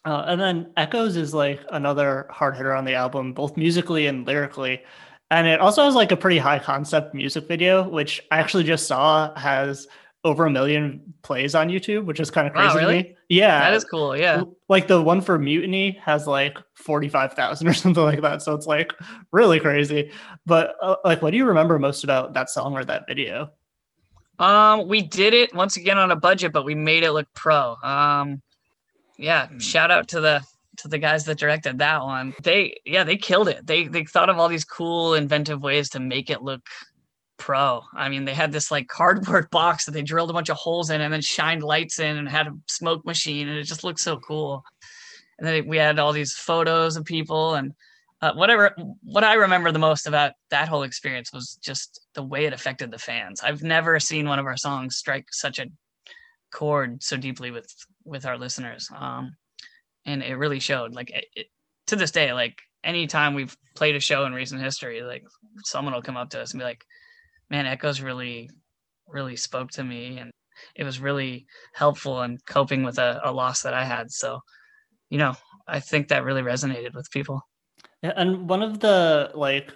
Uh, 0.07 0.23
and 0.27 0.39
then 0.39 0.71
Echoes 0.77 1.17
is 1.17 1.33
like 1.33 1.61
another 1.71 2.27
hard 2.29 2.55
hitter 2.55 2.75
on 2.75 2.85
the 2.85 2.95
album, 2.95 3.33
both 3.33 3.57
musically 3.57 4.07
and 4.07 4.27
lyrically. 4.27 4.83
And 5.31 5.47
it 5.47 5.61
also 5.61 5.85
has 5.85 5.95
like 5.95 6.13
a 6.13 6.17
pretty 6.17 6.37
high 6.37 6.59
concept 6.59 7.15
music 7.15 7.49
video, 7.49 7.89
which 7.89 8.21
I 8.31 8.39
actually 8.39 8.65
just 8.65 8.87
saw 8.87 9.35
has 9.39 9.89
over 10.25 10.47
a 10.47 10.51
million 10.51 11.15
plays 11.23 11.55
on 11.55 11.69
YouTube, 11.69 12.07
which 12.07 12.19
is 12.19 12.31
kind 12.31 12.47
of 12.47 12.55
crazy 12.55 12.69
wow, 12.69 12.77
really? 12.77 13.03
to 13.03 13.09
me. 13.11 13.17
Yeah. 13.29 13.61
That 13.61 13.75
is 13.75 13.85
cool. 13.85 14.17
Yeah. 14.17 14.45
Like 14.69 14.89
the 14.89 15.01
one 15.03 15.21
for 15.21 15.39
Mutiny 15.39 15.99
has 16.03 16.27
like 16.27 16.57
45,000 16.75 17.69
or 17.69 17.75
something 17.75 18.03
like 18.03 18.23
that. 18.23 18.43
So 18.43 18.55
it's 18.55 18.67
like 18.67 18.93
really 19.33 19.61
crazy. 19.61 20.11
But 20.47 20.75
uh, 20.81 20.97
like, 21.05 21.21
what 21.21 21.31
do 21.31 21.37
you 21.37 21.45
remember 21.45 21.79
most 21.79 22.05
about 22.05 22.33
that 22.35 22.49
song 22.49 22.73
or 22.73 22.85
that 22.85 23.07
video? 23.07 23.51
Um, 24.39 24.89
we 24.89 25.03
did 25.03 25.35
it 25.35 25.55
once 25.55 25.77
again 25.77 25.99
on 25.99 26.11
a 26.11 26.17
budget, 26.17 26.53
but 26.53 26.65
we 26.65 26.75
made 26.75 27.05
it 27.05 27.13
look 27.13 27.29
pro. 27.35 27.77
Um, 27.83 28.43
yeah, 29.17 29.49
shout 29.59 29.91
out 29.91 30.09
to 30.09 30.21
the 30.21 30.43
to 30.79 30.89
the 30.89 30.99
guys 30.99 31.25
that 31.25 31.39
directed 31.39 31.79
that 31.79 32.03
one. 32.03 32.35
They 32.43 32.81
yeah, 32.85 33.05
they 33.05 33.17
killed 33.17 33.47
it. 33.47 33.65
They 33.65 33.87
they 33.87 34.05
thought 34.05 34.29
of 34.29 34.39
all 34.39 34.49
these 34.49 34.65
cool 34.65 35.15
inventive 35.15 35.63
ways 35.63 35.89
to 35.91 36.01
make 36.01 36.31
it 36.31 36.43
look 36.43 36.63
pro. 37.45 37.83
I 37.93 38.09
mean, 38.09 38.25
they 38.25 38.33
had 38.33 38.53
this 38.53 38.71
like 38.71 38.89
cardboard 38.89 39.51
box 39.51 39.85
that 39.85 39.93
they 39.93 40.01
drilled 40.01 40.31
a 40.31 40.33
bunch 40.33 40.49
of 40.49 40.57
holes 40.57 40.89
in 40.89 41.03
and 41.03 41.13
then 41.13 41.21
shined 41.21 41.63
lights 41.63 41.99
in 41.99 42.17
and 42.17 42.27
had 42.27 42.47
a 42.47 42.55
smoke 42.69 43.05
machine 43.05 43.49
and 43.49 43.59
it 43.59 43.65
just 43.65 43.85
looked 43.85 44.01
so 44.01 44.19
cool. 44.19 44.65
And 45.39 45.47
then 45.47 45.69
we 45.69 45.77
had 45.77 45.99
all 45.99 46.15
these 46.15 46.33
photos 46.33 46.97
of 46.97 47.05
people 47.05 47.55
and 47.55 47.75
uh, 48.23 48.33
whatever 48.33 48.75
what 49.03 49.25
I 49.25 49.35
remember 49.35 49.73
the 49.73 49.79
most 49.79 50.07
about 50.07 50.33
that 50.49 50.69
whole 50.69 50.85
experience 50.85 51.35
was 51.35 51.59
just 51.63 52.07
the 52.15 52.23
way 52.23 52.47
it 52.47 52.55
affected 52.55 52.91
the 52.91 52.99
fans. 52.99 53.43
I've 53.43 53.63
never 53.63 54.01
seen 54.01 54.27
one 54.27 54.39
of 54.39 54.47
our 54.47 54.57
songs 54.57 54.97
strike 54.97 55.27
such 55.31 55.59
a 55.59 55.67
chord 56.51 57.03
so 57.03 57.19
deeply 57.19 57.51
with 57.51 57.69
with 58.05 58.25
our 58.25 58.39
listeners 58.39 58.89
um 58.95 59.35
and 60.07 60.23
it 60.23 60.37
really 60.37 60.61
showed 60.61 60.95
like 60.95 61.11
it, 61.11 61.25
it, 61.35 61.47
to 61.89 61.97
this 61.97 62.13
day 62.13 62.33
like 62.33 62.61
anytime 62.85 63.35
we've 63.35 63.57
played 63.75 63.97
a 63.97 64.01
show 64.01 64.25
in 64.25 64.33
recent 64.33 64.63
history 64.63 65.03
like 65.03 65.25
someone 65.65 65.93
will 65.93 66.01
come 66.01 66.17
up 66.17 66.31
to 66.31 66.41
us 66.41 66.53
and 66.53 66.61
be 66.61 66.65
like 66.65 66.85
man 67.51 67.67
echoes 67.67 68.01
really 68.01 68.51
really 69.09 69.37
spoke 69.37 69.71
to 69.71 69.85
me 69.85 70.19
and 70.19 70.31
it 70.77 70.85
was 70.85 71.01
really 71.01 71.47
helpful 71.75 72.23
in 72.23 72.39
coping 72.47 72.85
with 72.85 72.99
a, 72.99 73.21
a 73.25 73.33
loss 73.33 73.63
that 73.63 73.75
i 73.75 73.85
had. 73.85 74.11
So 74.11 74.41
you 75.11 75.19
know 75.19 75.35
i 75.67 75.81
think 75.81 76.09
that 76.09 76.25
really 76.25 76.43
resonated 76.43 76.95
with 76.95 77.11
people. 77.11 77.43
And 78.03 78.49
one 78.49 78.63
of 78.63 78.81
the 78.81 79.31
like 79.35 79.73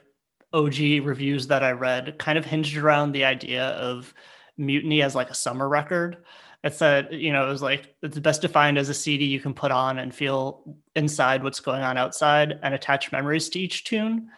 og 0.52 0.78
reviews 0.78 1.46
that 1.48 1.62
i 1.62 1.72
read 1.72 2.18
kind 2.18 2.38
of 2.38 2.44
hinged 2.44 2.76
around 2.76 3.12
the 3.12 3.24
idea 3.24 3.64
of 3.68 4.14
mutiny 4.59 5.02
as 5.02 5.14
like 5.14 5.31
a 5.31 5.35
summer 5.35 5.68
record. 5.68 6.24
It 6.64 6.74
said, 6.74 7.09
you 7.12 7.33
know, 7.33 7.46
it 7.46 7.50
was 7.50 7.62
like 7.62 7.94
it's 8.02 8.18
best 8.18 8.42
defined 8.42 8.78
as 8.78 8.88
a 8.88 8.94
CD 8.94 9.24
you 9.24 9.38
can 9.38 9.54
put 9.54 9.70
on 9.70 9.98
and 9.98 10.12
feel 10.12 10.76
inside 10.96 11.44
what's 11.44 11.61
going 11.61 11.83
on 11.83 11.96
outside 11.96 12.59
and 12.62 12.74
attach 12.74 13.12
memories 13.12 13.48
to 13.50 13.61
each 13.61 13.85
tune. 13.85 14.28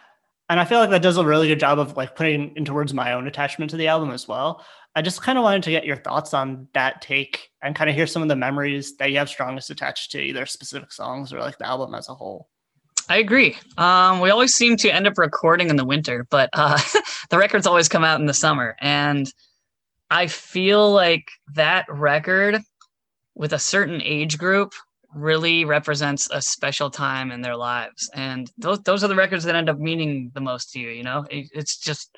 And 0.51 0.59
I 0.59 0.65
feel 0.65 0.79
like 0.79 0.89
that 0.89 1.01
does 1.01 1.15
a 1.15 1.23
really 1.23 1.47
good 1.47 1.61
job 1.61 1.79
of 1.79 1.95
like 1.95 2.13
putting 2.13 2.53
into 2.57 2.73
words 2.73 2.93
my 2.93 3.13
own 3.13 3.25
attachment 3.25 3.71
to 3.71 3.77
the 3.77 3.87
album 3.87 4.11
as 4.11 4.27
well. 4.27 4.65
I 4.93 5.01
just 5.01 5.21
kind 5.21 5.37
of 5.37 5.45
wanted 5.45 5.63
to 5.63 5.71
get 5.71 5.85
your 5.85 5.95
thoughts 5.95 6.33
on 6.33 6.67
that 6.73 7.01
take 7.01 7.51
and 7.63 7.73
kind 7.73 7.89
of 7.89 7.95
hear 7.95 8.05
some 8.05 8.21
of 8.21 8.27
the 8.27 8.35
memories 8.35 8.97
that 8.97 9.11
you 9.11 9.17
have 9.19 9.29
strongest 9.29 9.69
attached 9.69 10.11
to 10.11 10.19
either 10.19 10.45
specific 10.45 10.91
songs 10.91 11.31
or 11.31 11.39
like 11.39 11.57
the 11.57 11.65
album 11.65 11.95
as 11.95 12.09
a 12.09 12.13
whole. 12.13 12.49
I 13.07 13.19
agree. 13.19 13.55
Um, 13.77 14.19
we 14.19 14.29
always 14.29 14.51
seem 14.51 14.75
to 14.75 14.93
end 14.93 15.07
up 15.07 15.17
recording 15.17 15.69
in 15.69 15.77
the 15.77 15.85
winter, 15.85 16.27
but 16.29 16.49
uh, 16.51 16.77
the 17.29 17.37
records 17.37 17.65
always 17.65 17.87
come 17.87 18.03
out 18.03 18.19
in 18.19 18.25
the 18.25 18.33
summer. 18.33 18.75
And 18.81 19.33
I 20.09 20.27
feel 20.27 20.91
like 20.91 21.31
that 21.53 21.85
record 21.87 22.59
with 23.35 23.53
a 23.53 23.59
certain 23.59 24.01
age 24.01 24.37
group 24.37 24.73
really 25.13 25.65
represents 25.65 26.29
a 26.31 26.41
special 26.41 26.89
time 26.89 27.31
in 27.31 27.41
their 27.41 27.55
lives. 27.55 28.09
And 28.13 28.51
those, 28.57 28.79
those 28.83 29.03
are 29.03 29.07
the 29.07 29.15
records 29.15 29.43
that 29.43 29.55
end 29.55 29.69
up 29.69 29.77
meaning 29.77 30.31
the 30.33 30.41
most 30.41 30.71
to 30.71 30.79
you. 30.79 30.89
You 30.89 31.03
know, 31.03 31.25
it, 31.29 31.49
it's 31.53 31.77
just, 31.77 32.15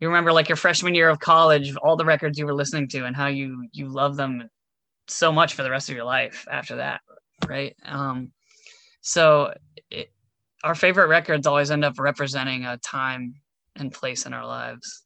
you 0.00 0.08
remember 0.08 0.32
like 0.32 0.48
your 0.48 0.56
freshman 0.56 0.94
year 0.94 1.08
of 1.08 1.18
college, 1.18 1.74
all 1.76 1.96
the 1.96 2.04
records 2.04 2.38
you 2.38 2.46
were 2.46 2.54
listening 2.54 2.88
to 2.88 3.04
and 3.04 3.16
how 3.16 3.28
you, 3.28 3.66
you 3.72 3.88
love 3.88 4.16
them 4.16 4.48
so 5.08 5.32
much 5.32 5.54
for 5.54 5.62
the 5.62 5.70
rest 5.70 5.88
of 5.88 5.96
your 5.96 6.04
life 6.04 6.46
after 6.50 6.76
that. 6.76 7.00
Right. 7.48 7.74
Um, 7.84 8.32
so 9.00 9.54
it, 9.90 10.12
our 10.62 10.74
favorite 10.74 11.08
records 11.08 11.46
always 11.46 11.70
end 11.70 11.84
up 11.84 11.98
representing 11.98 12.66
a 12.66 12.76
time 12.78 13.34
and 13.76 13.92
place 13.92 14.26
in 14.26 14.34
our 14.34 14.46
lives. 14.46 15.04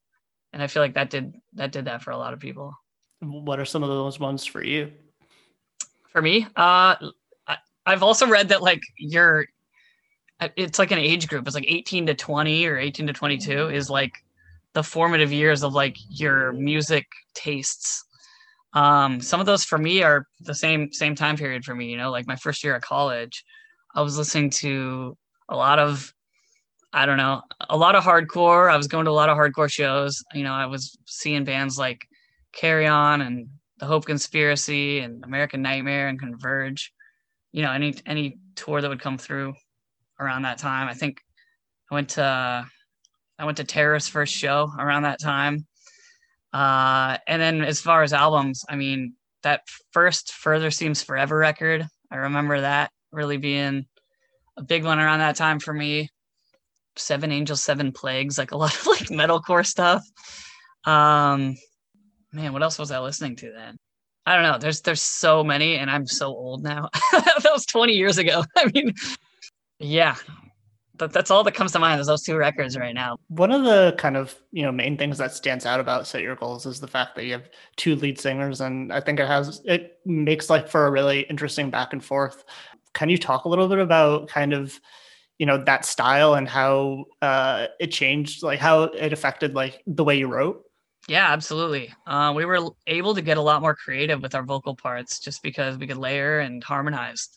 And 0.52 0.62
I 0.62 0.66
feel 0.66 0.82
like 0.82 0.94
that 0.94 1.10
did 1.10 1.34
that 1.54 1.72
did 1.72 1.84
that 1.84 2.02
for 2.02 2.10
a 2.10 2.16
lot 2.16 2.32
of 2.32 2.40
people. 2.40 2.72
What 3.20 3.60
are 3.60 3.64
some 3.64 3.82
of 3.82 3.88
those 3.88 4.18
ones 4.20 4.44
for 4.44 4.62
you? 4.62 4.92
For 6.14 6.22
me, 6.22 6.46
uh 6.56 6.94
I, 7.46 7.56
I've 7.84 8.04
also 8.04 8.28
read 8.28 8.48
that 8.50 8.62
like 8.62 8.80
you're 8.96 9.46
it's 10.56 10.78
like 10.78 10.92
an 10.92 10.98
age 10.98 11.28
group. 11.28 11.46
It's 11.46 11.56
like 11.56 11.66
18 11.66 12.06
to 12.06 12.14
20 12.14 12.66
or 12.66 12.78
18 12.78 13.08
to 13.08 13.12
22 13.12 13.68
is 13.70 13.90
like 13.90 14.12
the 14.74 14.82
formative 14.82 15.32
years 15.32 15.64
of 15.64 15.74
like 15.74 15.96
your 16.08 16.52
music 16.52 17.06
tastes. 17.34 18.04
Um, 18.74 19.20
some 19.20 19.40
of 19.40 19.46
those 19.46 19.64
for 19.64 19.78
me 19.78 20.02
are 20.02 20.26
the 20.40 20.54
same 20.54 20.92
same 20.92 21.16
time 21.16 21.36
period 21.36 21.64
for 21.64 21.74
me. 21.74 21.86
You 21.86 21.96
know, 21.96 22.12
like 22.12 22.28
my 22.28 22.36
first 22.36 22.62
year 22.62 22.76
at 22.76 22.82
college, 22.82 23.44
I 23.94 24.02
was 24.02 24.16
listening 24.16 24.50
to 24.50 25.16
a 25.48 25.56
lot 25.56 25.80
of 25.80 26.12
I 26.92 27.06
don't 27.06 27.16
know, 27.16 27.42
a 27.68 27.76
lot 27.76 27.96
of 27.96 28.04
hardcore. 28.04 28.70
I 28.70 28.76
was 28.76 28.86
going 28.86 29.04
to 29.06 29.10
a 29.10 29.12
lot 29.12 29.28
of 29.28 29.36
hardcore 29.36 29.70
shows. 29.70 30.22
You 30.32 30.44
know, 30.44 30.52
I 30.52 30.66
was 30.66 30.96
seeing 31.06 31.42
bands 31.42 31.76
like 31.76 32.06
Carry 32.52 32.86
On 32.86 33.20
and 33.20 33.48
The 33.78 33.86
Hope 33.86 34.06
Conspiracy 34.06 35.00
and 35.00 35.24
American 35.24 35.62
Nightmare 35.62 36.08
and 36.08 36.18
Converge. 36.18 36.92
You 37.52 37.62
know, 37.62 37.72
any 37.72 37.94
any 38.06 38.38
tour 38.54 38.80
that 38.80 38.88
would 38.88 39.00
come 39.00 39.18
through 39.18 39.54
around 40.18 40.42
that 40.42 40.58
time. 40.58 40.88
I 40.88 40.94
think 40.94 41.20
I 41.90 41.94
went 41.94 42.10
to 42.10 42.66
I 43.38 43.44
went 43.44 43.56
to 43.58 43.64
Terror's 43.64 44.08
first 44.08 44.34
show 44.34 44.70
around 44.78 45.02
that 45.02 45.20
time. 45.20 45.66
Uh, 46.52 47.18
and 47.26 47.42
then 47.42 47.62
as 47.62 47.80
far 47.80 48.02
as 48.02 48.12
albums, 48.12 48.64
I 48.68 48.76
mean, 48.76 49.14
that 49.42 49.62
first 49.90 50.32
Further 50.32 50.70
Seems 50.70 51.02
Forever 51.02 51.36
record, 51.36 51.86
I 52.10 52.16
remember 52.16 52.60
that 52.60 52.92
really 53.10 53.38
being 53.38 53.86
a 54.56 54.62
big 54.62 54.84
one 54.84 55.00
around 55.00 55.18
that 55.18 55.36
time 55.36 55.58
for 55.58 55.74
me. 55.74 56.10
Seven 56.96 57.32
Angels, 57.32 57.60
Seven 57.60 57.90
Plagues, 57.90 58.38
like 58.38 58.52
a 58.52 58.56
lot 58.56 58.74
of 58.74 58.86
like 58.86 59.08
metalcore 59.08 59.66
stuff. 59.66 60.04
Um, 60.84 61.56
man, 62.34 62.52
what 62.52 62.62
else 62.62 62.78
was 62.78 62.90
I 62.90 62.98
listening 63.00 63.36
to 63.36 63.52
then? 63.52 63.76
I 64.26 64.34
don't 64.34 64.42
know. 64.42 64.58
There's 64.58 64.80
there's 64.80 65.02
so 65.02 65.44
many, 65.44 65.76
and 65.76 65.90
I'm 65.90 66.06
so 66.06 66.28
old 66.28 66.62
now. 66.62 66.88
that 67.12 67.50
was 67.52 67.66
20 67.66 67.92
years 67.92 68.18
ago. 68.18 68.44
I 68.56 68.70
mean, 68.74 68.94
yeah, 69.78 70.16
but 70.96 71.12
that's 71.12 71.30
all 71.30 71.44
that 71.44 71.54
comes 71.54 71.72
to 71.72 71.78
mind 71.78 72.00
is 72.00 72.06
those 72.06 72.22
two 72.22 72.36
records 72.36 72.76
right 72.76 72.94
now. 72.94 73.18
One 73.28 73.52
of 73.52 73.64
the 73.64 73.94
kind 73.98 74.16
of 74.16 74.34
you 74.50 74.62
know 74.62 74.72
main 74.72 74.96
things 74.96 75.18
that 75.18 75.34
stands 75.34 75.66
out 75.66 75.80
about 75.80 76.06
Set 76.06 76.22
Your 76.22 76.36
Goals 76.36 76.66
is 76.66 76.80
the 76.80 76.88
fact 76.88 77.16
that 77.16 77.24
you 77.24 77.32
have 77.32 77.50
two 77.76 77.96
lead 77.96 78.18
singers, 78.18 78.60
and 78.60 78.92
I 78.92 79.00
think 79.00 79.20
it 79.20 79.26
has 79.26 79.60
it 79.66 79.98
makes 80.06 80.48
like 80.48 80.68
for 80.68 80.86
a 80.86 80.90
really 80.90 81.22
interesting 81.22 81.70
back 81.70 81.92
and 81.92 82.02
forth. 82.02 82.44
Can 82.94 83.10
you 83.10 83.18
talk 83.18 83.44
a 83.44 83.48
little 83.48 83.68
bit 83.68 83.78
about 83.78 84.28
kind 84.28 84.54
of 84.54 84.78
you 85.38 85.44
know 85.44 85.62
that 85.64 85.84
style 85.84 86.34
and 86.34 86.48
how 86.48 87.04
uh, 87.20 87.66
it 87.78 87.88
changed, 87.88 88.42
like 88.42 88.58
how 88.58 88.84
it 88.84 89.12
affected 89.12 89.54
like 89.54 89.82
the 89.86 90.04
way 90.04 90.16
you 90.16 90.28
wrote? 90.28 90.63
Yeah, 91.08 91.30
absolutely. 91.32 91.92
Uh, 92.06 92.32
we 92.34 92.46
were 92.46 92.70
able 92.86 93.14
to 93.14 93.22
get 93.22 93.36
a 93.36 93.42
lot 93.42 93.60
more 93.60 93.74
creative 93.74 94.22
with 94.22 94.34
our 94.34 94.42
vocal 94.42 94.74
parts 94.74 95.20
just 95.20 95.42
because 95.42 95.76
we 95.76 95.86
could 95.86 95.98
layer 95.98 96.38
and 96.38 96.64
harmonize, 96.64 97.28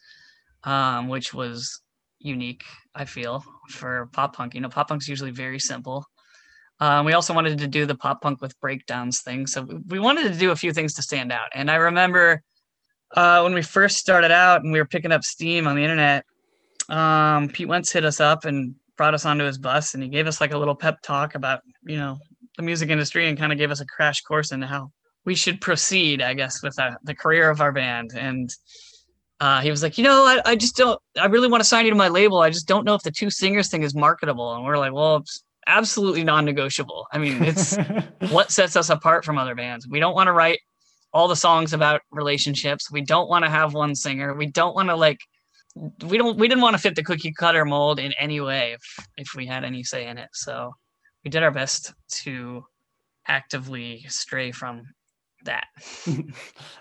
um, 0.64 1.10
which 1.10 1.34
was 1.34 1.82
unique, 2.20 2.64
I 2.96 3.04
feel, 3.06 3.44
for 3.70 4.10
pop 4.14 4.36
punk. 4.36 4.56
You 4.56 4.62
know, 4.62 4.70
pop 4.70 4.88
punk's 4.88 5.10
usually 5.10 5.32
very 5.32 5.60
simple. 5.60 6.06
Um, 6.80 7.06
we 7.06 7.14
also 7.14 7.34
wanted 7.34 7.58
to 7.58 7.68
do 7.68 7.86
the 7.86 7.96
pop 7.96 8.22
punk 8.22 8.42
with 8.42 8.60
breakdowns 8.62 9.22
thing. 9.22 9.48
So 9.48 9.68
we 9.88 10.00
wanted 10.00 10.32
to 10.32 10.40
do 10.40 10.52
a 10.52 10.56
few 10.56 10.72
things 10.72 10.94
to 10.94 11.02
stand 11.02 11.32
out. 11.34 11.50
And 11.54 11.70
I 11.70 11.76
remember 11.76 12.42
uh, 13.16 13.42
when 13.42 13.54
we 13.54 13.62
first 13.62 13.98
started 13.98 14.32
out 14.32 14.64
and 14.64 14.72
we 14.72 14.80
were 14.80 14.86
picking 14.86 15.12
up 15.12 15.24
steam 15.24 15.68
on 15.68 15.76
the 15.76 15.84
internet, 15.84 16.24
um, 16.88 17.50
Pete 17.50 17.68
Wentz 17.68 17.92
hit 17.92 18.06
us 18.06 18.22
up 18.22 18.46
and 18.46 18.76
brought 18.96 19.14
us 19.14 19.26
onto 19.26 19.44
his 19.44 19.58
bus 19.58 19.94
and 19.94 20.04
he 20.04 20.10
gave 20.10 20.28
us 20.28 20.40
like 20.40 20.54
a 20.54 20.58
little 20.58 20.76
pep 20.76 21.02
talk 21.02 21.36
about, 21.36 21.62
you 21.84 21.98
know, 21.98 22.18
the 22.58 22.64
music 22.64 22.90
industry 22.90 23.30
and 23.30 23.38
kind 23.38 23.52
of 23.52 23.58
gave 23.58 23.72
us 23.72 23.80
a 23.80 23.86
crash 23.86 24.22
course 24.22 24.52
into 24.52 24.68
how 24.68 24.92
we 25.26 25.36
should 25.36 25.62
proceed, 25.62 26.22
I 26.22 26.34
guess, 26.34 26.64
with 26.64 26.78
uh, 26.80 26.96
the 27.04 27.16
career 27.16 27.50
of 27.50 27.62
our 27.62 27.72
band. 27.72 28.12
And 28.16 28.50
uh, 29.40 29.62
he 29.62 29.70
was 29.70 29.84
like, 29.84 29.98
you 29.98 30.04
know, 30.04 30.26
I, 30.26 30.42
I 30.46 30.56
just 30.56 30.76
don't, 30.76 31.00
I 31.20 31.28
really 31.28 31.48
want 31.48 31.62
to 31.62 31.68
sign 31.68 31.86
you 31.86 31.92
to 31.92 31.98
my 31.98 32.08
label. 32.08 32.40
I 32.40 32.50
just 32.50 32.68
don't 32.68 32.86
know 32.86 32.96
if 32.96 33.04
the 33.04 33.12
two 33.12 33.30
singers 33.30 33.70
thing 33.70 33.84
is 33.84 33.94
marketable. 33.94 34.56
And 34.56 34.66
we're 34.66 34.78
like, 34.78 34.94
well, 34.94 35.18
it's 35.18 35.44
absolutely 35.68 36.24
non-negotiable. 36.24 37.08
I 37.12 37.20
mean, 37.20 37.44
it's 37.44 37.78
what 38.32 38.52
sets 38.52 38.76
us 38.76 38.90
apart 38.90 39.26
from 39.26 39.38
other 39.38 39.54
bands. 39.54 39.88
We 39.88 40.00
don't 40.00 40.16
want 40.16 40.28
to 40.28 40.34
write 40.34 40.60
all 41.14 41.28
the 41.28 41.36
songs 41.36 41.74
about 41.74 42.02
relationships. 42.12 42.90
We 42.90 43.02
don't 43.02 43.30
want 43.30 43.46
to 43.46 43.52
have 43.52 43.74
one 43.74 43.96
singer. 43.96 44.34
We 44.34 44.48
don't 44.48 44.76
want 44.76 44.90
to 44.90 44.96
like, 44.96 45.20
we 46.06 46.18
don't, 46.18 46.38
we 46.40 46.48
didn't 46.48 46.62
want 46.62 46.76
to 46.76 46.82
fit 46.82 46.96
the 46.96 47.04
cookie 47.04 47.34
cutter 47.34 47.66
mold 47.66 48.00
in 48.00 48.14
any 48.14 48.40
way 48.40 48.74
if, 48.74 49.08
if 49.18 49.28
we 49.36 49.46
had 49.46 49.64
any 49.64 49.84
say 49.84 50.08
in 50.08 50.18
it. 50.18 50.30
So 50.34 50.74
we 51.28 51.30
did 51.30 51.44
our 51.44 51.52
best 51.52 51.94
to 52.08 52.64
actively 53.28 54.06
stray 54.08 54.50
from 54.54 54.84
that. 55.44 55.66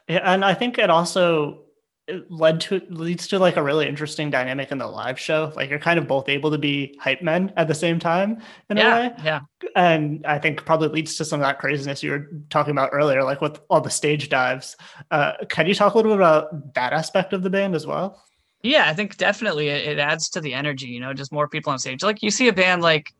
yeah, 0.08 0.20
and 0.22 0.44
I 0.44 0.54
think 0.54 0.78
it 0.78 0.88
also 0.88 1.64
it 2.06 2.30
led 2.30 2.60
to 2.60 2.80
leads 2.88 3.26
to 3.26 3.40
like 3.40 3.56
a 3.56 3.62
really 3.64 3.88
interesting 3.88 4.30
dynamic 4.30 4.70
in 4.70 4.78
the 4.78 4.86
live 4.86 5.18
show. 5.18 5.52
Like 5.56 5.68
you're 5.68 5.80
kind 5.80 5.98
of 5.98 6.06
both 6.06 6.28
able 6.28 6.52
to 6.52 6.58
be 6.58 6.96
hype 7.00 7.22
men 7.22 7.52
at 7.56 7.66
the 7.66 7.74
same 7.74 7.98
time 7.98 8.40
in 8.70 8.76
yeah, 8.76 8.96
a 8.96 9.00
way. 9.00 9.14
Yeah. 9.24 9.40
And 9.74 10.24
I 10.24 10.38
think 10.38 10.64
probably 10.64 10.90
leads 10.90 11.16
to 11.16 11.24
some 11.24 11.40
of 11.40 11.44
that 11.44 11.58
craziness 11.58 12.04
you 12.04 12.12
were 12.12 12.30
talking 12.48 12.70
about 12.70 12.90
earlier, 12.92 13.24
like 13.24 13.40
with 13.40 13.58
all 13.68 13.80
the 13.80 13.90
stage 13.90 14.28
dives. 14.28 14.76
Uh, 15.10 15.32
can 15.48 15.66
you 15.66 15.74
talk 15.74 15.94
a 15.94 15.96
little 15.96 16.12
bit 16.12 16.18
about 16.18 16.72
that 16.74 16.92
aspect 16.92 17.32
of 17.32 17.42
the 17.42 17.50
band 17.50 17.74
as 17.74 17.84
well? 17.84 18.22
Yeah, 18.62 18.84
I 18.86 18.94
think 18.94 19.16
definitely 19.16 19.70
it, 19.70 19.88
it 19.88 19.98
adds 19.98 20.28
to 20.30 20.40
the 20.40 20.54
energy, 20.54 20.86
you 20.86 21.00
know, 21.00 21.12
just 21.12 21.32
more 21.32 21.48
people 21.48 21.72
on 21.72 21.80
stage. 21.80 22.04
Like 22.04 22.22
you 22.22 22.30
see 22.30 22.46
a 22.46 22.52
band 22.52 22.82
like 22.82 23.12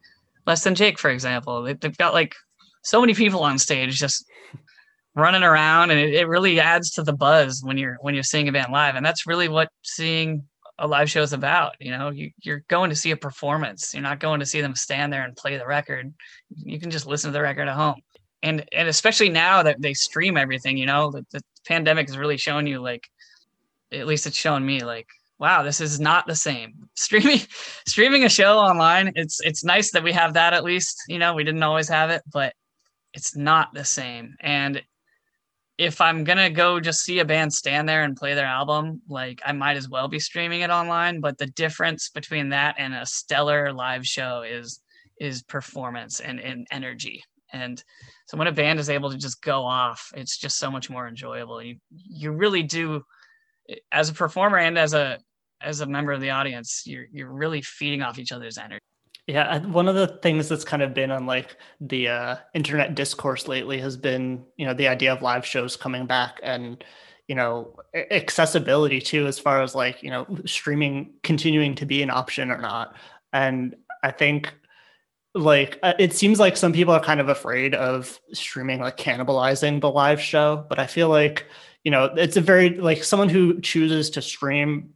Less 0.46 0.64
Than 0.64 0.74
Jake, 0.74 0.98
for 0.98 1.11
example, 1.11 1.62
they, 1.62 1.74
they've 1.74 1.96
got 1.96 2.14
like 2.14 2.35
so 2.82 3.00
many 3.00 3.14
people 3.14 3.42
on 3.42 3.59
stage 3.59 3.98
just 3.98 4.24
running 5.14 5.42
around 5.42 5.90
and 5.90 5.98
it, 5.98 6.14
it 6.14 6.28
really 6.28 6.61
adds 6.61 6.90
to 6.92 7.02
the 7.02 7.12
buzz 7.12 7.62
when 7.64 7.78
you're 7.78 7.96
when 8.00 8.14
you're 8.14 8.22
seeing 8.22 8.48
a 8.48 8.52
band 8.52 8.70
live 8.70 8.96
and 8.96 9.04
that's 9.04 9.26
really 9.26 9.48
what 9.48 9.68
seeing 9.82 10.44
a 10.78 10.87
live 10.87 11.11
show 11.11 11.22
is 11.22 11.32
about 11.32 11.74
you 11.80 11.90
know? 11.90 12.11
You, 12.11 12.30
you're 12.42 12.62
going 12.68 12.90
to 12.90 12.96
see 12.96 13.11
a 13.11 13.16
performance. 13.16 13.94
You're 13.94 14.02
not 14.02 14.20
going 14.20 14.40
to 14.40 14.46
see 14.46 14.61
them 14.61 14.74
stand 14.74 15.12
there 15.12 15.24
and 15.24 15.35
play 15.37 15.56
the 15.56 15.66
record. 15.66 16.12
You 16.54 16.78
can 16.78 16.90
just 16.90 17.06
listen 17.06 17.28
to 17.28 17.32
the 17.32 17.42
record 17.42 17.68
at 17.68 17.76
home. 17.76 18.00
And 18.42 18.64
and 18.72 18.88
especially 18.88 19.30
now 19.30 19.62
that 19.62 19.80
they 19.80 19.94
stream 19.94 20.37
everything 20.37 20.76
you 20.76 20.87
know? 20.87 21.11
The, 21.11 21.24
the 21.32 21.40
pandemic 21.66 22.09
has 22.09 22.18
really 22.18 22.37
shown 22.37 22.66
you 22.66 22.80
like 22.80 23.09
at 23.92 24.06
least 24.06 24.26
it's 24.26 24.37
shown 24.37 24.64
me 24.64 24.85
like 24.85 25.06
wow 25.38 25.62
this 25.62 25.81
is 25.81 26.01
not 26.01 26.27
the 26.27 26.35
same 26.35 26.88
streaming 26.94 27.40
streaming 27.87 28.25
a 28.25 28.29
show 28.29 28.59
online 28.59 29.12
it's 29.14 29.40
it's 29.40 29.64
nice 29.64 29.90
that 29.90 30.03
we 30.03 30.12
have 30.12 30.35
that 30.35 30.55
at 30.55 30.64
least 30.64 31.03
you 31.09 31.19
know 31.19 31.35
we 31.35 31.44
didn't 31.44 31.63
always 31.63 31.88
have 31.88 32.10
it 32.10 32.23
but 32.33 32.54
it's 33.15 33.37
not 33.37 33.73
the 33.75 33.85
same 33.85 34.35
and 34.40 34.83
if 35.79 36.00
I'm 36.00 36.25
gonna 36.25 36.50
go 36.50 36.81
just 36.81 37.04
see 37.04 37.19
a 37.19 37.25
band 37.25 37.52
stand 37.52 37.88
there 37.88 38.04
and 38.04 38.17
play 38.17 38.35
their 38.35 38.46
album, 38.46 39.02
like 39.08 39.42
I 39.44 39.52
might 39.52 39.77
as 39.77 39.88
well 39.88 40.08
be 40.08 40.19
streaming 40.19 40.63
it 40.63 40.71
online. 40.71 41.21
But 41.21 41.37
the 41.37 41.46
difference 41.46 42.08
between 42.08 42.48
that 42.50 42.77
and 42.79 42.94
a 42.94 43.04
stellar 43.04 43.73
live 43.73 44.06
show 44.06 44.42
is 44.42 44.81
is 45.21 45.42
performance 45.42 46.21
and, 46.21 46.40
and 46.40 46.67
energy. 46.71 47.23
And 47.52 47.83
so 48.27 48.37
when 48.37 48.48
a 48.48 48.52
band 48.52 48.79
is 48.79 48.90
able 48.90 49.10
to 49.10 49.17
just 49.17 49.42
go 49.42 49.65
off, 49.65 50.10
it's 50.15 50.37
just 50.37 50.58
so 50.58 50.71
much 50.71 50.88
more 50.88 51.08
enjoyable. 51.08 51.63
You 51.63 51.77
you 51.90 52.33
really 52.33 52.63
do 52.63 53.04
as 53.92 54.08
a 54.08 54.15
performer 54.15 54.58
and 54.58 54.79
as 54.79 54.94
a 54.94 55.19
as 55.61 55.81
a 55.81 55.87
member 55.87 56.13
of 56.13 56.21
the 56.21 56.31
audience, 56.31 56.83
you're 56.87 57.07
you're 57.13 57.33
really 57.33 57.63
feeding 57.63 58.02
off 58.02 58.19
each 58.19 58.33
other's 58.33 58.59
energy. 58.59 58.81
Yeah, 59.27 59.59
one 59.67 59.88
of 59.88 59.96
the 59.96 60.19
things 60.23 60.48
that's 60.48 60.65
kind 60.65 60.83
of 60.83 60.94
been 60.94 61.11
on 61.11 61.27
like 61.27 61.57
the 61.81 62.09
uh, 62.09 62.37
internet 62.54 62.94
discourse 62.94 63.48
lately 63.48 63.81
has 63.81 63.96
been, 63.96 64.44
you 64.57 64.65
know, 64.67 64.75
the 64.75 64.87
idea 64.87 65.13
of 65.13 65.21
live 65.21 65.44
shows 65.44 65.77
coming 65.77 66.07
back 66.07 66.38
and, 66.44 66.85
you 67.27 67.35
know, 67.35 67.75
accessibility 68.13 69.00
too, 69.00 69.27
as 69.27 69.37
far 69.37 69.63
as 69.63 69.75
like, 69.75 70.00
you 70.00 70.11
know, 70.11 70.27
streaming 70.44 71.15
continuing 71.25 71.75
to 71.75 71.87
be 71.87 72.02
an 72.02 72.11
option 72.11 72.52
or 72.52 72.59
not. 72.59 72.94
And 73.33 73.75
I 74.04 74.13
think 74.13 74.54
like 75.35 75.81
uh, 75.83 75.94
it 75.98 76.15
seems 76.15 76.38
like 76.38 76.57
some 76.57 76.73
people 76.73 76.94
are 76.94 77.00
kind 77.00 77.19
of 77.19 77.29
afraid 77.29 77.75
of 77.75 78.21
streaming 78.33 78.81
like 78.81 78.96
cannibalizing 78.96 79.81
the 79.81 79.90
live 79.90 80.21
show, 80.21 80.65
but 80.69 80.79
I 80.79 80.87
feel 80.87 81.09
like, 81.09 81.46
you 81.83 81.90
know, 81.90 82.04
it's 82.04 82.37
a 82.37 82.40
very 82.40 82.71
like 82.71 83.02
someone 83.02 83.29
who 83.29 83.61
chooses 83.61 84.09
to 84.11 84.23
stream 84.23 84.90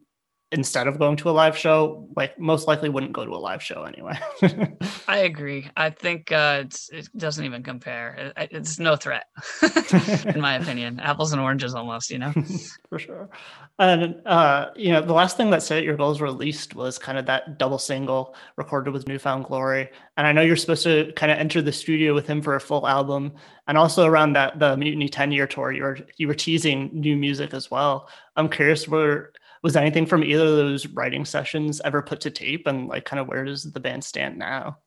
instead 0.52 0.88
of 0.88 0.98
going 0.98 1.16
to 1.16 1.30
a 1.30 1.32
live 1.32 1.56
show, 1.56 2.08
like 2.16 2.38
most 2.38 2.66
likely 2.66 2.88
wouldn't 2.88 3.12
go 3.12 3.24
to 3.24 3.30
a 3.30 3.38
live 3.38 3.62
show 3.62 3.84
anyway. 3.84 4.18
I 5.08 5.18
agree. 5.18 5.70
I 5.76 5.90
think 5.90 6.32
uh, 6.32 6.64
it 6.92 7.08
doesn't 7.16 7.44
even 7.44 7.62
compare. 7.62 8.32
It, 8.36 8.48
it's 8.50 8.78
no 8.78 8.96
threat, 8.96 9.26
in 10.26 10.40
my 10.40 10.56
opinion. 10.56 10.98
Apples 10.98 11.32
and 11.32 11.40
oranges, 11.40 11.74
almost. 11.74 12.10
You 12.10 12.18
know, 12.18 12.32
for 12.88 12.98
sure. 12.98 13.30
And 13.78 14.16
uh, 14.26 14.70
you 14.74 14.92
know, 14.92 15.02
the 15.02 15.12
last 15.12 15.36
thing 15.36 15.50
that 15.50 15.62
Set 15.62 15.84
Your 15.84 15.96
Goals 15.96 16.20
released 16.20 16.74
was 16.74 16.98
kind 16.98 17.16
of 17.16 17.26
that 17.26 17.58
double 17.58 17.78
single 17.78 18.34
recorded 18.56 18.92
with 18.92 19.06
New 19.06 19.18
Found 19.18 19.44
Glory. 19.44 19.88
And 20.16 20.26
I 20.26 20.32
know 20.32 20.42
you're 20.42 20.56
supposed 20.56 20.82
to 20.82 21.12
kind 21.14 21.30
of 21.30 21.38
enter 21.38 21.62
the 21.62 21.72
studio 21.72 22.12
with 22.12 22.26
him 22.26 22.42
for 22.42 22.56
a 22.56 22.60
full 22.60 22.86
album. 22.88 23.32
And 23.68 23.78
also 23.78 24.04
around 24.04 24.32
that 24.32 24.58
the 24.58 24.76
Mutiny 24.76 25.08
10 25.08 25.30
year 25.30 25.46
tour, 25.46 25.70
you 25.70 25.82
were 25.84 25.98
you 26.16 26.26
were 26.26 26.34
teasing 26.34 26.90
new 26.92 27.16
music 27.16 27.54
as 27.54 27.70
well. 27.70 28.08
I'm 28.34 28.48
curious 28.48 28.88
where 28.88 29.30
was 29.62 29.76
anything 29.76 30.06
from 30.06 30.24
either 30.24 30.44
of 30.44 30.56
those 30.56 30.86
writing 30.88 31.24
sessions 31.24 31.80
ever 31.84 32.02
put 32.02 32.20
to 32.22 32.30
tape? 32.30 32.66
And 32.66 32.88
like 32.88 33.04
kind 33.04 33.20
of 33.20 33.28
where 33.28 33.44
does 33.44 33.64
the 33.64 33.80
band 33.80 34.04
stand 34.04 34.38
now? 34.38 34.78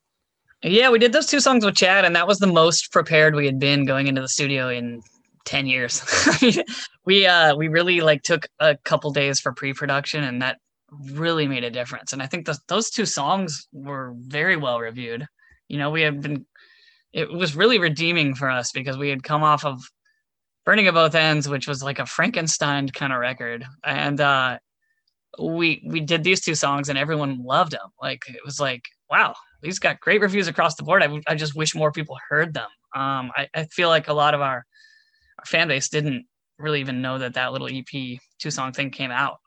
Yeah 0.63 0.89
we 0.89 0.99
did 0.99 1.11
those 1.11 1.27
two 1.27 1.39
songs 1.39 1.65
with 1.65 1.75
chad 1.75 2.05
and 2.05 2.15
that 2.15 2.27
was 2.27 2.39
the 2.39 2.47
most 2.47 2.91
prepared 2.91 3.35
we 3.35 3.45
had 3.45 3.59
been 3.59 3.85
going 3.85 4.07
into 4.07 4.21
the 4.21 4.29
studio 4.29 4.69
in 4.69 5.01
10 5.45 5.67
years. 5.67 6.01
We 7.05 7.25
uh 7.25 7.53
we 7.57 7.67
really 7.67 7.99
like 7.99 8.23
took 8.23 8.47
a 8.59 8.77
couple 8.77 9.11
days 9.11 9.41
for 9.41 9.51
pre-production 9.51 10.23
and 10.23 10.41
that 10.41 10.59
really 11.11 11.49
made 11.49 11.65
a 11.65 11.69
difference. 11.69 12.13
And 12.13 12.23
i 12.23 12.27
think 12.27 12.45
the, 12.45 12.57
those 12.69 12.89
two 12.89 13.05
songs 13.05 13.67
were 13.73 14.13
very 14.17 14.55
well 14.55 14.79
reviewed. 14.79 15.27
You 15.67 15.79
know 15.79 15.89
we 15.89 16.01
had 16.01 16.21
been 16.21 16.45
it 17.11 17.31
was 17.31 17.55
really 17.55 17.77
redeeming 17.77 18.35
for 18.35 18.49
us 18.49 18.71
because 18.71 18.97
we 18.97 19.09
had 19.09 19.21
come 19.21 19.43
off 19.43 19.65
of 19.65 19.83
burning 20.65 20.87
at 20.87 20.93
both 20.93 21.15
ends 21.15 21.49
which 21.49 21.67
was 21.67 21.83
like 21.83 21.99
a 21.99 22.05
frankenstein 22.05 22.89
kind 22.89 23.13
of 23.13 23.19
record. 23.19 23.65
And 23.83 24.19
uh 24.19 24.59
we 25.39 25.83
we 25.87 25.99
did 25.99 26.23
these 26.23 26.41
two 26.41 26.55
songs 26.55 26.89
and 26.89 26.97
everyone 26.97 27.43
loved 27.43 27.71
them 27.71 27.89
like 28.01 28.21
it 28.27 28.45
was 28.45 28.59
like 28.59 28.83
wow 29.09 29.33
these 29.61 29.79
got 29.79 29.99
great 29.99 30.21
reviews 30.21 30.47
across 30.47 30.75
the 30.75 30.83
board. 30.83 31.01
I, 31.01 31.21
I 31.25 31.35
just 31.35 31.55
wish 31.55 31.73
more 31.73 31.91
people 31.91 32.17
heard 32.29 32.53
them. 32.53 32.69
Um 32.95 33.31
I, 33.35 33.47
I 33.55 33.65
feel 33.65 33.89
like 33.89 34.07
a 34.07 34.13
lot 34.13 34.33
of 34.33 34.41
our 34.41 34.65
our 35.39 35.45
fan 35.45 35.67
base 35.67 35.89
didn't 35.89 36.25
really 36.59 36.81
even 36.81 37.01
know 37.01 37.17
that 37.17 37.33
that 37.33 37.51
little 37.51 37.67
ep 37.67 38.19
two 38.39 38.51
song 38.51 38.73
thing 38.73 38.91
came 38.91 39.11
out. 39.11 39.37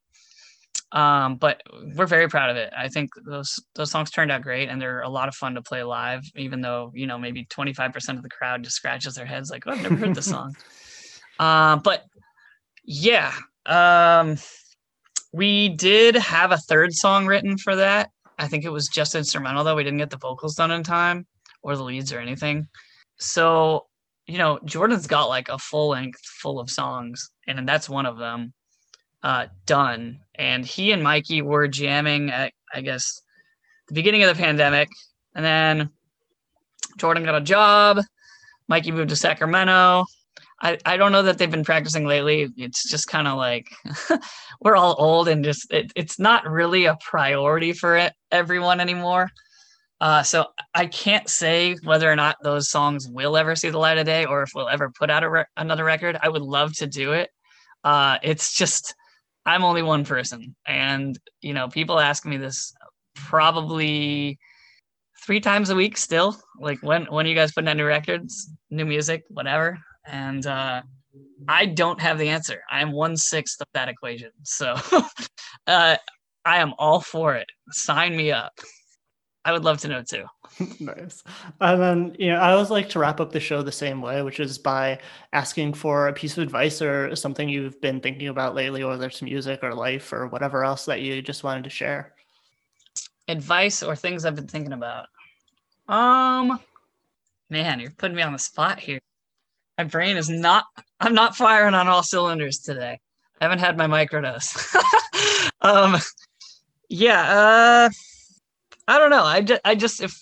Um 0.90 1.36
but 1.36 1.62
we're 1.94 2.06
very 2.06 2.28
proud 2.28 2.50
of 2.50 2.56
it. 2.56 2.72
I 2.76 2.88
think 2.88 3.10
those 3.24 3.54
those 3.76 3.90
songs 3.90 4.10
turned 4.10 4.32
out 4.32 4.42
great 4.42 4.68
and 4.68 4.82
they're 4.82 5.02
a 5.02 5.08
lot 5.08 5.28
of 5.28 5.36
fun 5.36 5.54
to 5.54 5.62
play 5.62 5.84
live 5.84 6.22
even 6.34 6.62
though 6.62 6.90
you 6.94 7.06
know 7.06 7.18
maybe 7.18 7.44
25% 7.44 8.16
of 8.16 8.22
the 8.22 8.28
crowd 8.28 8.64
just 8.64 8.76
scratches 8.76 9.14
their 9.14 9.26
heads 9.26 9.50
like 9.50 9.64
oh 9.66 9.70
i've 9.70 9.82
never 9.82 9.96
heard 9.96 10.14
this 10.14 10.30
song 10.30 10.54
uh, 11.38 11.76
but 11.76 12.04
yeah, 12.84 13.32
um, 13.66 14.36
we 15.32 15.70
did 15.70 16.14
have 16.16 16.52
a 16.52 16.58
third 16.58 16.92
song 16.94 17.26
written 17.26 17.58
for 17.58 17.76
that. 17.76 18.10
I 18.38 18.48
think 18.48 18.64
it 18.64 18.70
was 18.70 18.88
just 18.88 19.14
instrumental 19.14 19.64
though. 19.64 19.76
We 19.76 19.84
didn't 19.84 19.98
get 19.98 20.10
the 20.10 20.18
vocals 20.18 20.54
done 20.54 20.70
in 20.70 20.82
time 20.82 21.26
or 21.62 21.76
the 21.76 21.82
leads 21.82 22.12
or 22.12 22.20
anything. 22.20 22.68
So, 23.18 23.86
you 24.26 24.38
know, 24.38 24.58
Jordan's 24.64 25.06
got 25.06 25.26
like 25.26 25.48
a 25.48 25.58
full 25.58 25.88
length 25.88 26.20
full 26.40 26.60
of 26.60 26.70
songs, 26.70 27.30
and 27.46 27.68
that's 27.68 27.88
one 27.88 28.06
of 28.06 28.18
them 28.18 28.52
uh, 29.22 29.46
done. 29.64 30.20
And 30.34 30.64
he 30.64 30.92
and 30.92 31.02
Mikey 31.02 31.42
were 31.42 31.68
jamming 31.68 32.30
at, 32.30 32.52
I 32.72 32.80
guess, 32.82 33.20
the 33.88 33.94
beginning 33.94 34.22
of 34.22 34.36
the 34.36 34.42
pandemic. 34.42 34.88
And 35.34 35.44
then 35.44 35.90
Jordan 36.98 37.24
got 37.24 37.34
a 37.34 37.40
job. 37.40 38.00
Mikey 38.68 38.92
moved 38.92 39.10
to 39.10 39.16
Sacramento. 39.16 40.04
I, 40.62 40.78
I 40.86 40.96
don't 40.96 41.12
know 41.12 41.22
that 41.22 41.38
they've 41.38 41.50
been 41.50 41.64
practicing 41.64 42.06
lately. 42.06 42.48
It's 42.56 42.88
just 42.88 43.08
kind 43.08 43.28
of 43.28 43.36
like 43.36 43.68
we're 44.60 44.76
all 44.76 44.96
old 44.98 45.28
and 45.28 45.44
just 45.44 45.70
it, 45.72 45.92
it's 45.94 46.18
not 46.18 46.48
really 46.48 46.86
a 46.86 46.96
priority 47.04 47.72
for 47.72 47.96
it, 47.96 48.12
everyone 48.30 48.80
anymore. 48.80 49.28
Uh, 50.00 50.22
so 50.22 50.46
I 50.74 50.86
can't 50.86 51.28
say 51.28 51.76
whether 51.84 52.10
or 52.10 52.16
not 52.16 52.36
those 52.42 52.70
songs 52.70 53.08
will 53.08 53.36
ever 53.36 53.56
see 53.56 53.70
the 53.70 53.78
light 53.78 53.98
of 53.98 54.06
day 54.06 54.24
or 54.24 54.42
if 54.42 54.50
we'll 54.54 54.68
ever 54.68 54.90
put 54.90 55.10
out 55.10 55.30
re- 55.30 55.44
another 55.56 55.84
record. 55.84 56.18
I 56.22 56.28
would 56.28 56.42
love 56.42 56.74
to 56.76 56.86
do 56.86 57.12
it. 57.12 57.30
Uh, 57.84 58.18
it's 58.22 58.54
just 58.54 58.94
I'm 59.44 59.64
only 59.64 59.82
one 59.82 60.04
person, 60.04 60.56
and 60.66 61.18
you 61.40 61.54
know 61.54 61.68
people 61.68 62.00
ask 62.00 62.26
me 62.26 62.36
this 62.36 62.74
probably 63.14 64.38
three 65.24 65.40
times 65.40 65.70
a 65.70 65.76
week 65.76 65.96
still. 65.96 66.36
Like 66.58 66.82
when 66.82 67.04
when 67.06 67.26
are 67.26 67.28
you 67.28 67.34
guys 67.34 67.52
putting 67.52 67.68
out 67.68 67.76
new 67.76 67.86
records, 67.86 68.50
new 68.70 68.84
music, 68.84 69.22
whatever 69.28 69.78
and 70.06 70.46
uh, 70.46 70.82
I 71.48 71.66
don't 71.66 72.00
have 72.00 72.18
the 72.18 72.28
answer. 72.28 72.62
I 72.70 72.80
am 72.80 72.92
one 72.92 73.16
sixth 73.16 73.60
of 73.60 73.68
that 73.74 73.88
equation, 73.88 74.30
so 74.42 74.74
uh, 75.66 75.96
I 76.44 76.58
am 76.58 76.74
all 76.78 77.00
for 77.00 77.34
it. 77.34 77.48
Sign 77.70 78.16
me 78.16 78.32
up. 78.32 78.52
I 79.44 79.52
would 79.52 79.64
love 79.64 79.78
to 79.78 79.88
know 79.88 80.02
too. 80.02 80.24
nice. 80.80 81.22
And 81.60 81.80
then, 81.80 82.16
you 82.18 82.32
know, 82.32 82.38
I 82.38 82.50
always 82.50 82.70
like 82.70 82.88
to 82.90 82.98
wrap 82.98 83.20
up 83.20 83.30
the 83.30 83.38
show 83.38 83.62
the 83.62 83.70
same 83.70 84.02
way, 84.02 84.22
which 84.22 84.40
is 84.40 84.58
by 84.58 84.98
asking 85.32 85.74
for 85.74 86.08
a 86.08 86.12
piece 86.12 86.36
of 86.36 86.42
advice 86.42 86.82
or 86.82 87.14
something 87.14 87.48
you've 87.48 87.80
been 87.80 88.00
thinking 88.00 88.26
about 88.26 88.56
lately, 88.56 88.82
whether 88.82 89.06
it's 89.06 89.22
music 89.22 89.60
or 89.62 89.72
life 89.72 90.12
or 90.12 90.26
whatever 90.26 90.64
else 90.64 90.84
that 90.86 91.00
you 91.00 91.22
just 91.22 91.44
wanted 91.44 91.62
to 91.62 91.70
share. 91.70 92.12
Advice 93.28 93.84
or 93.84 93.94
things 93.94 94.24
I've 94.24 94.34
been 94.34 94.48
thinking 94.48 94.72
about. 94.72 95.06
Um, 95.88 96.58
man, 97.48 97.78
you're 97.78 97.92
putting 97.92 98.16
me 98.16 98.22
on 98.22 98.32
the 98.32 98.38
spot 98.40 98.80
here 98.80 98.98
my 99.78 99.84
brain 99.84 100.16
is 100.16 100.28
not 100.28 100.64
i'm 101.00 101.14
not 101.14 101.36
firing 101.36 101.74
on 101.74 101.88
all 101.88 102.02
cylinders 102.02 102.58
today. 102.60 102.98
I 103.40 103.44
haven't 103.44 103.58
had 103.58 103.76
my 103.76 103.86
microdose. 103.86 104.74
Um 105.62 105.96
yeah 106.88 107.22
uh 107.22 107.90
i 108.86 108.98
don't 108.98 109.10
know. 109.10 109.24
I 109.24 109.40
just 109.40 109.60
i 109.64 109.74
just 109.74 110.02
if 110.02 110.16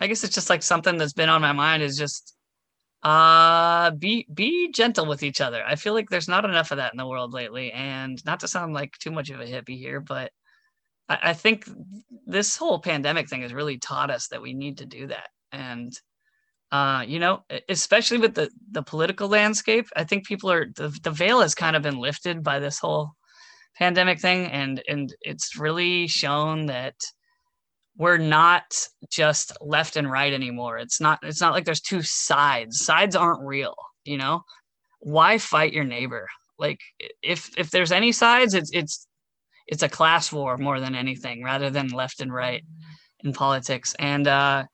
i 0.00 0.06
guess 0.06 0.22
it's 0.22 0.34
just 0.34 0.50
like 0.50 0.62
something 0.62 0.98
that's 0.98 1.14
been 1.14 1.28
on 1.28 1.40
my 1.40 1.52
mind 1.52 1.82
is 1.82 1.96
just 1.96 2.36
uh 3.02 3.90
be 3.92 4.26
be 4.32 4.70
gentle 4.70 5.06
with 5.06 5.22
each 5.22 5.40
other. 5.40 5.64
I 5.66 5.76
feel 5.76 5.94
like 5.94 6.10
there's 6.10 6.28
not 6.28 6.44
enough 6.44 6.70
of 6.70 6.76
that 6.76 6.92
in 6.92 6.98
the 6.98 7.06
world 7.06 7.32
lately. 7.32 7.72
And 7.72 8.24
not 8.24 8.40
to 8.40 8.48
sound 8.48 8.74
like 8.74 8.96
too 8.98 9.10
much 9.10 9.30
of 9.30 9.40
a 9.40 9.44
hippie 9.46 9.78
here 9.78 10.00
but 10.00 10.30
I, 11.08 11.18
I 11.22 11.32
think 11.32 11.68
this 12.26 12.56
whole 12.56 12.78
pandemic 12.78 13.28
thing 13.28 13.42
has 13.42 13.52
really 13.52 13.78
taught 13.78 14.10
us 14.10 14.28
that 14.28 14.42
we 14.42 14.54
need 14.54 14.78
to 14.78 14.86
do 14.86 15.08
that. 15.08 15.28
And 15.50 15.92
uh, 16.72 17.04
you 17.06 17.18
know, 17.18 17.44
especially 17.68 18.16
with 18.16 18.34
the 18.34 18.50
the 18.70 18.82
political 18.82 19.28
landscape, 19.28 19.86
I 19.94 20.04
think 20.04 20.26
people 20.26 20.50
are 20.50 20.66
the, 20.74 20.88
the 21.02 21.10
veil 21.10 21.42
has 21.42 21.54
kind 21.54 21.76
of 21.76 21.82
been 21.82 21.98
lifted 21.98 22.42
by 22.42 22.58
this 22.58 22.78
whole 22.78 23.12
pandemic 23.76 24.20
thing, 24.20 24.46
and 24.46 24.82
and 24.88 25.14
it's 25.20 25.58
really 25.58 26.06
shown 26.06 26.66
that 26.66 26.94
we're 27.98 28.16
not 28.16 28.64
just 29.10 29.52
left 29.60 29.96
and 29.96 30.10
right 30.10 30.32
anymore. 30.32 30.78
It's 30.78 30.98
not 30.98 31.18
it's 31.22 31.42
not 31.42 31.52
like 31.52 31.66
there's 31.66 31.82
two 31.82 32.00
sides. 32.00 32.80
Sides 32.80 33.16
aren't 33.16 33.46
real, 33.46 33.74
you 34.04 34.16
know. 34.16 34.40
Why 35.00 35.36
fight 35.36 35.74
your 35.74 35.84
neighbor? 35.84 36.26
Like 36.58 36.80
if 37.22 37.50
if 37.58 37.70
there's 37.70 37.92
any 37.92 38.12
sides, 38.12 38.54
it's 38.54 38.70
it's 38.72 39.06
it's 39.66 39.82
a 39.82 39.90
class 39.90 40.32
war 40.32 40.56
more 40.56 40.80
than 40.80 40.94
anything, 40.94 41.44
rather 41.44 41.68
than 41.68 41.88
left 41.88 42.20
and 42.20 42.32
right 42.32 42.62
in 43.24 43.34
politics. 43.34 43.94
And 43.98 44.26
uh, 44.26 44.64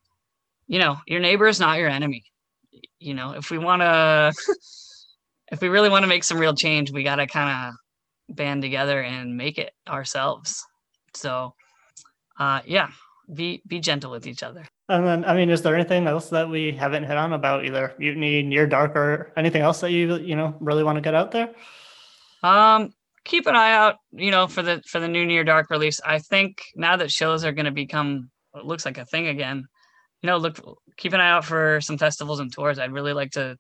you 0.69 0.79
know, 0.79 0.99
your 1.07 1.21
neighbor 1.21 1.49
is 1.49 1.59
not 1.59 1.79
your 1.79 1.89
enemy. 1.89 2.23
You 3.01 3.15
know, 3.15 3.33
if 3.33 3.51
we 3.51 3.59
want 3.59 3.83
to, 3.83 4.33
if 5.53 5.61
we 5.61 5.69
really 5.69 5.89
want 5.89 6.05
to 6.05 6.09
make 6.09 6.25
some 6.25 6.39
real 6.39 6.55
change, 6.55 6.93
we 6.93 7.03
got 7.03 7.17
to 7.17 7.27
kind 7.27 7.73
of 8.29 8.37
band 8.37 8.63
together 8.63 9.01
and 9.01 9.37
make 9.37 9.59
it 9.59 9.73
ourselves. 9.89 10.65
So, 11.15 11.55
uh, 12.39 12.61
yeah, 12.67 12.91
be 13.35 13.63
be 13.67 13.81
gentle 13.81 14.11
with 14.11 14.27
each 14.27 14.43
other. 14.43 14.65
And 14.91 15.07
then, 15.07 15.25
I 15.25 15.35
mean, 15.35 15.51
is 15.51 15.63
there 15.63 15.75
anything 15.75 16.07
else 16.07 16.29
that 16.31 16.49
we 16.49 16.73
haven't 16.73 17.05
hit 17.05 17.17
on 17.17 17.33
about 17.33 17.65
either 17.65 17.95
Mutiny, 17.99 18.43
Near 18.43 18.67
Dark, 18.67 18.95
or 18.95 19.33
anything 19.37 19.63
else 19.63 19.81
that 19.81 19.91
you 19.91 20.17
you 20.19 20.37
know 20.37 20.55
really 20.61 20.85
want 20.85 20.97
to 20.97 21.03
get 21.03 21.15
out 21.15 21.31
there? 21.31 21.51
Um, 22.43 22.93
keep 23.25 23.47
an 23.47 23.57
eye 23.57 23.73
out, 23.73 23.97
you 24.13 24.31
know, 24.31 24.47
for 24.47 24.63
the 24.63 24.83
for 24.87 25.01
the 25.01 25.09
new 25.09 25.25
Near 25.25 25.45
Dark 25.45 25.71
release. 25.71 26.01
I 26.05 26.19
think 26.19 26.63
now 26.77 26.97
that 26.97 27.11
shows 27.11 27.45
are 27.45 27.53
going 27.53 27.65
to 27.65 27.71
become 27.71 28.31
it 28.55 28.65
looks 28.65 28.85
like 28.85 28.99
a 28.99 29.05
thing 29.07 29.29
again 29.29 29.67
you 30.23 30.27
know, 30.27 30.37
look, 30.37 30.61
keep 30.97 31.13
an 31.13 31.21
eye 31.21 31.31
out 31.31 31.45
for 31.45 31.81
some 31.81 31.99
festivals 31.99 32.41
and 32.41 32.53
tours. 32.53 32.79
I'd 32.79 32.93
really 32.93 33.13
like 33.13 33.33
to 33.33 33.57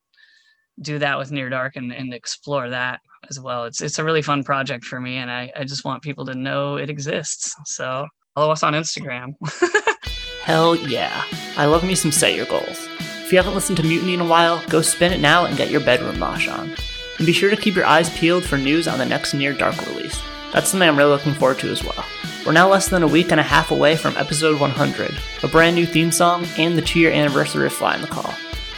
do 0.81 0.99
that 0.99 1.19
with 1.19 1.33
Near 1.33 1.49
Dark 1.49 1.77
and, 1.77 1.93
and 1.93 2.13
explore 2.15 2.71
that 2.71 3.01
as 3.29 3.41
well. 3.41 3.65
It's 3.65 3.81
it's 3.81 3.99
a 3.99 4.05
really 4.05 4.23
fun 4.23 4.45
project 4.45 4.85
for 4.85 5.01
me, 5.01 5.17
and 5.17 5.31
I, 5.31 5.53
I 5.57 5.65
just 5.65 5.85
want 5.85 6.03
people 6.03 6.27
to 6.27 6.35
know 6.35 6.77
it 6.77 6.91
exists. 6.91 7.55
So 7.67 8.07
follow 8.35 8.53
us 8.53 8.63
on 8.63 8.75
Instagram. 8.75 9.35
Hell 10.43 10.77
yeah. 10.77 11.25
I 11.57 11.67
love 11.67 11.85
me 11.85 11.95
some 11.95 12.13
Set 12.13 12.35
Your 12.35 12.47
Goals. 12.47 12.89
If 13.25 13.33
you 13.33 13.39
haven't 13.39 13.55
listened 13.55 13.77
to 13.79 13.83
Mutiny 13.83 14.15
in 14.15 14.21
a 14.21 14.27
while, 14.27 14.65
go 14.69 14.81
spin 14.81 15.13
it 15.13 15.21
now 15.21 15.45
and 15.45 15.57
get 15.57 15.71
your 15.71 15.83
bedroom 15.83 16.19
mosh 16.19 16.49
on. 16.49 16.75
And 17.19 17.27
be 17.27 17.33
sure 17.33 17.51
to 17.51 17.57
keep 17.57 17.75
your 17.75 17.85
eyes 17.85 18.09
peeled 18.17 18.45
for 18.45 18.57
news 18.57 18.89
on 18.89 18.99
the 18.99 19.05
next 19.05 19.35
Near 19.35 19.53
Dark 19.53 19.79
release. 19.87 20.19
That's 20.53 20.71
something 20.71 20.89
I'm 20.89 20.97
really 20.97 21.11
looking 21.11 21.35
forward 21.35 21.59
to 21.59 21.71
as 21.71 21.85
well. 21.85 22.05
We're 22.49 22.55
now 22.55 22.71
less 22.71 22.89
than 22.89 23.03
a 23.03 23.07
week 23.07 23.31
and 23.31 23.39
a 23.39 23.43
half 23.43 23.71
away 23.71 23.95
from 23.95 24.17
episode 24.17 24.59
100, 24.59 25.19
a 25.43 25.49
brand 25.49 25.77
new 25.77 25.85
theme 25.85 26.11
song, 26.11 26.47
and 26.57 26.79
the 26.79 26.81
two 26.81 26.99
year 26.99 27.13
anniversary 27.13 27.67
of 27.67 27.75
Flying 27.75 28.01
the 28.01 28.07
Call. 28.07 28.35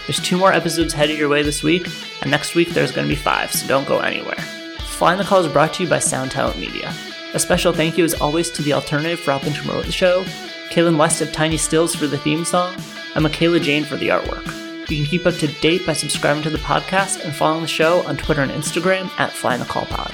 There's 0.08 0.18
two 0.18 0.36
more 0.36 0.52
episodes 0.52 0.92
headed 0.92 1.16
your 1.16 1.28
way 1.28 1.44
this 1.44 1.62
week, 1.62 1.86
and 2.20 2.32
next 2.32 2.56
week 2.56 2.70
there's 2.70 2.90
going 2.90 3.06
to 3.06 3.14
be 3.14 3.14
five, 3.14 3.52
so 3.52 3.68
don't 3.68 3.86
go 3.86 4.00
anywhere. 4.00 4.34
Flying 4.80 5.18
the 5.18 5.24
Call 5.24 5.44
is 5.44 5.52
brought 5.52 5.72
to 5.74 5.84
you 5.84 5.88
by 5.88 6.00
Sound 6.00 6.32
Talent 6.32 6.58
Media. 6.58 6.92
A 7.32 7.38
special 7.38 7.72
thank 7.72 7.96
you 7.96 8.04
as 8.04 8.14
always 8.14 8.50
to 8.50 8.62
The 8.62 8.72
Alternative 8.72 9.20
for 9.20 9.30
helping 9.30 9.52
to 9.52 9.62
promote 9.62 9.86
the 9.86 9.92
show, 9.92 10.24
Kaylin 10.70 10.98
West 10.98 11.20
of 11.20 11.30
Tiny 11.30 11.56
Stills 11.56 11.94
for 11.94 12.08
the 12.08 12.18
theme 12.18 12.44
song, 12.44 12.74
and 13.14 13.22
Michaela 13.22 13.60
Jane 13.60 13.84
for 13.84 13.94
the 13.94 14.08
artwork. 14.08 14.46
You 14.90 14.96
can 14.96 15.06
keep 15.06 15.26
up 15.26 15.34
to 15.34 15.46
date 15.46 15.86
by 15.86 15.92
subscribing 15.92 16.42
to 16.42 16.50
the 16.50 16.58
podcast 16.58 17.24
and 17.24 17.32
following 17.32 17.62
the 17.62 17.68
show 17.68 18.04
on 18.04 18.16
Twitter 18.16 18.42
and 18.42 18.50
Instagram 18.50 19.12
at 19.20 19.30
Flying 19.30 19.60
the 19.60 19.66
Call 19.66 19.86
Pod. 19.86 20.12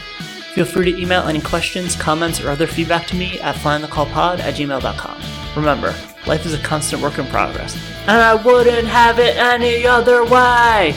Feel 0.56 0.64
free 0.64 0.90
to 0.90 0.98
email 0.98 1.24
any 1.24 1.42
questions, 1.42 1.94
comments, 1.94 2.40
or 2.40 2.48
other 2.48 2.66
feedback 2.66 3.06
to 3.08 3.14
me 3.14 3.38
at 3.40 3.56
flyingthecallpod 3.56 4.38
at 4.38 4.54
gmail.com. 4.54 5.20
Remember, 5.54 5.94
life 6.26 6.46
is 6.46 6.54
a 6.54 6.58
constant 6.60 7.02
work 7.02 7.18
in 7.18 7.26
progress, 7.26 7.76
and 8.06 8.22
I 8.22 8.36
wouldn't 8.36 8.88
have 8.88 9.18
it 9.18 9.36
any 9.36 9.86
other 9.86 10.24
way! 10.24 10.96